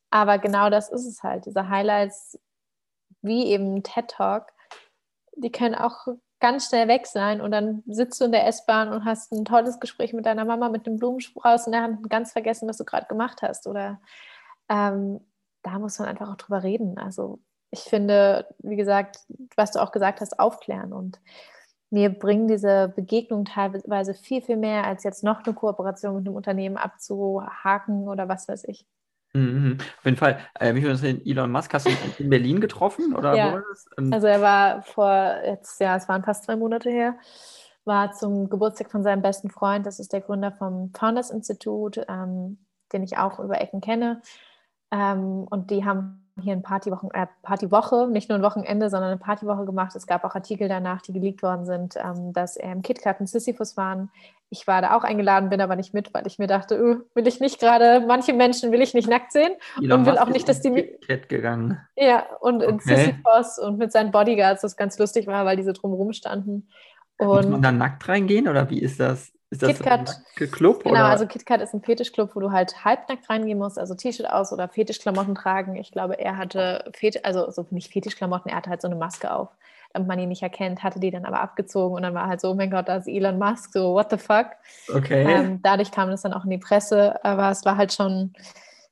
Aber 0.09 0.39
genau 0.39 0.69
das 0.69 0.89
ist 0.89 1.05
es 1.05 1.23
halt. 1.23 1.45
Diese 1.45 1.69
Highlights, 1.69 2.39
wie 3.21 3.45
eben 3.45 3.83
TED 3.83 4.07
Talk, 4.07 4.51
die 5.35 5.51
können 5.51 5.75
auch 5.75 6.07
ganz 6.39 6.67
schnell 6.67 6.87
weg 6.87 7.07
sein 7.07 7.41
und 7.41 7.51
dann 7.51 7.83
sitzt 7.87 8.19
du 8.21 8.25
in 8.25 8.31
der 8.31 8.47
S-Bahn 8.47 8.89
und 8.89 9.05
hast 9.05 9.31
ein 9.31 9.45
tolles 9.45 9.79
Gespräch 9.79 10.13
mit 10.13 10.25
deiner 10.25 10.45
Mama 10.45 10.69
mit 10.69 10.87
einem 10.87 10.97
Blumenstrauß 10.97 11.67
in 11.67 11.71
der 11.71 11.81
Hand 11.81 12.03
und 12.03 12.09
ganz 12.09 12.31
vergessen, 12.31 12.67
was 12.67 12.77
du 12.77 12.85
gerade 12.85 13.07
gemacht 13.07 13.41
hast. 13.41 13.67
Oder 13.67 14.01
ähm, 14.69 15.21
da 15.63 15.79
muss 15.79 15.99
man 15.99 16.07
einfach 16.07 16.29
auch 16.31 16.35
drüber 16.35 16.63
reden. 16.63 16.97
Also 16.97 17.39
ich 17.71 17.81
finde, 17.81 18.47
wie 18.59 18.75
gesagt, 18.75 19.19
was 19.55 19.71
du 19.71 19.79
auch 19.79 19.91
gesagt 19.91 20.21
hast, 20.21 20.39
aufklären. 20.39 20.93
Und 20.93 21.19
mir 21.89 22.09
bringen 22.09 22.47
diese 22.47 22.93
Begegnungen 22.95 23.45
teilweise 23.45 24.13
viel, 24.13 24.41
viel 24.41 24.57
mehr, 24.57 24.85
als 24.85 25.03
jetzt 25.03 25.23
noch 25.23 25.43
eine 25.43 25.53
Kooperation 25.53 26.15
mit 26.15 26.27
einem 26.27 26.35
Unternehmen 26.35 26.77
abzuhaken 26.77 28.07
oder 28.07 28.27
was 28.27 28.47
weiß 28.47 28.65
ich. 28.65 28.85
Mhm, 29.33 29.77
auf 29.97 30.05
jeden 30.05 30.17
Fall. 30.17 30.39
Äh, 30.59 30.71
mich 30.71 30.83
interessiert, 30.83 31.25
Elon 31.25 31.51
Musk, 31.51 31.73
hast 31.73 31.85
du 31.85 31.89
ihn 31.89 31.97
in 32.19 32.29
Berlin 32.29 32.61
getroffen? 32.61 33.13
Oder 33.13 33.35
ja. 33.35 33.61
Also 34.09 34.27
er 34.27 34.41
war 34.41 34.81
vor, 34.83 35.35
jetzt, 35.45 35.79
ja, 35.81 35.97
es 35.97 36.07
waren 36.07 36.23
fast 36.23 36.45
zwei 36.45 36.55
Monate 36.55 36.89
her, 36.89 37.15
war 37.83 38.13
zum 38.13 38.49
Geburtstag 38.49 38.89
von 38.89 39.03
seinem 39.03 39.21
besten 39.21 39.49
Freund, 39.49 39.85
das 39.85 39.99
ist 39.99 40.13
der 40.13 40.21
Gründer 40.21 40.53
vom 40.53 40.91
Founders 40.97 41.31
Institute, 41.31 42.05
ähm, 42.07 42.65
den 42.93 43.03
ich 43.03 43.17
auch 43.17 43.39
über 43.39 43.59
Ecken 43.59 43.81
kenne. 43.81 44.21
Ähm, 44.89 45.45
und 45.49 45.69
die 45.69 45.83
haben 45.83 46.24
hier 46.41 46.53
eine 46.53 46.61
Partywochen, 46.61 47.11
äh, 47.13 47.27
Partywoche, 47.43 48.07
nicht 48.09 48.29
nur 48.29 48.37
ein 48.37 48.43
Wochenende, 48.43 48.89
sondern 48.89 49.11
eine 49.11 49.19
Partywoche 49.19 49.65
gemacht. 49.65 49.95
Es 49.95 50.05
gab 50.05 50.23
auch 50.25 50.35
Artikel 50.35 50.67
danach, 50.67 51.01
die 51.01 51.13
geleakt 51.13 51.41
worden 51.41 51.65
sind, 51.65 51.95
ähm, 51.95 52.33
dass 52.33 52.57
er 52.57 52.73
im 52.73 52.81
KitKat 52.81 53.21
und 53.21 53.27
Sisyphus 53.27 53.77
waren. 53.77 54.09
Ich 54.49 54.67
war 54.67 54.81
da 54.81 54.95
auch 54.95 55.03
eingeladen, 55.03 55.49
bin 55.49 55.61
aber 55.61 55.75
nicht 55.75 55.93
mit, 55.93 56.13
weil 56.13 56.27
ich 56.27 56.37
mir 56.37 56.47
dachte, 56.47 56.75
öh, 56.75 56.97
will 57.13 57.27
ich 57.27 57.39
nicht 57.39 57.59
gerade, 57.59 58.05
manche 58.05 58.33
Menschen 58.33 58.71
will 58.71 58.81
ich 58.81 58.93
nicht 58.93 59.09
nackt 59.09 59.31
sehen 59.31 59.53
Elon 59.81 59.99
und 59.99 60.05
will 60.05 60.17
auch 60.17 60.29
nicht, 60.29 60.47
dass 60.47 60.61
die 60.61 60.71
KitKat 60.71 61.29
gegangen. 61.29 61.79
Ja, 61.95 62.25
und 62.41 62.61
okay. 62.61 62.71
in 62.71 62.79
Sisyphus 62.79 63.57
und 63.59 63.77
mit 63.77 63.91
seinen 63.91 64.11
Bodyguards, 64.11 64.61
das 64.61 64.75
ganz 64.75 64.99
lustig 64.99 65.27
war, 65.27 65.45
weil 65.45 65.57
diese 65.57 65.73
drumherum 65.73 66.11
standen. 66.11 66.67
Und 67.17 67.27
Muss 67.27 67.45
man 67.47 67.61
da 67.61 67.71
nackt 67.71 68.07
reingehen 68.09 68.49
oder 68.49 68.69
wie 68.69 68.79
ist 68.79 68.99
das? 68.99 69.31
Ist 69.55 69.63
das 69.63 69.77
KitKat, 69.77 70.21
ein 70.39 70.51
Club? 70.51 70.83
Genau, 70.83 70.95
oder? 70.95 71.05
also 71.05 71.25
KitKat 71.25 71.61
ist 71.61 71.73
ein 71.73 71.81
Fetischclub, 71.81 72.35
wo 72.35 72.39
du 72.39 72.51
halt 72.51 72.83
halbnackt 72.83 73.29
reingehen 73.29 73.57
musst, 73.57 73.79
also 73.79 73.95
T-Shirt 73.95 74.29
aus 74.29 74.51
oder 74.51 74.67
Fetischklamotten 74.67 75.35
tragen. 75.35 75.75
Ich 75.75 75.91
glaube, 75.91 76.19
er 76.19 76.37
hatte, 76.37 76.91
Fetisch, 76.93 77.23
also 77.23 77.49
so 77.51 77.65
nicht 77.69 77.91
Fetischklamotten, 77.91 78.51
er 78.51 78.57
hatte 78.57 78.69
halt 78.69 78.81
so 78.81 78.87
eine 78.87 78.95
Maske 78.95 79.31
auf, 79.31 79.49
damit 79.93 80.07
man 80.07 80.19
ihn 80.19 80.29
nicht 80.29 80.43
erkennt, 80.43 80.83
hatte 80.83 80.99
die 80.99 81.11
dann 81.11 81.25
aber 81.25 81.39
abgezogen 81.39 81.95
und 81.95 82.01
dann 82.01 82.13
war 82.13 82.27
halt 82.27 82.41
so, 82.41 82.51
oh 82.51 82.55
mein 82.55 82.69
Gott, 82.69 82.89
da 82.89 82.97
ist 82.97 83.07
Elon 83.07 83.39
Musk, 83.39 83.71
so 83.71 83.93
what 83.93 84.09
the 84.09 84.17
fuck. 84.17 84.47
Okay. 84.93 85.23
Ähm, 85.23 85.61
dadurch 85.61 85.91
kam 85.91 86.09
das 86.09 86.23
dann 86.23 86.33
auch 86.33 86.43
in 86.43 86.49
die 86.49 86.57
Presse, 86.57 87.23
aber 87.23 87.49
es 87.49 87.63
war 87.63 87.77
halt 87.77 87.93
schon, 87.93 88.33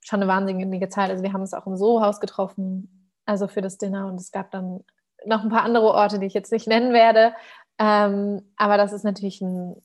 schon 0.02 0.22
eine 0.22 0.32
wahnsinnige 0.32 0.90
Zeit. 0.90 1.10
Also 1.10 1.24
wir 1.24 1.34
haben 1.34 1.42
uns 1.42 1.54
auch 1.54 1.68
im 1.68 1.76
Soho-Haus 1.76 2.20
getroffen, 2.20 3.12
also 3.26 3.48
für 3.48 3.62
das 3.62 3.78
Dinner 3.78 4.08
und 4.08 4.20
es 4.20 4.32
gab 4.32 4.52
dann 4.52 4.84
noch 5.26 5.44
ein 5.44 5.50
paar 5.50 5.64
andere 5.64 5.86
Orte, 5.86 6.20
die 6.20 6.26
ich 6.26 6.34
jetzt 6.34 6.52
nicht 6.52 6.68
nennen 6.68 6.94
werde. 6.94 7.34
Ähm, 7.80 8.42
aber 8.56 8.78
das 8.78 8.94
ist 8.94 9.04
natürlich 9.04 9.42
ein 9.42 9.76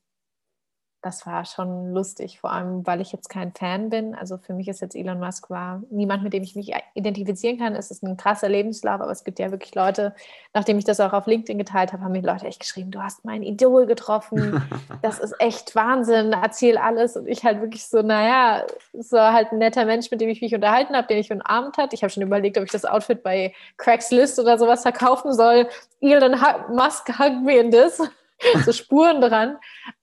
das 1.03 1.27
war 1.27 1.45
schon 1.45 1.93
lustig, 1.93 2.41
vor 2.41 2.53
allem 2.53 2.85
weil 2.87 3.01
ich 3.01 3.13
jetzt 3.13 3.29
kein 3.29 3.53
Fan 3.53 3.89
bin. 3.89 4.17
Also 4.17 4.37
für 4.37 4.53
mich 4.53 4.67
ist 4.67 4.81
jetzt 4.81 4.97
Elon 4.97 5.21
Musk 5.21 5.49
war 5.49 5.83
niemand, 5.91 6.25
mit 6.25 6.33
dem 6.33 6.43
ich 6.43 6.57
mich 6.57 6.73
identifizieren 6.95 7.59
kann. 7.59 7.77
Es 7.77 7.93
ist 7.93 8.03
ein 8.03 8.17
krasser 8.17 8.49
Lebenslauf, 8.49 9.01
aber 9.01 9.13
es 9.13 9.23
gibt 9.23 9.39
ja 9.39 9.53
wirklich 9.53 9.75
Leute, 9.77 10.15
nachdem 10.55 10.77
ich 10.77 10.85
das 10.85 10.99
auch 10.99 11.13
auf 11.13 11.27
LinkedIn 11.27 11.57
geteilt 11.57 11.93
habe, 11.93 12.03
haben 12.03 12.13
mir 12.13 12.23
Leute 12.23 12.47
echt 12.47 12.59
geschrieben, 12.59 12.91
du 12.91 13.01
hast 13.01 13.25
mein 13.25 13.45
Idol 13.45 13.87
getroffen, 13.87 14.63
das 15.03 15.21
ist 15.21 15.35
echt 15.39 15.77
Wahnsinn, 15.77 16.33
erzähl 16.33 16.77
alles. 16.77 17.17
Und 17.17 17.29
ich 17.29 17.45
halt 17.45 17.61
wirklich 17.61 17.87
so, 17.87 18.03
naja, 18.03 18.65
so 18.93 19.21
halt 19.21 19.53
ein 19.53 19.59
netter 19.59 19.85
Mensch, 19.85 20.11
mit 20.11 20.21
dem 20.21 20.29
ich 20.29 20.41
mich 20.41 20.55
unterhalten 20.55 20.97
habe, 20.97 21.07
den 21.07 21.19
ich 21.19 21.31
einen 21.31 21.43
Abend 21.43 21.79
hatte. 21.79 21.95
Ich 21.95 22.03
habe 22.03 22.11
schon 22.11 22.25
überlegt, 22.25 22.59
ob 22.59 22.65
ich 22.65 22.73
das 22.73 22.85
Outfit 22.85 23.23
bei 23.23 23.55
Craigslist 23.77 24.39
oder 24.41 24.59
sowas 24.59 24.83
verkaufen 24.83 25.33
soll. 25.33 25.69
Elon 26.01 26.37
Musk 26.71 27.17
hug 27.19 27.43
me 27.43 27.57
in 27.57 27.71
this. 27.71 28.03
so 28.65 28.73
Spuren 28.73 29.21
dran. 29.21 29.59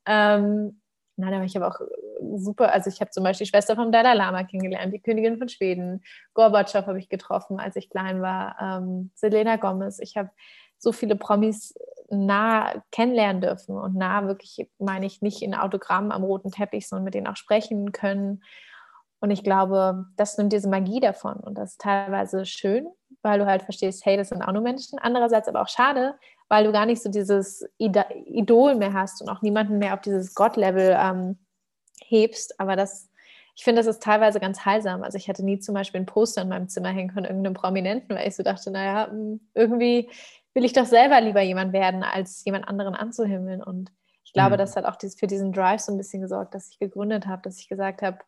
Ähm, 0.05 0.79
Nein, 1.17 1.33
aber 1.33 1.45
ich 1.45 1.55
habe 1.55 1.67
auch 1.67 1.79
äh, 1.79 2.37
super, 2.37 2.71
also 2.71 2.89
ich 2.89 2.99
habe 2.99 3.11
zum 3.11 3.23
Beispiel 3.23 3.45
die 3.45 3.49
Schwester 3.49 3.75
vom 3.75 3.91
Dalai 3.91 4.13
Lama 4.13 4.43
kennengelernt, 4.43 4.93
die 4.93 4.99
Königin 4.99 5.37
von 5.37 5.47
Schweden, 5.47 6.03
Gorbatschow 6.33 6.85
habe 6.85 6.99
ich 6.99 7.09
getroffen, 7.09 7.59
als 7.59 7.75
ich 7.75 7.89
klein 7.89 8.21
war, 8.21 8.57
ähm, 8.61 9.11
Selena 9.15 9.55
Gomez. 9.55 9.99
Ich 9.99 10.17
habe 10.17 10.29
so 10.77 10.91
viele 10.91 11.15
Promis 11.15 11.73
nah 12.09 12.83
kennenlernen 12.91 13.41
dürfen 13.41 13.77
und 13.77 13.95
nah 13.95 14.27
wirklich, 14.27 14.69
meine 14.77 15.05
ich, 15.05 15.21
nicht 15.21 15.41
in 15.41 15.55
Autogramm 15.55 16.11
am 16.11 16.23
roten 16.23 16.51
Teppich, 16.51 16.87
sondern 16.87 17.05
mit 17.05 17.13
denen 17.13 17.27
auch 17.27 17.37
sprechen 17.37 17.91
können. 17.91 18.43
Und 19.19 19.31
ich 19.31 19.43
glaube, 19.43 20.05
das 20.17 20.37
nimmt 20.37 20.53
diese 20.53 20.69
Magie 20.69 20.99
davon 20.99 21.37
und 21.37 21.57
das 21.57 21.71
ist 21.71 21.81
teilweise 21.81 22.45
schön, 22.45 22.87
weil 23.21 23.39
du 23.39 23.45
halt 23.45 23.63
verstehst, 23.63 24.05
hey, 24.05 24.17
das 24.17 24.29
sind 24.29 24.41
auch 24.41 24.51
nur 24.51 24.61
Menschen. 24.61 24.99
Andererseits 24.99 25.47
aber 25.47 25.61
auch 25.61 25.67
schade, 25.67 26.15
weil 26.49 26.65
du 26.65 26.71
gar 26.71 26.85
nicht 26.85 27.01
so 27.01 27.09
dieses 27.09 27.67
Idol 27.77 28.75
mehr 28.75 28.93
hast 28.93 29.21
und 29.21 29.29
auch 29.29 29.41
niemanden 29.41 29.77
mehr 29.77 29.93
auf 29.93 30.01
dieses 30.01 30.35
Gott-Level 30.35 30.95
ähm, 30.99 31.39
hebst. 32.03 32.59
Aber 32.59 32.75
das, 32.75 33.09
ich 33.55 33.63
finde, 33.63 33.79
das 33.79 33.87
ist 33.87 34.03
teilweise 34.03 34.39
ganz 34.39 34.63
heilsam. 34.65 35.01
Also 35.03 35.17
ich 35.17 35.27
hatte 35.27 35.43
nie 35.43 35.59
zum 35.59 35.73
Beispiel 35.73 36.01
ein 36.01 36.05
Poster 36.05 36.43
in 36.43 36.49
meinem 36.49 36.69
Zimmer 36.69 36.89
hängen 36.89 37.11
von 37.11 37.25
irgendeinem 37.25 37.55
Prominenten, 37.55 38.15
weil 38.15 38.27
ich 38.27 38.35
so 38.35 38.43
dachte, 38.43 38.69
naja, 38.69 39.07
hm, 39.09 39.39
irgendwie 39.55 40.09
will 40.53 40.65
ich 40.65 40.73
doch 40.73 40.85
selber 40.85 41.19
lieber 41.19 41.41
jemand 41.41 41.73
werden, 41.73 42.03
als 42.03 42.43
jemand 42.45 42.67
anderen 42.67 42.95
anzuhimmeln. 42.95 43.63
Und 43.63 43.91
ich 44.23 44.33
glaube, 44.33 44.55
mhm. 44.55 44.59
das 44.59 44.75
hat 44.75 44.85
auch 44.85 44.97
für 44.99 45.27
diesen 45.27 45.51
Drive 45.51 45.81
so 45.81 45.91
ein 45.91 45.97
bisschen 45.97 46.21
gesorgt, 46.21 46.53
dass 46.53 46.69
ich 46.69 46.79
gegründet 46.79 47.27
habe, 47.27 47.41
dass 47.41 47.59
ich 47.59 47.67
gesagt 47.67 48.01
habe, 48.01 48.19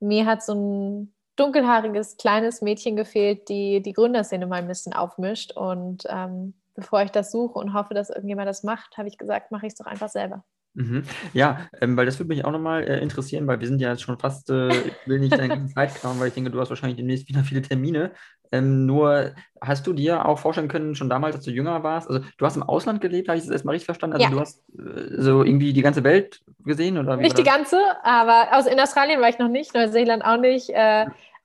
mir 0.00 0.26
hat 0.26 0.42
so 0.42 0.54
ein 0.54 1.14
dunkelhaariges, 1.36 2.16
kleines 2.16 2.62
Mädchen 2.62 2.96
gefehlt, 2.96 3.48
die 3.48 3.82
die 3.82 3.92
Gründerszene 3.92 4.46
mal 4.46 4.56
ein 4.56 4.68
bisschen 4.68 4.92
aufmischt. 4.92 5.52
Und 5.52 6.04
ähm, 6.08 6.54
bevor 6.74 7.02
ich 7.02 7.10
das 7.10 7.30
suche 7.30 7.58
und 7.58 7.74
hoffe, 7.74 7.94
dass 7.94 8.10
irgendjemand 8.10 8.48
das 8.48 8.62
macht, 8.64 8.96
habe 8.98 9.08
ich 9.08 9.18
gesagt, 9.18 9.50
mache 9.52 9.66
ich 9.66 9.72
es 9.72 9.78
doch 9.78 9.86
einfach 9.86 10.08
selber. 10.08 10.44
Mhm. 10.78 11.02
Ja, 11.32 11.66
ähm, 11.80 11.96
weil 11.96 12.06
das 12.06 12.20
würde 12.20 12.28
mich 12.28 12.44
auch 12.44 12.52
nochmal 12.52 12.84
äh, 12.84 13.00
interessieren, 13.00 13.48
weil 13.48 13.58
wir 13.58 13.66
sind 13.66 13.80
ja 13.80 13.90
jetzt 13.90 14.02
schon 14.02 14.16
fast, 14.16 14.48
äh, 14.48 14.68
ich 14.68 14.94
will 15.06 15.18
nicht 15.18 15.32
deine 15.32 15.48
ganze 15.48 15.66
Zeit 15.74 15.92
klauen, 15.96 16.20
weil 16.20 16.28
ich 16.28 16.34
denke, 16.34 16.52
du 16.52 16.60
hast 16.60 16.68
wahrscheinlich 16.70 16.96
demnächst 16.96 17.28
wieder 17.28 17.42
viele 17.42 17.62
Termine. 17.62 18.12
Ähm, 18.52 18.86
nur 18.86 19.32
hast 19.60 19.86
du 19.88 19.92
dir 19.92 20.24
auch 20.24 20.38
vorstellen 20.38 20.68
können, 20.68 20.94
schon 20.94 21.10
damals, 21.10 21.34
als 21.34 21.44
du 21.44 21.50
jünger 21.50 21.82
warst, 21.82 22.08
also 22.08 22.24
du 22.38 22.46
hast 22.46 22.56
im 22.56 22.62
Ausland 22.62 23.00
gelebt, 23.00 23.28
habe 23.28 23.36
ich 23.36 23.44
das 23.44 23.52
erstmal 23.52 23.72
richtig 23.72 23.86
verstanden? 23.86 24.14
Also 24.14 24.24
ja. 24.24 24.30
du 24.30 24.40
hast 24.40 24.62
äh, 24.78 25.20
so 25.20 25.42
irgendwie 25.42 25.72
die 25.72 25.82
ganze 25.82 26.04
Welt 26.04 26.40
gesehen? 26.64 26.96
Oder 26.96 27.16
nicht 27.16 27.36
die 27.36 27.42
ganze, 27.42 27.76
aber 28.04 28.46
aus, 28.52 28.66
in 28.66 28.78
Australien 28.78 29.20
war 29.20 29.28
ich 29.28 29.38
noch 29.40 29.48
nicht, 29.48 29.74
Neuseeland 29.74 30.24
auch 30.24 30.38
nicht. 30.38 30.70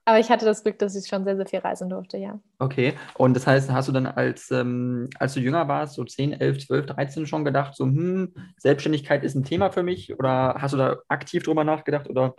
Aber 0.05 0.19
ich 0.19 0.29
hatte 0.29 0.45
das 0.45 0.63
Glück, 0.63 0.77
dass 0.79 0.95
ich 0.95 1.07
schon 1.07 1.23
sehr, 1.23 1.37
sehr 1.37 1.45
viel 1.45 1.59
reisen 1.59 1.89
durfte, 1.89 2.17
ja. 2.17 2.37
Okay, 2.59 2.93
und 3.17 3.35
das 3.35 3.47
heißt, 3.47 3.71
hast 3.71 3.87
du 3.87 3.93
dann 3.93 4.05
als, 4.05 4.51
ähm, 4.51 5.09
als 5.17 5.33
du 5.33 5.39
jünger 5.39 5.67
warst, 5.69 5.93
so 5.93 6.03
10, 6.03 6.33
11, 6.33 6.67
12, 6.67 6.85
13 6.87 7.25
schon 7.25 7.45
gedacht, 7.45 7.75
so, 7.75 7.85
hm, 7.85 8.33
Selbstständigkeit 8.57 9.23
ist 9.23 9.35
ein 9.35 9.45
Thema 9.45 9.71
für 9.71 9.83
mich? 9.83 10.17
Oder 10.19 10.55
hast 10.59 10.73
du 10.73 10.77
da 10.77 10.97
aktiv 11.07 11.43
drüber 11.43 11.63
nachgedacht 11.63 12.09
oder 12.09 12.35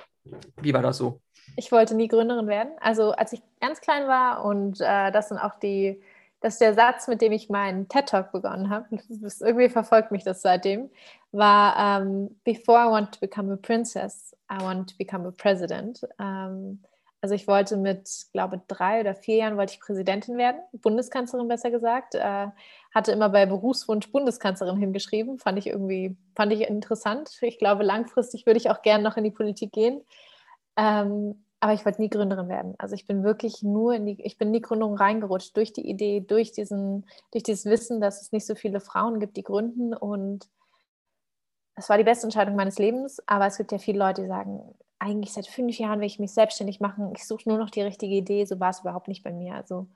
wie 0.61 0.75
war 0.75 0.83
das 0.83 0.99
so? 0.99 1.21
Ich 1.57 1.73
wollte 1.73 1.95
nie 1.95 2.09
Gründerin 2.09 2.49
werden. 2.49 2.73
Also 2.81 3.12
als 3.12 3.33
ich 3.33 3.41
ganz 3.61 3.81
klein 3.81 4.09
war 4.09 4.45
und 4.45 4.81
äh, 4.81 5.11
das 5.11 5.29
sind 5.29 5.39
auch 5.39 5.59
die, 5.59 6.03
das 6.41 6.55
ist 6.55 6.61
der 6.61 6.75
Satz, 6.75 7.09
mit 7.09 7.23
dem 7.23 7.33
ich 7.33 7.49
meinen 7.49 7.89
TED 7.89 8.07
Talk 8.07 8.33
begonnen 8.33 8.69
habe. 8.69 8.87
Irgendwie 9.41 9.71
verfolgt 9.71 10.11
mich 10.11 10.25
das 10.25 10.43
seitdem. 10.43 10.91
War 11.33 12.01
um, 12.03 12.07
ähm, 12.07 12.37
Before 12.45 12.79
I 12.79 12.91
want 12.91 13.12
to 13.15 13.21
become 13.21 13.51
a 13.51 13.57
princess, 13.57 14.37
I 14.53 14.62
want 14.62 14.91
to 14.91 14.97
become 14.99 15.27
a 15.27 15.31
president. 15.31 16.03
Um, 16.19 16.27
ähm, 16.27 16.79
also 17.25 17.35
ich 17.35 17.49
wollte 17.49 17.79
mit, 17.79 18.07
glaube 18.35 18.61
drei 18.68 19.01
oder 19.01 19.14
vier 19.14 19.37
Jahren 19.37 19.57
wollte 19.57 19.72
ich 19.72 19.81
Präsidentin 19.81 20.37
werden, 20.37 20.61
Bundeskanzlerin 20.72 21.49
besser 21.49 21.70
gesagt. 21.70 22.14
Äh, 22.14 22.49
hatte 22.95 23.12
immer 23.12 23.31
bei 23.31 23.47
Berufswunsch 23.47 24.12
Bundeskanzlerin 24.12 24.77
hingeschrieben, 24.77 25.39
fand 25.39 25.59
ich 25.59 25.68
irgendwie, 25.68 26.18
fand 26.37 26.53
ich 26.53 26.68
interessant. 26.68 27.31
Ich 27.41 27.59
glaube, 27.59 27.83
langfristig 27.83 28.45
würde 28.45 28.59
ich 28.59 28.68
auch 28.68 28.83
gerne 28.83 29.03
noch 29.03 29.16
in 29.16 29.25
die 29.25 29.31
Politik 29.31 29.72
gehen. 29.72 30.03
Ähm, 30.77 31.47
aber 31.61 31.72
ich 31.72 31.87
wollte 31.87 32.03
nie 32.03 32.11
Gründerin 32.11 32.51
werden. 32.51 32.75
Also 32.77 32.95
ich 32.95 33.07
bin 33.07 33.25
wirklich 33.25 33.62
nur 33.62 33.95
in 33.95 34.05
die, 34.05 34.20
ich 34.22 34.37
bin 34.37 34.49
in 34.49 34.55
die 34.55 34.61
Gründung 34.61 34.95
reingerutscht 34.95 35.57
durch 35.57 35.72
die 35.72 35.89
Idee, 35.89 36.20
durch 36.20 36.53
diesen, 36.53 37.07
durch 37.31 37.43
dieses 37.43 37.64
Wissen, 37.64 38.03
dass 38.03 38.20
es 38.20 38.33
nicht 38.33 38.45
so 38.45 38.55
viele 38.55 38.81
Frauen 38.81 39.18
gibt, 39.18 39.39
die 39.39 39.45
gründen. 39.45 39.95
Und 39.95 40.47
es 41.75 41.89
war 41.89 41.97
die 41.97 42.05
beste 42.05 42.27
Entscheidung 42.27 42.55
meines 42.55 42.79
Lebens. 42.79 43.27
Aber 43.27 43.47
es 43.47 43.57
gibt 43.57 43.72
ja 43.72 43.79
viele 43.79 44.01
Leute, 44.01 44.20
die 44.20 44.29
sagen, 44.29 44.75
eigentlich 45.05 45.32
seit 45.32 45.46
fünf 45.46 45.78
Jahren 45.78 46.00
will 46.00 46.07
ich 46.07 46.18
mich 46.18 46.32
selbstständig 46.32 46.80
machen. 46.80 47.12
Ich 47.14 47.26
suche 47.26 47.48
nur 47.48 47.59
noch 47.59 47.70
die 47.70 47.82
richtige 47.82 48.14
Idee. 48.14 48.44
So 48.46 48.59
war 48.59 48.70
es 48.70 48.80
überhaupt 48.80 49.09
nicht 49.09 49.22
bei 49.22 49.32
mir. 49.32 49.55
Also 49.55 49.86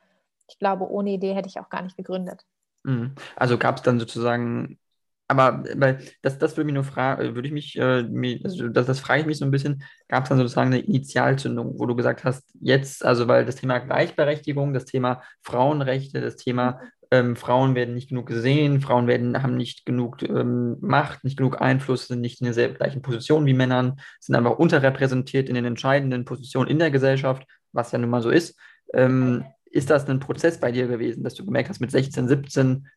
ich 0.48 0.58
glaube, 0.58 0.88
ohne 0.88 1.10
Idee 1.10 1.34
hätte 1.34 1.48
ich 1.48 1.58
auch 1.58 1.70
gar 1.70 1.82
nicht 1.82 1.96
gegründet. 1.96 2.44
Mhm. 2.84 3.14
Also 3.34 3.56
gab 3.56 3.76
es 3.78 3.82
dann 3.82 3.98
sozusagen, 3.98 4.78
aber 5.26 5.64
weil 5.74 5.98
das, 6.22 6.38
das 6.38 6.56
würde 6.56 6.66
mich 6.66 6.74
nur 6.74 6.84
fragen, 6.84 7.34
würde 7.34 7.48
ich 7.48 7.54
mich, 7.54 7.76
äh, 7.76 8.40
also 8.44 8.68
das, 8.68 8.86
das 8.86 9.00
frage 9.00 9.22
ich 9.22 9.26
mich 9.26 9.38
so 9.38 9.46
ein 9.46 9.50
bisschen, 9.50 9.82
gab 10.08 10.24
es 10.24 10.28
dann 10.28 10.38
sozusagen 10.38 10.72
eine 10.72 10.80
Initialzündung, 10.80 11.78
wo 11.78 11.86
du 11.86 11.96
gesagt 11.96 12.24
hast, 12.24 12.44
jetzt, 12.60 13.04
also 13.04 13.28
weil 13.28 13.46
das 13.46 13.56
Thema 13.56 13.78
Gleichberechtigung, 13.78 14.74
das 14.74 14.84
Thema 14.84 15.22
Frauenrechte, 15.42 16.20
das 16.20 16.36
Thema 16.36 16.72
mhm 16.72 16.97
ähm, 17.10 17.36
Frauen 17.36 17.74
werden 17.74 17.94
nicht 17.94 18.10
genug 18.10 18.26
gesehen, 18.26 18.80
Frauen 18.80 19.06
werden, 19.06 19.42
haben 19.42 19.56
nicht 19.56 19.86
genug 19.86 20.22
ähm, 20.22 20.76
Macht, 20.80 21.24
nicht 21.24 21.36
genug 21.36 21.60
Einfluss, 21.60 22.06
sind 22.08 22.20
nicht 22.20 22.40
in 22.40 22.52
der 22.52 22.68
gleichen 22.70 23.02
Position 23.02 23.46
wie 23.46 23.54
Männern, 23.54 24.00
sind 24.20 24.34
einfach 24.34 24.58
unterrepräsentiert 24.58 25.48
in 25.48 25.54
den 25.54 25.64
entscheidenden 25.64 26.24
Positionen 26.24 26.68
in 26.68 26.78
der 26.78 26.90
Gesellschaft, 26.90 27.46
was 27.72 27.92
ja 27.92 27.98
nun 27.98 28.10
mal 28.10 28.22
so 28.22 28.30
ist. 28.30 28.58
Ähm, 28.92 29.44
ist 29.70 29.90
das 29.90 30.08
ein 30.08 30.20
Prozess 30.20 30.58
bei 30.60 30.72
dir 30.72 30.86
gewesen, 30.86 31.24
dass 31.24 31.34
du 31.34 31.44
gemerkt 31.44 31.70
hast, 31.70 31.80
mit 31.80 31.90
16, 31.90 32.28
17 32.28 32.88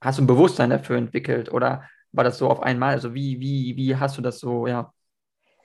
hast 0.00 0.18
du 0.18 0.22
ein 0.22 0.28
Bewusstsein 0.28 0.70
dafür 0.70 0.96
entwickelt 0.96 1.52
oder 1.52 1.88
war 2.12 2.24
das 2.24 2.38
so 2.38 2.48
auf 2.48 2.62
einmal? 2.62 2.92
Also 2.92 3.14
wie, 3.14 3.40
wie, 3.40 3.76
wie 3.76 3.96
hast 3.96 4.16
du 4.16 4.22
das 4.22 4.38
so, 4.38 4.66
ja, 4.66 4.92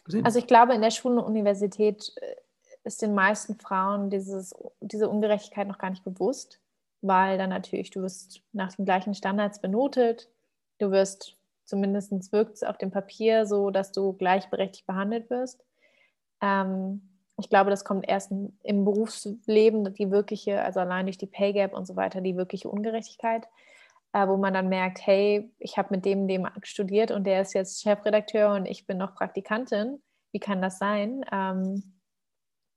gesehen? 0.06 0.26
Also 0.26 0.40
ich 0.40 0.48
glaube, 0.48 0.74
in 0.74 0.82
der 0.82 0.92
Schule 0.92 1.22
und 1.22 1.26
Universität 1.26 2.12
äh, 2.16 2.36
ist 2.84 3.02
den 3.02 3.14
meisten 3.14 3.60
Frauen 3.60 4.10
dieses, 4.10 4.56
diese 4.80 5.08
Ungerechtigkeit 5.08 5.68
noch 5.68 5.78
gar 5.78 5.92
nicht 5.92 6.04
bewusst 6.04 6.61
weil 7.02 7.38
dann 7.38 7.50
natürlich, 7.50 7.90
du 7.90 8.02
wirst 8.02 8.42
nach 8.54 8.74
den 8.74 8.86
gleichen 8.86 9.14
Standards 9.14 9.62
benotet, 9.62 10.30
du 10.80 10.92
wirst 10.92 11.38
zumindest 11.66 12.12
wirkt 12.34 12.56
es 12.56 12.64
auf 12.64 12.78
dem 12.78 12.92
Papier 12.92 13.46
so, 13.46 13.72
dass 13.72 13.92
du 13.94 14.14
gleichberechtigt 14.14 14.86
behandelt 14.86 15.30
wirst. 15.30 15.64
Ähm, 16.42 17.02
ich 17.38 17.50
glaube, 17.50 17.70
das 17.70 17.86
kommt 17.86 18.08
erst 18.08 18.32
im 18.64 18.86
Berufsleben, 18.86 19.94
die 19.94 20.12
wirkliche, 20.12 20.62
also 20.62 20.80
allein 20.82 21.06
durch 21.06 21.18
die 21.18 21.28
Pay 21.28 21.54
Gap 21.54 21.74
und 21.74 21.88
so 21.88 21.96
weiter, 21.96 22.22
die 22.22 22.36
wirkliche 22.36 22.70
Ungerechtigkeit, 22.70 23.48
äh, 24.14 24.28
wo 24.28 24.38
man 24.38 24.54
dann 24.54 24.70
merkt, 24.70 25.06
hey, 25.08 25.50
ich 25.60 25.78
habe 25.78 25.96
mit 25.96 26.06
dem, 26.06 26.28
dem 26.28 26.48
studiert 26.64 27.10
und 27.10 27.26
der 27.26 27.42
ist 27.42 27.54
jetzt 27.54 27.82
Chefredakteur 27.82 28.54
und 28.54 28.66
ich 28.66 28.86
bin 28.86 28.98
noch 28.98 29.16
Praktikantin. 29.16 30.02
Wie 30.34 30.40
kann 30.40 30.62
das 30.62 30.78
sein? 30.78 31.24
Ähm, 31.32 31.94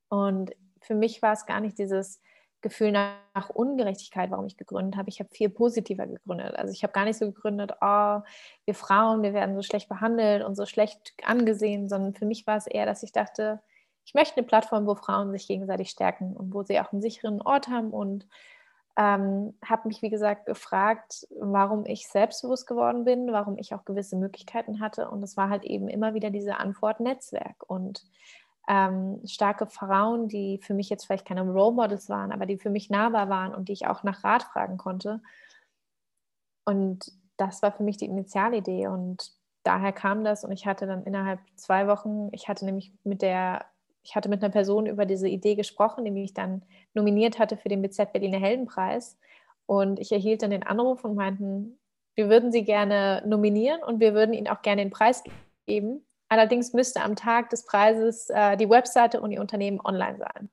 und 0.08 0.52
für 0.80 0.94
mich 0.94 1.20
war 1.20 1.32
es 1.32 1.46
gar 1.46 1.60
nicht 1.60 1.78
dieses, 1.78 2.20
Gefühl 2.64 2.90
nach 2.90 3.50
Ungerechtigkeit, 3.50 4.30
warum 4.30 4.46
ich 4.46 4.56
gegründet 4.56 4.96
habe. 4.96 5.10
Ich 5.10 5.20
habe 5.20 5.30
viel 5.30 5.50
positiver 5.50 6.06
gegründet. 6.06 6.56
Also 6.56 6.72
ich 6.72 6.82
habe 6.82 6.92
gar 6.92 7.04
nicht 7.04 7.18
so 7.18 7.26
gegründet, 7.26 7.72
oh, 7.80 8.20
wir 8.64 8.74
Frauen, 8.74 9.22
wir 9.22 9.34
werden 9.34 9.54
so 9.54 9.62
schlecht 9.62 9.88
behandelt 9.88 10.42
und 10.42 10.56
so 10.56 10.66
schlecht 10.66 11.12
angesehen, 11.24 11.88
sondern 11.88 12.14
für 12.14 12.24
mich 12.24 12.46
war 12.46 12.56
es 12.56 12.66
eher, 12.66 12.86
dass 12.86 13.02
ich 13.02 13.12
dachte, 13.12 13.60
ich 14.06 14.14
möchte 14.14 14.38
eine 14.38 14.46
Plattform, 14.46 14.86
wo 14.86 14.94
Frauen 14.94 15.30
sich 15.30 15.46
gegenseitig 15.46 15.90
stärken 15.90 16.34
und 16.34 16.52
wo 16.52 16.62
sie 16.62 16.80
auch 16.80 16.92
einen 16.92 17.02
sicheren 17.02 17.40
Ort 17.42 17.68
haben 17.68 17.90
und 17.90 18.26
ähm, 18.96 19.54
habe 19.64 19.88
mich, 19.88 20.02
wie 20.02 20.10
gesagt, 20.10 20.46
gefragt, 20.46 21.26
warum 21.38 21.84
ich 21.84 22.08
selbstbewusst 22.08 22.66
geworden 22.66 23.04
bin, 23.04 23.32
warum 23.32 23.58
ich 23.58 23.74
auch 23.74 23.84
gewisse 23.84 24.16
Möglichkeiten 24.16 24.80
hatte. 24.80 25.10
Und 25.10 25.22
es 25.22 25.36
war 25.36 25.50
halt 25.50 25.64
eben 25.64 25.88
immer 25.88 26.14
wieder 26.14 26.30
diese 26.30 26.56
Antwort 26.58 27.00
Netzwerk. 27.00 27.56
Und 27.66 28.04
ähm, 28.68 29.20
starke 29.26 29.66
Frauen, 29.66 30.28
die 30.28 30.58
für 30.58 30.74
mich 30.74 30.88
jetzt 30.88 31.06
vielleicht 31.06 31.26
keine 31.26 31.42
Role 31.42 31.74
Models 31.74 32.08
waren, 32.08 32.32
aber 32.32 32.46
die 32.46 32.58
für 32.58 32.70
mich 32.70 32.90
nahbar 32.90 33.28
waren 33.28 33.54
und 33.54 33.68
die 33.68 33.72
ich 33.72 33.86
auch 33.86 34.02
nach 34.02 34.24
Rat 34.24 34.44
fragen 34.44 34.78
konnte. 34.78 35.20
Und 36.64 37.12
das 37.36 37.62
war 37.62 37.72
für 37.72 37.82
mich 37.82 37.96
die 37.96 38.06
Initialidee 38.06 38.86
und 38.86 39.32
daher 39.64 39.92
kam 39.92 40.24
das 40.24 40.44
und 40.44 40.52
ich 40.52 40.66
hatte 40.66 40.86
dann 40.86 41.04
innerhalb 41.04 41.40
zwei 41.56 41.86
Wochen, 41.86 42.28
ich 42.32 42.48
hatte 42.48 42.64
nämlich 42.64 42.92
mit 43.02 43.22
der, 43.22 43.66
ich 44.02 44.14
hatte 44.14 44.28
mit 44.28 44.42
einer 44.42 44.52
Person 44.52 44.86
über 44.86 45.06
diese 45.06 45.28
Idee 45.28 45.54
gesprochen, 45.56 46.04
die 46.04 46.10
mich 46.10 46.34
dann 46.34 46.62
nominiert 46.94 47.38
hatte 47.38 47.56
für 47.56 47.68
den 47.68 47.82
BZ 47.82 48.12
Berliner 48.12 48.38
Heldenpreis 48.38 49.18
und 49.66 49.98
ich 49.98 50.12
erhielt 50.12 50.42
dann 50.42 50.50
den 50.50 50.62
Anruf 50.62 51.04
und 51.04 51.14
meinten, 51.14 51.78
wir 52.14 52.28
würden 52.28 52.52
Sie 52.52 52.64
gerne 52.64 53.22
nominieren 53.26 53.82
und 53.82 54.00
wir 54.00 54.14
würden 54.14 54.34
Ihnen 54.34 54.48
auch 54.48 54.62
gerne 54.62 54.82
den 54.82 54.90
Preis 54.90 55.24
geben. 55.66 56.04
Allerdings 56.35 56.72
müsste 56.72 57.01
am 57.01 57.14
Tag 57.14 57.51
des 57.51 57.64
Preises 57.64 58.28
äh, 58.28 58.57
die 58.57 58.68
Webseite 58.68 59.20
und 59.20 59.30
die 59.30 59.39
Unternehmen 59.39 59.78
online 59.85 60.18
sein. 60.18 60.51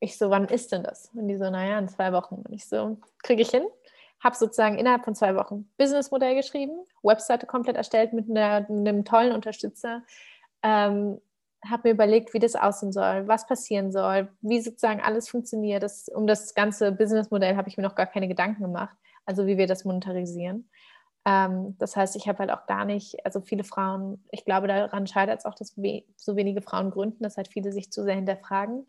Ich 0.00 0.18
so, 0.18 0.28
wann 0.30 0.46
ist 0.46 0.72
denn 0.72 0.82
das? 0.82 1.08
Und 1.14 1.28
die 1.28 1.36
so, 1.36 1.48
naja, 1.50 1.78
in 1.78 1.86
zwei 1.86 2.12
Wochen. 2.12 2.42
Und 2.42 2.52
ich 2.52 2.66
so, 2.66 2.98
kriege 3.22 3.42
ich 3.42 3.50
hin? 3.50 3.62
Habe 4.18 4.34
sozusagen 4.34 4.76
innerhalb 4.76 5.04
von 5.04 5.14
zwei 5.14 5.36
Wochen 5.36 5.70
Businessmodell 5.78 6.34
geschrieben, 6.34 6.72
Webseite 7.04 7.46
komplett 7.46 7.76
erstellt 7.76 8.12
mit, 8.12 8.28
einer, 8.28 8.62
mit 8.68 8.88
einem 8.88 9.04
tollen 9.04 9.30
Unterstützer. 9.30 10.02
Ähm, 10.64 11.20
habe 11.64 11.88
mir 11.88 11.94
überlegt, 11.94 12.34
wie 12.34 12.40
das 12.40 12.56
aussehen 12.56 12.90
soll, 12.90 13.28
was 13.28 13.46
passieren 13.46 13.92
soll, 13.92 14.32
wie 14.40 14.60
sozusagen 14.60 15.00
alles 15.00 15.28
funktioniert. 15.28 15.84
Das, 15.84 16.08
um 16.08 16.26
das 16.26 16.54
ganze 16.56 16.90
Businessmodell 16.90 17.54
habe 17.54 17.68
ich 17.68 17.76
mir 17.76 17.84
noch 17.84 17.94
gar 17.94 18.06
keine 18.06 18.26
Gedanken 18.26 18.62
gemacht, 18.62 18.96
also 19.26 19.46
wie 19.46 19.58
wir 19.58 19.68
das 19.68 19.84
monetarisieren. 19.84 20.68
Ähm, 21.24 21.76
das 21.78 21.96
heißt, 21.96 22.16
ich 22.16 22.28
habe 22.28 22.38
halt 22.38 22.50
auch 22.50 22.66
gar 22.66 22.84
nicht, 22.84 23.24
also 23.24 23.40
viele 23.40 23.64
Frauen, 23.64 24.24
ich 24.30 24.44
glaube, 24.44 24.68
daran 24.68 25.06
scheitert 25.06 25.40
es 25.40 25.44
auch, 25.44 25.54
dass 25.54 25.76
we 25.76 26.04
so 26.16 26.36
wenige 26.36 26.62
Frauen 26.62 26.90
gründen, 26.90 27.22
dass 27.22 27.36
halt 27.36 27.48
viele 27.48 27.72
sich 27.72 27.90
zu 27.92 28.04
sehr 28.04 28.14
hinterfragen. 28.14 28.86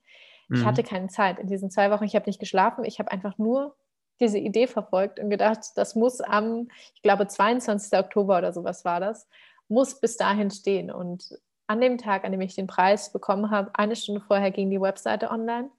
Mhm. 0.47 0.57
Ich 0.57 0.65
hatte 0.65 0.83
keine 0.83 1.07
Zeit 1.07 1.39
in 1.39 1.47
diesen 1.47 1.71
zwei 1.71 1.91
Wochen, 1.91 2.05
ich 2.05 2.15
habe 2.15 2.27
nicht 2.27 2.39
geschlafen, 2.39 2.85
ich 2.85 2.99
habe 2.99 3.11
einfach 3.11 3.37
nur 3.37 3.75
diese 4.21 4.37
Idee 4.37 4.67
verfolgt 4.67 5.19
und 5.19 5.29
gedacht, 5.29 5.59
das 5.75 5.95
muss 5.95 6.21
am, 6.21 6.69
ich 6.93 7.01
glaube, 7.01 7.27
22. 7.27 7.97
Oktober 7.99 8.37
oder 8.37 8.53
sowas 8.53 8.85
war 8.85 8.99
das, 8.99 9.27
muss 9.67 9.99
bis 9.99 10.15
dahin 10.15 10.51
stehen. 10.51 10.91
Und 10.91 11.39
an 11.67 11.81
dem 11.81 11.97
Tag, 11.97 12.23
an 12.23 12.31
dem 12.31 12.41
ich 12.41 12.55
den 12.55 12.67
Preis 12.67 13.11
bekommen 13.11 13.49
habe, 13.49 13.71
eine 13.73 13.95
Stunde 13.95 14.21
vorher 14.21 14.51
ging 14.51 14.69
die 14.69 14.81
Webseite 14.81 15.31
online. 15.31 15.69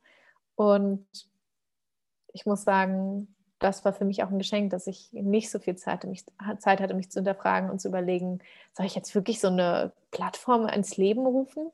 Und 0.57 1.07
ich 2.33 2.47
muss 2.47 2.65
sagen, 2.65 3.32
das 3.63 3.85
war 3.85 3.93
für 3.93 4.05
mich 4.05 4.23
auch 4.23 4.31
ein 4.31 4.39
Geschenk, 4.39 4.71
dass 4.71 4.87
ich 4.87 5.09
nicht 5.13 5.51
so 5.51 5.59
viel 5.59 5.77
Zeit, 5.77 6.05
mich, 6.05 6.25
Zeit 6.59 6.81
hatte, 6.81 6.95
mich 6.95 7.11
zu 7.11 7.21
hinterfragen 7.21 7.71
und 7.71 7.81
zu 7.81 7.89
überlegen, 7.89 8.41
soll 8.73 8.87
ich 8.87 8.95
jetzt 8.95 9.15
wirklich 9.15 9.41
so 9.41 9.49
eine 9.49 9.93
Plattform 10.11 10.67
ins 10.69 10.97
Leben 10.97 11.27
rufen? 11.27 11.71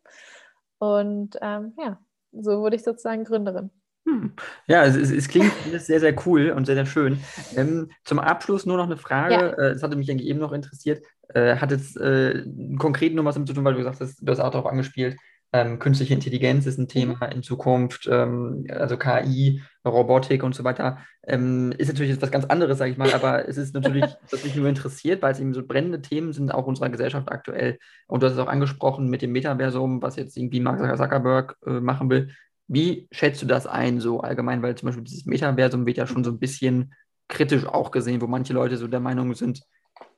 Und 0.79 1.37
ähm, 1.43 1.73
ja, 1.79 1.99
so 2.33 2.61
wurde 2.61 2.77
ich 2.77 2.85
sozusagen 2.85 3.25
Gründerin. 3.25 3.71
Hm. 4.07 4.33
Ja, 4.67 4.85
es, 4.85 4.97
es, 4.97 5.29
klingt 5.29 5.53
sehr, 5.77 6.01
sehr 6.01 6.15
cool 6.27 6.51
und 6.51 6.65
sehr, 6.65 6.77
sehr 6.77 6.87
schön. 6.87 7.21
Ähm, 7.57 7.91
zum 8.05 8.19
Abschluss 8.19 8.65
nur 8.65 8.77
noch 8.77 8.87
eine 8.87 8.97
Frage, 8.97 9.35
ja. 9.35 9.53
äh, 9.53 9.73
das 9.75 9.83
hatte 9.83 9.97
mich 9.97 10.11
eigentlich 10.11 10.29
eben 10.29 10.39
noch 10.39 10.53
interessiert. 10.53 11.05
Äh, 11.35 11.57
hat 11.57 11.71
jetzt 11.71 11.97
äh, 11.99 12.45
konkret 12.79 13.15
nur 13.15 13.25
was 13.25 13.35
damit 13.35 13.49
zu 13.49 13.55
tun, 13.55 13.65
weil 13.65 13.75
du 13.75 13.81
gesagt 13.81 14.01
hast, 14.01 14.21
du 14.21 14.31
hast 14.31 14.41
auch 14.41 14.51
darauf 14.51 14.71
angespielt, 14.71 15.19
Ähm, 15.53 15.79
künstliche 15.79 16.13
Intelligenz 16.13 16.67
ist 16.67 16.79
ein 16.79 16.89
Thema 16.89 17.27
mhm. 17.27 17.33
in 17.37 17.43
Zukunft, 17.43 18.07
ähm, 18.11 18.67
also 18.69 18.99
KI, 18.99 19.63
Robotik 19.85 20.43
und 20.43 20.55
so 20.55 20.63
weiter. 20.63 20.99
Ähm, 21.27 21.73
ist 21.79 21.89
natürlich 21.89 22.13
etwas 22.13 22.31
ganz 22.31 22.45
anderes, 22.45 22.77
sage 22.77 22.91
ich 22.91 22.99
mal, 22.99 23.13
aber 23.15 23.49
es 23.49 23.57
ist 23.57 23.75
natürlich, 23.75 24.05
was 24.31 24.45
mich 24.45 24.55
nur 24.57 24.69
interessiert, 24.69 25.23
weil 25.23 25.33
es 25.33 25.41
eben 25.41 25.55
so 25.55 25.67
brennende 25.67 26.03
Themen 26.03 26.35
sind, 26.35 26.53
auch 26.53 26.67
unserer 26.67 26.91
Gesellschaft 26.91 27.33
aktuell. 27.33 27.79
Und 28.09 28.23
du 28.23 28.27
hast 28.27 28.35
es 28.35 28.39
auch 28.39 28.49
angesprochen 28.49 29.09
mit 29.09 29.23
dem 29.23 29.33
Metaversum, 29.33 30.03
was 30.03 30.17
jetzt 30.17 30.37
irgendwie 30.37 30.61
Mark 30.61 30.81
Zuckerberg 30.99 31.57
äh, 31.67 31.81
machen 31.81 32.11
will. 32.11 32.31
Wie 32.67 33.09
schätzt 33.11 33.41
du 33.41 33.47
das 33.47 33.67
ein, 33.67 34.01
so 34.01 34.21
allgemein? 34.21 34.63
Weil 34.63 34.75
zum 34.75 34.89
Beispiel 34.89 35.05
dieses 35.05 35.25
Metaversum 35.25 35.87
wird 35.87 35.97
ja 35.97 36.07
schon 36.07 36.25
so 36.25 36.31
ein 36.31 36.39
bisschen 36.39 36.93
kritisch 37.29 37.65
auch 37.65 37.91
gesehen, 37.91 38.21
wo 38.21 38.27
manche 38.27 38.53
Leute 38.53 38.77
so 38.77 38.87
der 38.87 39.01
Meinung 39.01 39.35
sind, 39.35 39.63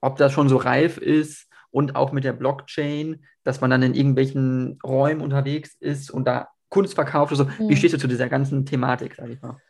ob 0.00 0.16
das 0.16 0.32
schon 0.32 0.48
so 0.48 0.56
reif 0.56 0.98
ist 0.98 1.49
und 1.70 1.96
auch 1.96 2.12
mit 2.12 2.24
der 2.24 2.32
Blockchain, 2.32 3.24
dass 3.44 3.60
man 3.60 3.70
dann 3.70 3.82
in 3.82 3.94
irgendwelchen 3.94 4.78
Räumen 4.84 5.20
unterwegs 5.20 5.76
ist 5.80 6.10
und 6.10 6.26
da 6.26 6.48
Kunst 6.68 6.94
verkauft. 6.94 7.32
Also, 7.32 7.44
mhm. 7.44 7.68
Wie 7.68 7.76
stehst 7.76 7.94
du 7.94 7.98
zu 7.98 8.08
dieser 8.08 8.28
ganzen 8.28 8.64
Thematik, 8.64 9.14
sage 9.16 9.32
ich 9.32 9.42
mal? 9.42 9.60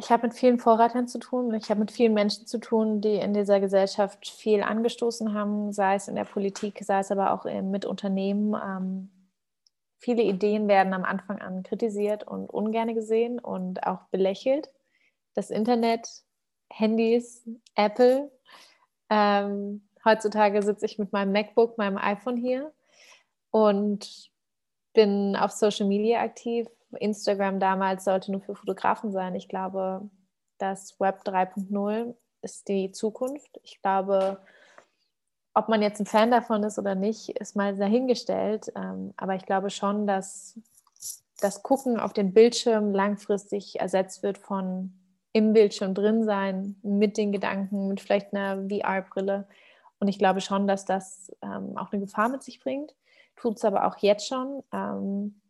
Ich 0.00 0.10
habe 0.10 0.28
mit 0.28 0.34
vielen 0.36 0.58
Vorreitern 0.58 1.08
zu 1.08 1.18
tun. 1.18 1.52
Ich 1.54 1.70
habe 1.70 1.80
mit 1.80 1.90
vielen 1.90 2.14
Menschen 2.14 2.46
zu 2.46 2.58
tun, 2.58 3.00
die 3.00 3.16
in 3.16 3.34
dieser 3.34 3.58
Gesellschaft 3.58 4.28
viel 4.28 4.62
angestoßen 4.62 5.34
haben, 5.34 5.72
sei 5.72 5.96
es 5.96 6.06
in 6.06 6.14
der 6.14 6.24
Politik, 6.24 6.78
sei 6.82 7.00
es 7.00 7.10
aber 7.10 7.32
auch 7.32 7.44
mit 7.62 7.84
Unternehmen. 7.84 8.54
Ähm, 8.54 9.10
viele 9.98 10.22
Ideen 10.22 10.68
werden 10.68 10.92
am 10.92 11.04
Anfang 11.04 11.40
an 11.40 11.64
kritisiert 11.64 12.22
und 12.22 12.48
ungern 12.48 12.94
gesehen 12.94 13.40
und 13.40 13.84
auch 13.88 14.02
belächelt. 14.12 14.70
Das 15.34 15.50
Internet, 15.50 16.08
Handys, 16.70 17.48
Apple. 17.74 18.30
Ähm, 19.10 19.87
heutzutage 20.08 20.62
sitze 20.62 20.86
ich 20.86 20.98
mit 20.98 21.12
meinem 21.12 21.32
MacBook, 21.32 21.78
meinem 21.78 21.98
iPhone 21.98 22.36
hier 22.36 22.72
und 23.50 24.30
bin 24.94 25.36
auf 25.36 25.52
Social 25.52 25.86
Media 25.86 26.22
aktiv. 26.22 26.66
Instagram 26.98 27.60
damals 27.60 28.04
sollte 28.04 28.32
nur 28.32 28.40
für 28.40 28.54
Fotografen 28.54 29.12
sein. 29.12 29.34
Ich 29.34 29.48
glaube, 29.48 30.08
das 30.58 30.98
Web 30.98 31.20
3.0 31.24 32.14
ist 32.42 32.68
die 32.68 32.90
Zukunft. 32.92 33.60
Ich 33.62 33.80
glaube, 33.82 34.38
ob 35.54 35.68
man 35.68 35.82
jetzt 35.82 36.00
ein 36.00 36.06
Fan 36.06 36.30
davon 36.30 36.62
ist 36.62 36.78
oder 36.78 36.94
nicht, 36.94 37.30
ist 37.30 37.56
mal 37.56 37.76
dahingestellt. 37.76 38.72
Ähm, 38.74 39.12
aber 39.16 39.34
ich 39.34 39.44
glaube 39.44 39.70
schon, 39.70 40.06
dass 40.06 40.58
das 41.40 41.62
Gucken 41.62 42.00
auf 42.00 42.12
den 42.12 42.32
Bildschirm 42.32 42.92
langfristig 42.92 43.78
ersetzt 43.80 44.22
wird 44.22 44.38
von 44.38 44.92
im 45.32 45.52
Bildschirm 45.52 45.94
drin 45.94 46.24
sein, 46.24 46.76
mit 46.82 47.16
den 47.16 47.32
Gedanken, 47.32 47.88
mit 47.88 48.00
vielleicht 48.00 48.32
einer 48.34 48.68
VR-Brille. 48.68 49.46
Und 50.00 50.08
ich 50.08 50.18
glaube 50.18 50.40
schon, 50.40 50.66
dass 50.66 50.84
das 50.84 51.32
ähm, 51.42 51.76
auch 51.76 51.92
eine 51.92 52.00
Gefahr 52.00 52.28
mit 52.28 52.42
sich 52.42 52.60
bringt. 52.60 52.94
Tut 53.36 53.56
es 53.56 53.64
aber 53.64 53.86
auch 53.86 53.98
jetzt 53.98 54.26
schon. 54.26 54.62
Ähm, 54.72 55.40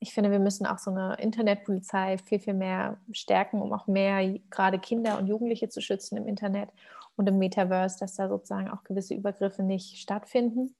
ich 0.00 0.12
finde, 0.12 0.30
wir 0.30 0.38
müssen 0.38 0.66
auch 0.66 0.78
so 0.78 0.90
eine 0.90 1.14
Internetpolizei 1.14 2.18
viel, 2.18 2.38
viel 2.38 2.54
mehr 2.54 2.98
stärken, 3.12 3.62
um 3.62 3.72
auch 3.72 3.86
mehr 3.86 4.38
gerade 4.50 4.78
Kinder 4.78 5.18
und 5.18 5.26
Jugendliche 5.26 5.68
zu 5.68 5.80
schützen 5.80 6.18
im 6.18 6.26
Internet 6.26 6.68
und 7.16 7.26
im 7.26 7.38
Metaverse, 7.38 7.98
dass 7.98 8.16
da 8.16 8.28
sozusagen 8.28 8.68
auch 8.70 8.84
gewisse 8.84 9.14
Übergriffe 9.14 9.62
nicht 9.62 9.98
stattfinden. 9.98 10.74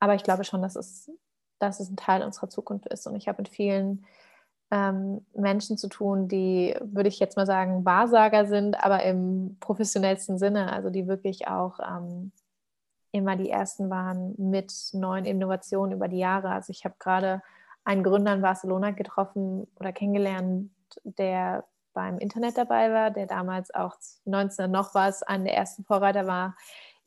Aber 0.00 0.14
ich 0.14 0.22
glaube 0.22 0.44
schon, 0.44 0.62
dass 0.62 0.76
es, 0.76 1.10
dass 1.58 1.78
es 1.78 1.90
ein 1.90 1.96
Teil 1.96 2.22
unserer 2.22 2.48
Zukunft 2.48 2.86
ist. 2.86 3.06
Und 3.06 3.16
ich 3.16 3.28
habe 3.28 3.42
mit 3.42 3.48
vielen 3.48 4.04
ähm, 4.70 5.24
Menschen 5.34 5.78
zu 5.78 5.88
tun, 5.88 6.28
die, 6.28 6.76
würde 6.80 7.08
ich 7.08 7.18
jetzt 7.18 7.36
mal 7.36 7.46
sagen, 7.46 7.84
Wahrsager 7.84 8.46
sind, 8.46 8.82
aber 8.84 9.02
im 9.02 9.56
professionellsten 9.60 10.38
Sinne, 10.38 10.72
also 10.72 10.90
die 10.90 11.08
wirklich 11.08 11.48
auch 11.48 11.78
ähm, 11.80 12.32
immer 13.12 13.36
die 13.36 13.50
Ersten 13.50 13.88
waren 13.90 14.34
mit 14.36 14.72
neuen 14.92 15.24
Innovationen 15.24 15.92
über 15.92 16.08
die 16.08 16.18
Jahre. 16.18 16.50
Also 16.50 16.70
ich 16.70 16.84
habe 16.84 16.96
gerade 16.98 17.42
einen 17.84 18.02
Gründer 18.02 18.34
in 18.34 18.42
Barcelona 18.42 18.90
getroffen 18.90 19.66
oder 19.80 19.92
kennengelernt, 19.92 20.70
der 21.04 21.64
beim 21.94 22.18
Internet 22.18 22.58
dabei 22.58 22.92
war, 22.92 23.10
der 23.10 23.26
damals 23.26 23.74
auch 23.74 23.96
19 24.26 24.70
noch 24.70 24.94
war 24.94 25.08
es, 25.08 25.22
einer 25.22 25.44
der 25.44 25.56
ersten 25.56 25.84
Vorreiter 25.84 26.26
war 26.26 26.54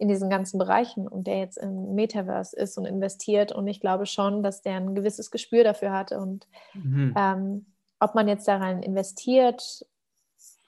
in 0.01 0.07
diesen 0.07 0.31
ganzen 0.31 0.57
Bereichen 0.57 1.07
und 1.07 1.27
der 1.27 1.37
jetzt 1.37 1.57
im 1.57 1.93
Metaverse 1.93 2.55
ist 2.55 2.75
und 2.75 2.85
investiert. 2.85 3.51
Und 3.51 3.67
ich 3.67 3.79
glaube 3.79 4.07
schon, 4.07 4.41
dass 4.41 4.63
der 4.63 4.77
ein 4.77 4.95
gewisses 4.95 5.29
Gespür 5.29 5.63
dafür 5.63 5.91
hatte. 5.91 6.19
Und 6.19 6.47
mhm. 6.73 7.13
ähm, 7.15 7.65
ob 7.99 8.15
man 8.15 8.27
jetzt 8.27 8.47
daran 8.47 8.81
investiert, 8.81 9.85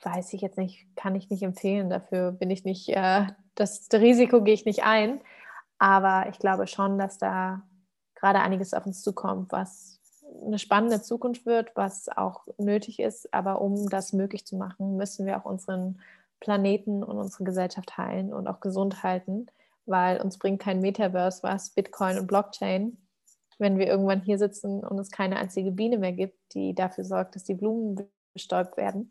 weiß 0.03 0.33
ich 0.33 0.41
jetzt 0.41 0.59
nicht, 0.59 0.85
kann 0.95 1.15
ich 1.15 1.31
nicht 1.31 1.41
empfehlen. 1.41 1.89
Dafür 1.89 2.31
bin 2.31 2.51
ich 2.51 2.63
nicht, 2.63 2.89
äh, 2.89 3.25
das 3.55 3.87
Risiko 3.91 4.43
gehe 4.43 4.53
ich 4.53 4.65
nicht 4.65 4.83
ein. 4.83 5.19
Aber 5.79 6.29
ich 6.29 6.37
glaube 6.37 6.67
schon, 6.67 6.99
dass 6.99 7.17
da 7.17 7.63
gerade 8.13 8.39
einiges 8.39 8.75
auf 8.75 8.85
uns 8.85 9.01
zukommt, 9.01 9.51
was 9.51 9.99
eine 10.45 10.59
spannende 10.59 11.01
Zukunft 11.01 11.47
wird, 11.47 11.71
was 11.73 12.07
auch 12.07 12.45
nötig 12.59 12.99
ist. 12.99 13.33
Aber 13.33 13.61
um 13.61 13.89
das 13.89 14.13
möglich 14.13 14.45
zu 14.45 14.57
machen, 14.57 14.95
müssen 14.95 15.25
wir 15.25 15.39
auch 15.39 15.45
unseren 15.45 15.99
Planeten 16.43 17.03
und 17.03 17.17
unsere 17.17 17.45
Gesellschaft 17.45 17.97
heilen 17.97 18.33
und 18.33 18.47
auch 18.47 18.59
gesund 18.59 19.01
halten, 19.01 19.47
weil 19.85 20.19
uns 20.21 20.37
bringt 20.37 20.59
kein 20.59 20.81
Metaverse 20.81 21.41
was, 21.41 21.69
Bitcoin 21.69 22.19
und 22.19 22.27
Blockchain, 22.27 22.97
wenn 23.59 23.77
wir 23.77 23.87
irgendwann 23.87 24.21
hier 24.21 24.37
sitzen 24.37 24.83
und 24.83 24.99
es 24.99 25.09
keine 25.09 25.37
einzige 25.37 25.71
Biene 25.71 25.97
mehr 25.97 26.11
gibt, 26.11 26.35
die 26.53 26.75
dafür 26.75 27.05
sorgt, 27.05 27.35
dass 27.35 27.45
die 27.45 27.53
Blumen 27.53 27.97
bestäubt 28.33 28.75
werden. 28.75 29.09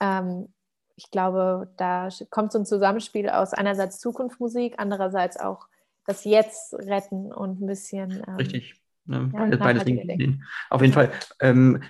Ähm, 0.00 0.48
ich 0.96 1.10
glaube, 1.10 1.70
da 1.76 2.08
kommt 2.30 2.52
so 2.52 2.58
ein 2.58 2.66
Zusammenspiel 2.66 3.28
aus 3.28 3.52
einerseits 3.52 4.00
Zukunftsmusik, 4.00 4.76
andererseits 4.78 5.38
auch 5.38 5.66
das 6.06 6.24
Jetzt 6.24 6.72
retten 6.74 7.30
und 7.30 7.60
ein 7.60 7.66
bisschen. 7.66 8.22
Ähm, 8.26 8.36
Richtig. 8.36 8.80
Ne, 9.04 9.30
ja, 9.34 9.56
beides 9.56 9.84
Dinge. 9.84 10.40
Auf 10.70 10.80
jeden 10.80 10.94
Fall. 10.94 11.10
Ähm, 11.40 11.82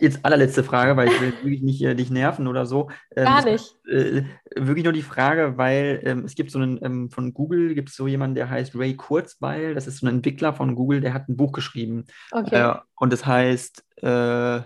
jetzt 0.00 0.24
allerletzte 0.24 0.64
Frage, 0.64 0.96
weil 0.96 1.08
ich 1.08 1.20
will 1.20 1.32
wirklich 1.32 1.62
nicht 1.62 1.82
äh, 1.82 1.94
dich 1.94 2.10
nerven 2.10 2.46
oder 2.46 2.66
so. 2.66 2.90
Ähm, 3.14 3.24
Gar 3.24 3.44
nicht. 3.44 3.74
Äh, 3.88 4.24
wirklich 4.56 4.84
nur 4.84 4.92
die 4.92 5.02
Frage, 5.02 5.56
weil 5.56 6.00
ähm, 6.04 6.24
es 6.24 6.34
gibt 6.34 6.50
so 6.50 6.58
einen, 6.58 6.82
ähm, 6.82 7.10
von 7.10 7.34
Google 7.34 7.74
gibt 7.74 7.90
es 7.90 7.96
so 7.96 8.06
jemanden, 8.06 8.34
der 8.34 8.50
heißt 8.50 8.74
Ray 8.74 8.96
Kurzweil, 8.96 9.74
das 9.74 9.86
ist 9.86 9.98
so 9.98 10.06
ein 10.06 10.16
Entwickler 10.16 10.54
von 10.54 10.74
Google, 10.74 11.00
der 11.00 11.14
hat 11.14 11.28
ein 11.28 11.36
Buch 11.36 11.52
geschrieben. 11.52 12.06
Okay. 12.30 12.70
Äh, 12.70 12.74
und 12.96 13.12
das 13.12 13.26
heißt, 13.26 13.84
äh, 14.02 14.58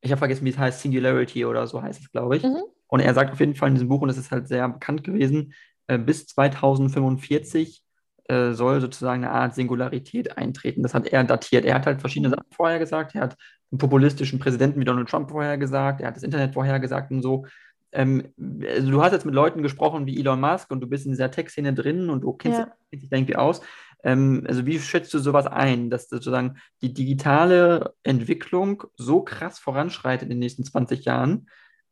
ich 0.00 0.10
habe 0.10 0.18
vergessen, 0.18 0.44
wie 0.44 0.50
es 0.50 0.58
heißt, 0.58 0.80
Singularity 0.80 1.44
oder 1.44 1.66
so 1.66 1.82
heißt 1.82 2.00
es, 2.00 2.10
glaube 2.10 2.36
ich. 2.36 2.42
Mhm. 2.42 2.62
Und 2.86 3.00
er 3.00 3.14
sagt 3.14 3.32
auf 3.32 3.40
jeden 3.40 3.54
Fall 3.54 3.68
in 3.68 3.74
diesem 3.74 3.88
Buch, 3.88 4.00
und 4.00 4.08
das 4.08 4.18
ist 4.18 4.30
halt 4.30 4.48
sehr 4.48 4.68
bekannt 4.68 5.04
gewesen, 5.04 5.52
äh, 5.86 5.98
bis 5.98 6.26
2045 6.26 7.82
äh, 8.28 8.52
soll 8.52 8.80
sozusagen 8.80 9.24
eine 9.24 9.32
Art 9.32 9.54
Singularität 9.54 10.36
eintreten. 10.36 10.82
Das 10.82 10.94
hat 10.94 11.06
er 11.06 11.24
datiert. 11.24 11.64
Er 11.64 11.74
hat 11.74 11.86
halt 11.86 12.00
verschiedene 12.00 12.28
mhm. 12.28 12.34
Sachen 12.34 12.52
vorher 12.52 12.78
gesagt. 12.78 13.14
Er 13.14 13.22
hat 13.22 13.36
einen 13.70 13.78
populistischen 13.78 14.38
Präsidenten 14.38 14.80
wie 14.80 14.84
Donald 14.84 15.08
Trump 15.08 15.30
vorhergesagt. 15.30 16.00
Er 16.00 16.08
hat 16.08 16.16
das 16.16 16.22
Internet 16.22 16.54
vorhergesagt 16.54 17.10
und 17.10 17.22
so. 17.22 17.46
Ähm, 17.92 18.32
also 18.66 18.90
du 18.90 19.02
hast 19.02 19.12
jetzt 19.12 19.26
mit 19.26 19.34
Leuten 19.34 19.62
gesprochen 19.62 20.06
wie 20.06 20.18
Elon 20.18 20.40
Musk 20.40 20.70
und 20.70 20.80
du 20.80 20.86
bist 20.86 21.06
in 21.06 21.12
dieser 21.12 21.30
Tech-Szene 21.30 21.74
drin 21.74 22.10
und 22.10 22.22
du 22.22 22.32
kennst 22.32 22.60
ja. 22.60 22.72
dich 22.92 23.10
irgendwie 23.10 23.36
aus. 23.36 23.60
Ähm, 24.02 24.44
also 24.46 24.66
wie 24.66 24.78
schätzt 24.78 25.12
du 25.14 25.18
sowas 25.18 25.46
ein, 25.46 25.90
dass 25.90 26.08
sozusagen 26.08 26.58
die 26.82 26.92
digitale 26.92 27.94
Entwicklung 28.02 28.84
so 28.96 29.22
krass 29.22 29.58
voranschreitet 29.58 30.24
in 30.24 30.30
den 30.30 30.38
nächsten 30.38 30.64
20 30.64 31.04
Jahren, 31.04 31.48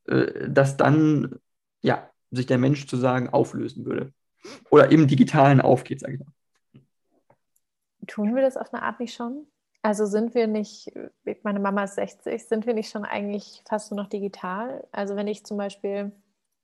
äh, 0.07 0.49
dass 0.49 0.77
dann 0.77 1.37
ja, 1.83 2.11
sich 2.31 2.47
der 2.47 2.59
Mensch 2.59 2.81
sozusagen 2.81 3.31
auflösen 3.31 3.85
würde? 3.85 4.13
oder 4.71 4.91
im 4.91 5.07
Digitalen 5.07 5.61
aufgeht, 5.61 6.01
sage 6.01 6.15
ich 6.15 6.21
mal. 6.21 6.33
Tun 8.07 8.35
wir 8.35 8.43
das 8.43 8.57
auf 8.57 8.73
eine 8.73 8.83
Art 8.83 9.01
nicht 9.01 9.15
schon? 9.15 9.47
Also 9.87 10.05
sind 10.05 10.35
wir 10.35 10.49
nicht, 10.49 10.91
meine 11.45 11.61
Mama 11.61 11.85
ist 11.85 11.95
60, 11.95 12.49
sind 12.49 12.67
wir 12.67 12.75
nicht 12.75 12.91
schon 12.91 13.05
eigentlich 13.05 13.63
fast 13.69 13.93
nur 13.93 14.03
noch 14.03 14.09
digital? 14.09 14.85
Also 14.91 15.15
wenn 15.15 15.29
ich 15.29 15.47
zum 15.47 15.59
Beispiel 15.59 16.11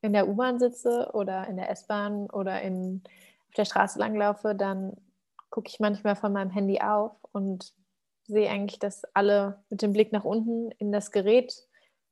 in 0.00 0.12
der 0.12 0.26
U-Bahn 0.26 0.58
sitze 0.58 1.08
oder 1.12 1.46
in 1.46 1.56
der 1.56 1.70
S-Bahn 1.70 2.28
oder 2.30 2.60
in, 2.62 3.00
auf 3.46 3.54
der 3.54 3.64
Straße 3.64 4.00
langlaufe, 4.00 4.56
dann 4.56 4.96
gucke 5.50 5.68
ich 5.68 5.78
manchmal 5.78 6.16
von 6.16 6.32
meinem 6.32 6.50
Handy 6.50 6.80
auf 6.80 7.12
und 7.30 7.72
sehe 8.24 8.50
eigentlich, 8.50 8.80
dass 8.80 9.04
alle 9.14 9.62
mit 9.70 9.82
dem 9.82 9.92
Blick 9.92 10.10
nach 10.10 10.24
unten 10.24 10.72
in 10.78 10.90
das 10.90 11.12
Gerät 11.12 11.54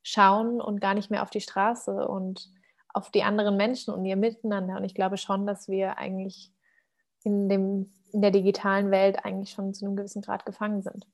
schauen 0.04 0.61
und 0.61 0.80
gar 0.80 0.94
nicht 0.94 1.11
mehr 1.11 1.24
auf 1.24 1.30
die 1.30 1.40
Straße. 1.40 2.06
Und 2.06 2.52
auf 2.94 3.11
die 3.11 3.24
anderen 3.24 3.56
Menschen 3.56 3.92
und 3.92 4.04
ihr 4.04 4.16
Miteinander. 4.16 4.76
Und 4.76 4.84
ich 4.84 4.94
glaube 4.94 5.16
schon, 5.16 5.44
dass 5.44 5.66
wir 5.66 5.98
eigentlich 5.98 6.52
in, 7.24 7.48
dem, 7.48 7.92
in 8.12 8.22
der 8.22 8.30
digitalen 8.30 8.90
Welt 8.90 9.24
eigentlich 9.24 9.50
schon 9.50 9.74
zu 9.74 9.84
einem 9.84 9.96
gewissen 9.96 10.22
Grad 10.22 10.46
gefangen 10.46 10.82
sind. 10.82 11.06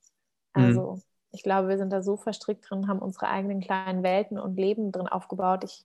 Mhm. 0.55 0.65
Also 0.65 0.93
mhm. 0.93 1.03
ich 1.33 1.43
glaube, 1.43 1.69
wir 1.69 1.79
sind 1.79 1.93
da 1.93 2.03
so 2.03 2.17
verstrickt 2.17 2.69
drin, 2.69 2.89
haben 2.89 2.99
unsere 2.99 3.29
eigenen 3.29 3.61
kleinen 3.61 4.03
Welten 4.03 4.39
und 4.39 4.57
Leben 4.57 4.93
drin 4.93 5.09
aufgebaut. 5.09 5.65
Ich 5.65 5.85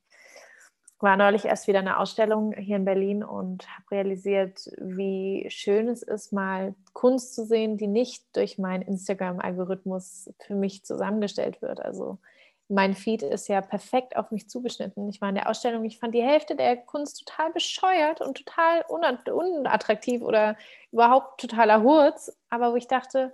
war 1.00 1.18
neulich 1.18 1.46
erst 1.46 1.68
wieder 1.68 1.80
in 1.80 1.88
einer 1.88 2.00
Ausstellung 2.00 2.54
hier 2.54 2.76
in 2.76 2.86
Berlin 2.86 3.24
und 3.24 3.68
habe 3.76 3.92
realisiert, 3.92 4.70
wie 4.78 5.48
schön 5.50 5.88
es 5.88 6.04
ist, 6.04 6.32
mal 6.32 6.76
Kunst 6.94 7.34
zu 7.34 7.46
sehen, 7.46 7.78
die 7.78 7.88
nicht 7.88 8.24
durch 8.36 8.60
meinen 8.60 8.84
Instagram-Algorithmus 8.84 10.30
für 10.40 10.56
mich 10.56 10.86
zusammengestellt 10.86 11.62
wird. 11.62 11.80
Also 11.80 12.20
mein 12.72 12.94
Feed 12.94 13.22
ist 13.22 13.50
ja 13.50 13.60
perfekt 13.62 14.16
auf 14.16 14.32
mich 14.32 14.50
zugeschnitten. 14.50 15.10
Ich 15.10 15.20
war 15.20 15.30
in 15.30 15.36
der 15.36 15.50
Ausstellung, 15.50 15.84
ich 15.84 16.00
fand 16.00 16.16
die 16.16 16.24
Hälfte 16.24 16.56
der 16.56 16.78
Kunst 16.78 17.26
total 17.26 17.52
bescheuert 17.52 18.22
und 18.22 18.38
total 18.38 18.84
unattraktiv 18.88 20.22
oder 20.22 20.56
überhaupt 20.92 21.42
totaler 21.42 21.84
Hurz. 21.84 22.36
Aber 22.50 22.72
wo 22.72 22.78
ich 22.78 22.88
dachte, 22.88 23.34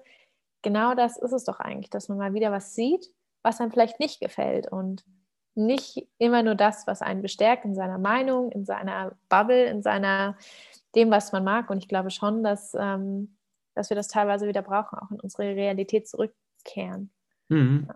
genau 0.64 0.96
das 0.96 1.18
ist 1.18 1.34
es 1.34 1.44
doch 1.44 1.60
eigentlich, 1.60 1.92
dass 1.92 2.10
man 2.10 2.18
mal 2.18 2.34
wieder 2.34 2.52
was 2.52 2.74
sieht, 2.74 3.12
was 3.44 3.62
einem 3.62 3.72
vielleicht 3.72 4.00
nicht 4.00 4.20
gefällt 4.20 4.72
und 4.72 5.06
nicht 5.54 6.08
immer 6.18 6.42
nur 6.42 6.56
das, 6.56 6.88
was 6.88 7.02
einen 7.02 7.22
bestärkt 7.22 7.64
in 7.64 7.76
seiner 7.76 8.00
Meinung, 8.00 8.52
in 8.52 8.66
seiner 8.66 9.16
Bubble, 9.30 9.66
in 9.66 9.84
seiner 9.84 10.36
dem, 10.96 11.12
was 11.12 11.32
man 11.32 11.44
mag. 11.44 11.70
Und 11.70 11.78
ich 11.78 11.88
glaube 11.88 12.10
schon, 12.10 12.44
dass, 12.44 12.74
ähm, 12.74 13.38
dass 13.76 13.90
wir 13.90 13.96
das 13.96 14.08
teilweise 14.08 14.48
wieder 14.48 14.64
brauchen, 14.64 14.98
auch 14.98 15.12
in 15.12 15.20
unsere 15.20 15.44
Realität 15.56 16.08
zurückkehren. 16.08 17.12
Mhm. 17.50 17.86
Ja, 17.88 17.96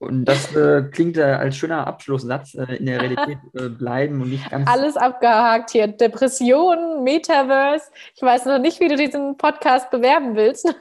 und 0.00 0.24
das 0.24 0.54
äh, 0.56 0.82
klingt 0.90 1.16
äh, 1.16 1.22
als 1.22 1.56
schöner 1.56 1.86
Abschlusssatz 1.86 2.54
äh, 2.54 2.76
in 2.76 2.86
der 2.86 3.00
Realität 3.00 3.38
äh, 3.54 3.68
bleiben 3.68 4.20
und 4.20 4.30
nicht 4.30 4.50
ganz. 4.50 4.68
Alles 4.68 4.96
abgehakt 4.96 5.70
hier. 5.70 5.86
Depressionen, 5.86 7.04
Metaverse. 7.04 7.90
Ich 8.14 8.22
weiß 8.22 8.46
noch 8.46 8.58
nicht, 8.58 8.80
wie 8.80 8.88
du 8.88 8.96
diesen 8.96 9.36
Podcast 9.36 9.90
bewerben 9.90 10.34
willst. 10.34 10.74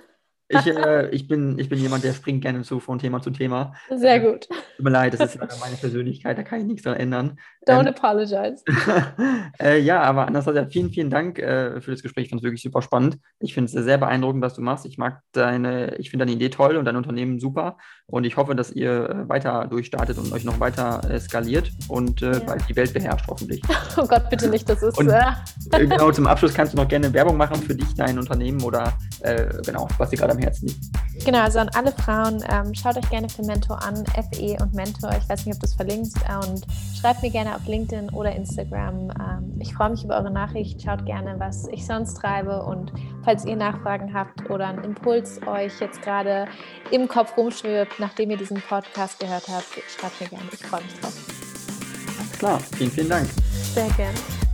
Ich, 0.48 0.68
äh, 0.68 1.10
ich, 1.10 1.28
bin, 1.28 1.58
ich 1.58 1.70
bin 1.70 1.80
jemand, 1.80 2.04
der 2.04 2.14
springt 2.14 2.44
gerne 2.44 2.62
zu 2.62 2.80
von 2.80 3.00
Thema 3.00 3.20
zu 3.20 3.32
Thema. 3.32 3.74
Sehr 3.90 4.16
äh, 4.16 4.20
gut. 4.20 4.48
Tut 4.48 4.84
mir 4.84 4.92
leid, 4.92 5.14
das 5.14 5.34
ist 5.34 5.42
leider 5.42 5.56
meine 5.60 5.76
Persönlichkeit, 5.76 6.38
da 6.38 6.44
kann 6.44 6.60
ich 6.60 6.66
nichts 6.66 6.84
dran 6.84 6.98
ändern. 6.98 7.40
Don't 7.68 7.82
ähm, 7.82 7.88
apologize. 7.88 8.64
äh, 9.60 9.80
ja, 9.80 10.02
aber 10.02 10.28
Anastasia, 10.28 10.68
vielen, 10.68 10.92
vielen 10.92 11.10
Dank 11.10 11.40
äh, 11.40 11.82
für 11.82 11.92
das 11.92 12.04
Gespräch. 12.04 12.26
Ich 12.26 12.30
fand 12.30 12.42
es 12.42 12.44
wirklich 12.44 12.62
super 12.62 12.84
spannend. 12.84 13.18
Ich 13.40 13.56
finde 13.56 13.76
es 13.76 13.86
sehr 13.86 13.98
beeindruckend, 13.98 14.44
was 14.44 14.54
du 14.54 14.62
machst. 14.62 14.86
Ich 14.86 15.00
mag 15.00 15.22
deine, 15.32 15.96
ich 15.96 16.12
finde 16.12 16.26
deine 16.26 16.36
Idee 16.36 16.50
toll 16.50 16.78
und 16.78 16.86
dein 16.86 16.96
Unternehmen 16.96 17.40
super. 17.40 17.78
Und 18.06 18.24
ich 18.24 18.38
hoffe, 18.38 18.54
dass 18.56 18.72
ihr 18.72 19.10
äh, 19.10 19.30
weiter 19.30 19.66
durchstartet 19.68 20.20
und 20.20 20.32
euch 20.32 20.44
noch 20.44 20.60
weiter 20.60 21.02
äh, 21.10 21.20
skaliert 21.20 21.72
und 21.88 22.22
ja. 22.22 22.38
bald 22.38 22.70
die 22.70 22.76
Welt 22.76 22.94
beherrscht, 22.94 23.26
hoffentlich. 23.28 23.62
Oh 23.98 24.06
Gott, 24.06 24.30
bitte 24.30 24.50
nicht, 24.50 24.68
das 24.68 24.84
ist. 24.84 24.98
Und, 24.98 25.10
genau, 25.72 26.12
zum 26.12 26.28
Abschluss 26.28 26.54
kannst 26.54 26.74
du 26.74 26.78
noch 26.78 26.88
gerne 26.88 27.14
Werbung 27.14 27.38
machen 27.38 27.56
für 27.56 27.74
dich, 27.74 27.94
dein 27.96 28.20
Unternehmen 28.20 28.62
oder 28.62 28.92
genau, 29.66 29.88
was 29.98 30.10
dir 30.10 30.18
gerade 30.18 30.35
am 30.36 30.42
Herzen 30.42 30.68
liegt. 30.68 31.26
Genau, 31.26 31.40
also 31.40 31.60
an 31.60 31.70
alle 31.70 31.92
Frauen, 31.92 32.44
ähm, 32.50 32.74
schaut 32.74 32.98
euch 32.98 33.10
gerne 33.10 33.30
für 33.30 33.44
Mentor 33.44 33.82
an, 33.82 34.04
FE 34.06 34.58
und 34.62 34.74
Mentor. 34.74 35.12
Ich 35.18 35.28
weiß 35.28 35.46
nicht, 35.46 35.56
ob 35.56 35.62
du 35.62 35.66
es 35.66 35.74
verlinkst 35.74 36.18
und 36.44 36.66
schreibt 37.00 37.24
mir 37.24 37.32
gerne 37.32 37.56
auf 37.56 37.66
LinkedIn 37.66 38.10
oder 38.10 38.36
Instagram. 38.36 39.12
Ähm, 39.12 39.56
ich 39.60 39.74
freue 39.74 39.92
mich 39.92 40.04
über 40.04 40.18
eure 40.18 40.32
Nachricht. 40.32 40.82
Schaut 40.82 41.06
gerne, 41.06 41.36
was 41.40 41.68
ich 41.70 41.86
sonst 41.86 42.16
treibe 42.16 42.64
und 42.64 42.92
falls 43.24 43.46
ihr 43.46 43.56
Nachfragen 43.56 44.14
habt 44.14 44.50
oder 44.50 44.68
einen 44.68 44.84
Impuls 44.84 45.40
euch 45.48 45.80
jetzt 45.80 46.02
gerade 46.02 46.48
im 46.92 47.08
Kopf 47.08 47.38
rumschwirbt, 47.38 48.00
nachdem 48.00 48.32
ihr 48.32 48.38
diesen 48.38 48.62
Podcast 48.62 49.20
gehört 49.20 49.48
habt, 49.48 49.68
schreibt 49.90 50.22
mir 50.22 50.28
gerne. 50.28 50.46
Ich 50.52 50.66
freue 50.66 50.82
mich 50.84 51.00
drauf. 51.00 51.14
Klar, 52.38 52.60
vielen, 52.60 52.92
vielen 52.92 53.10
Dank. 53.10 53.28
Sehr 53.74 53.90
gerne. 53.92 54.45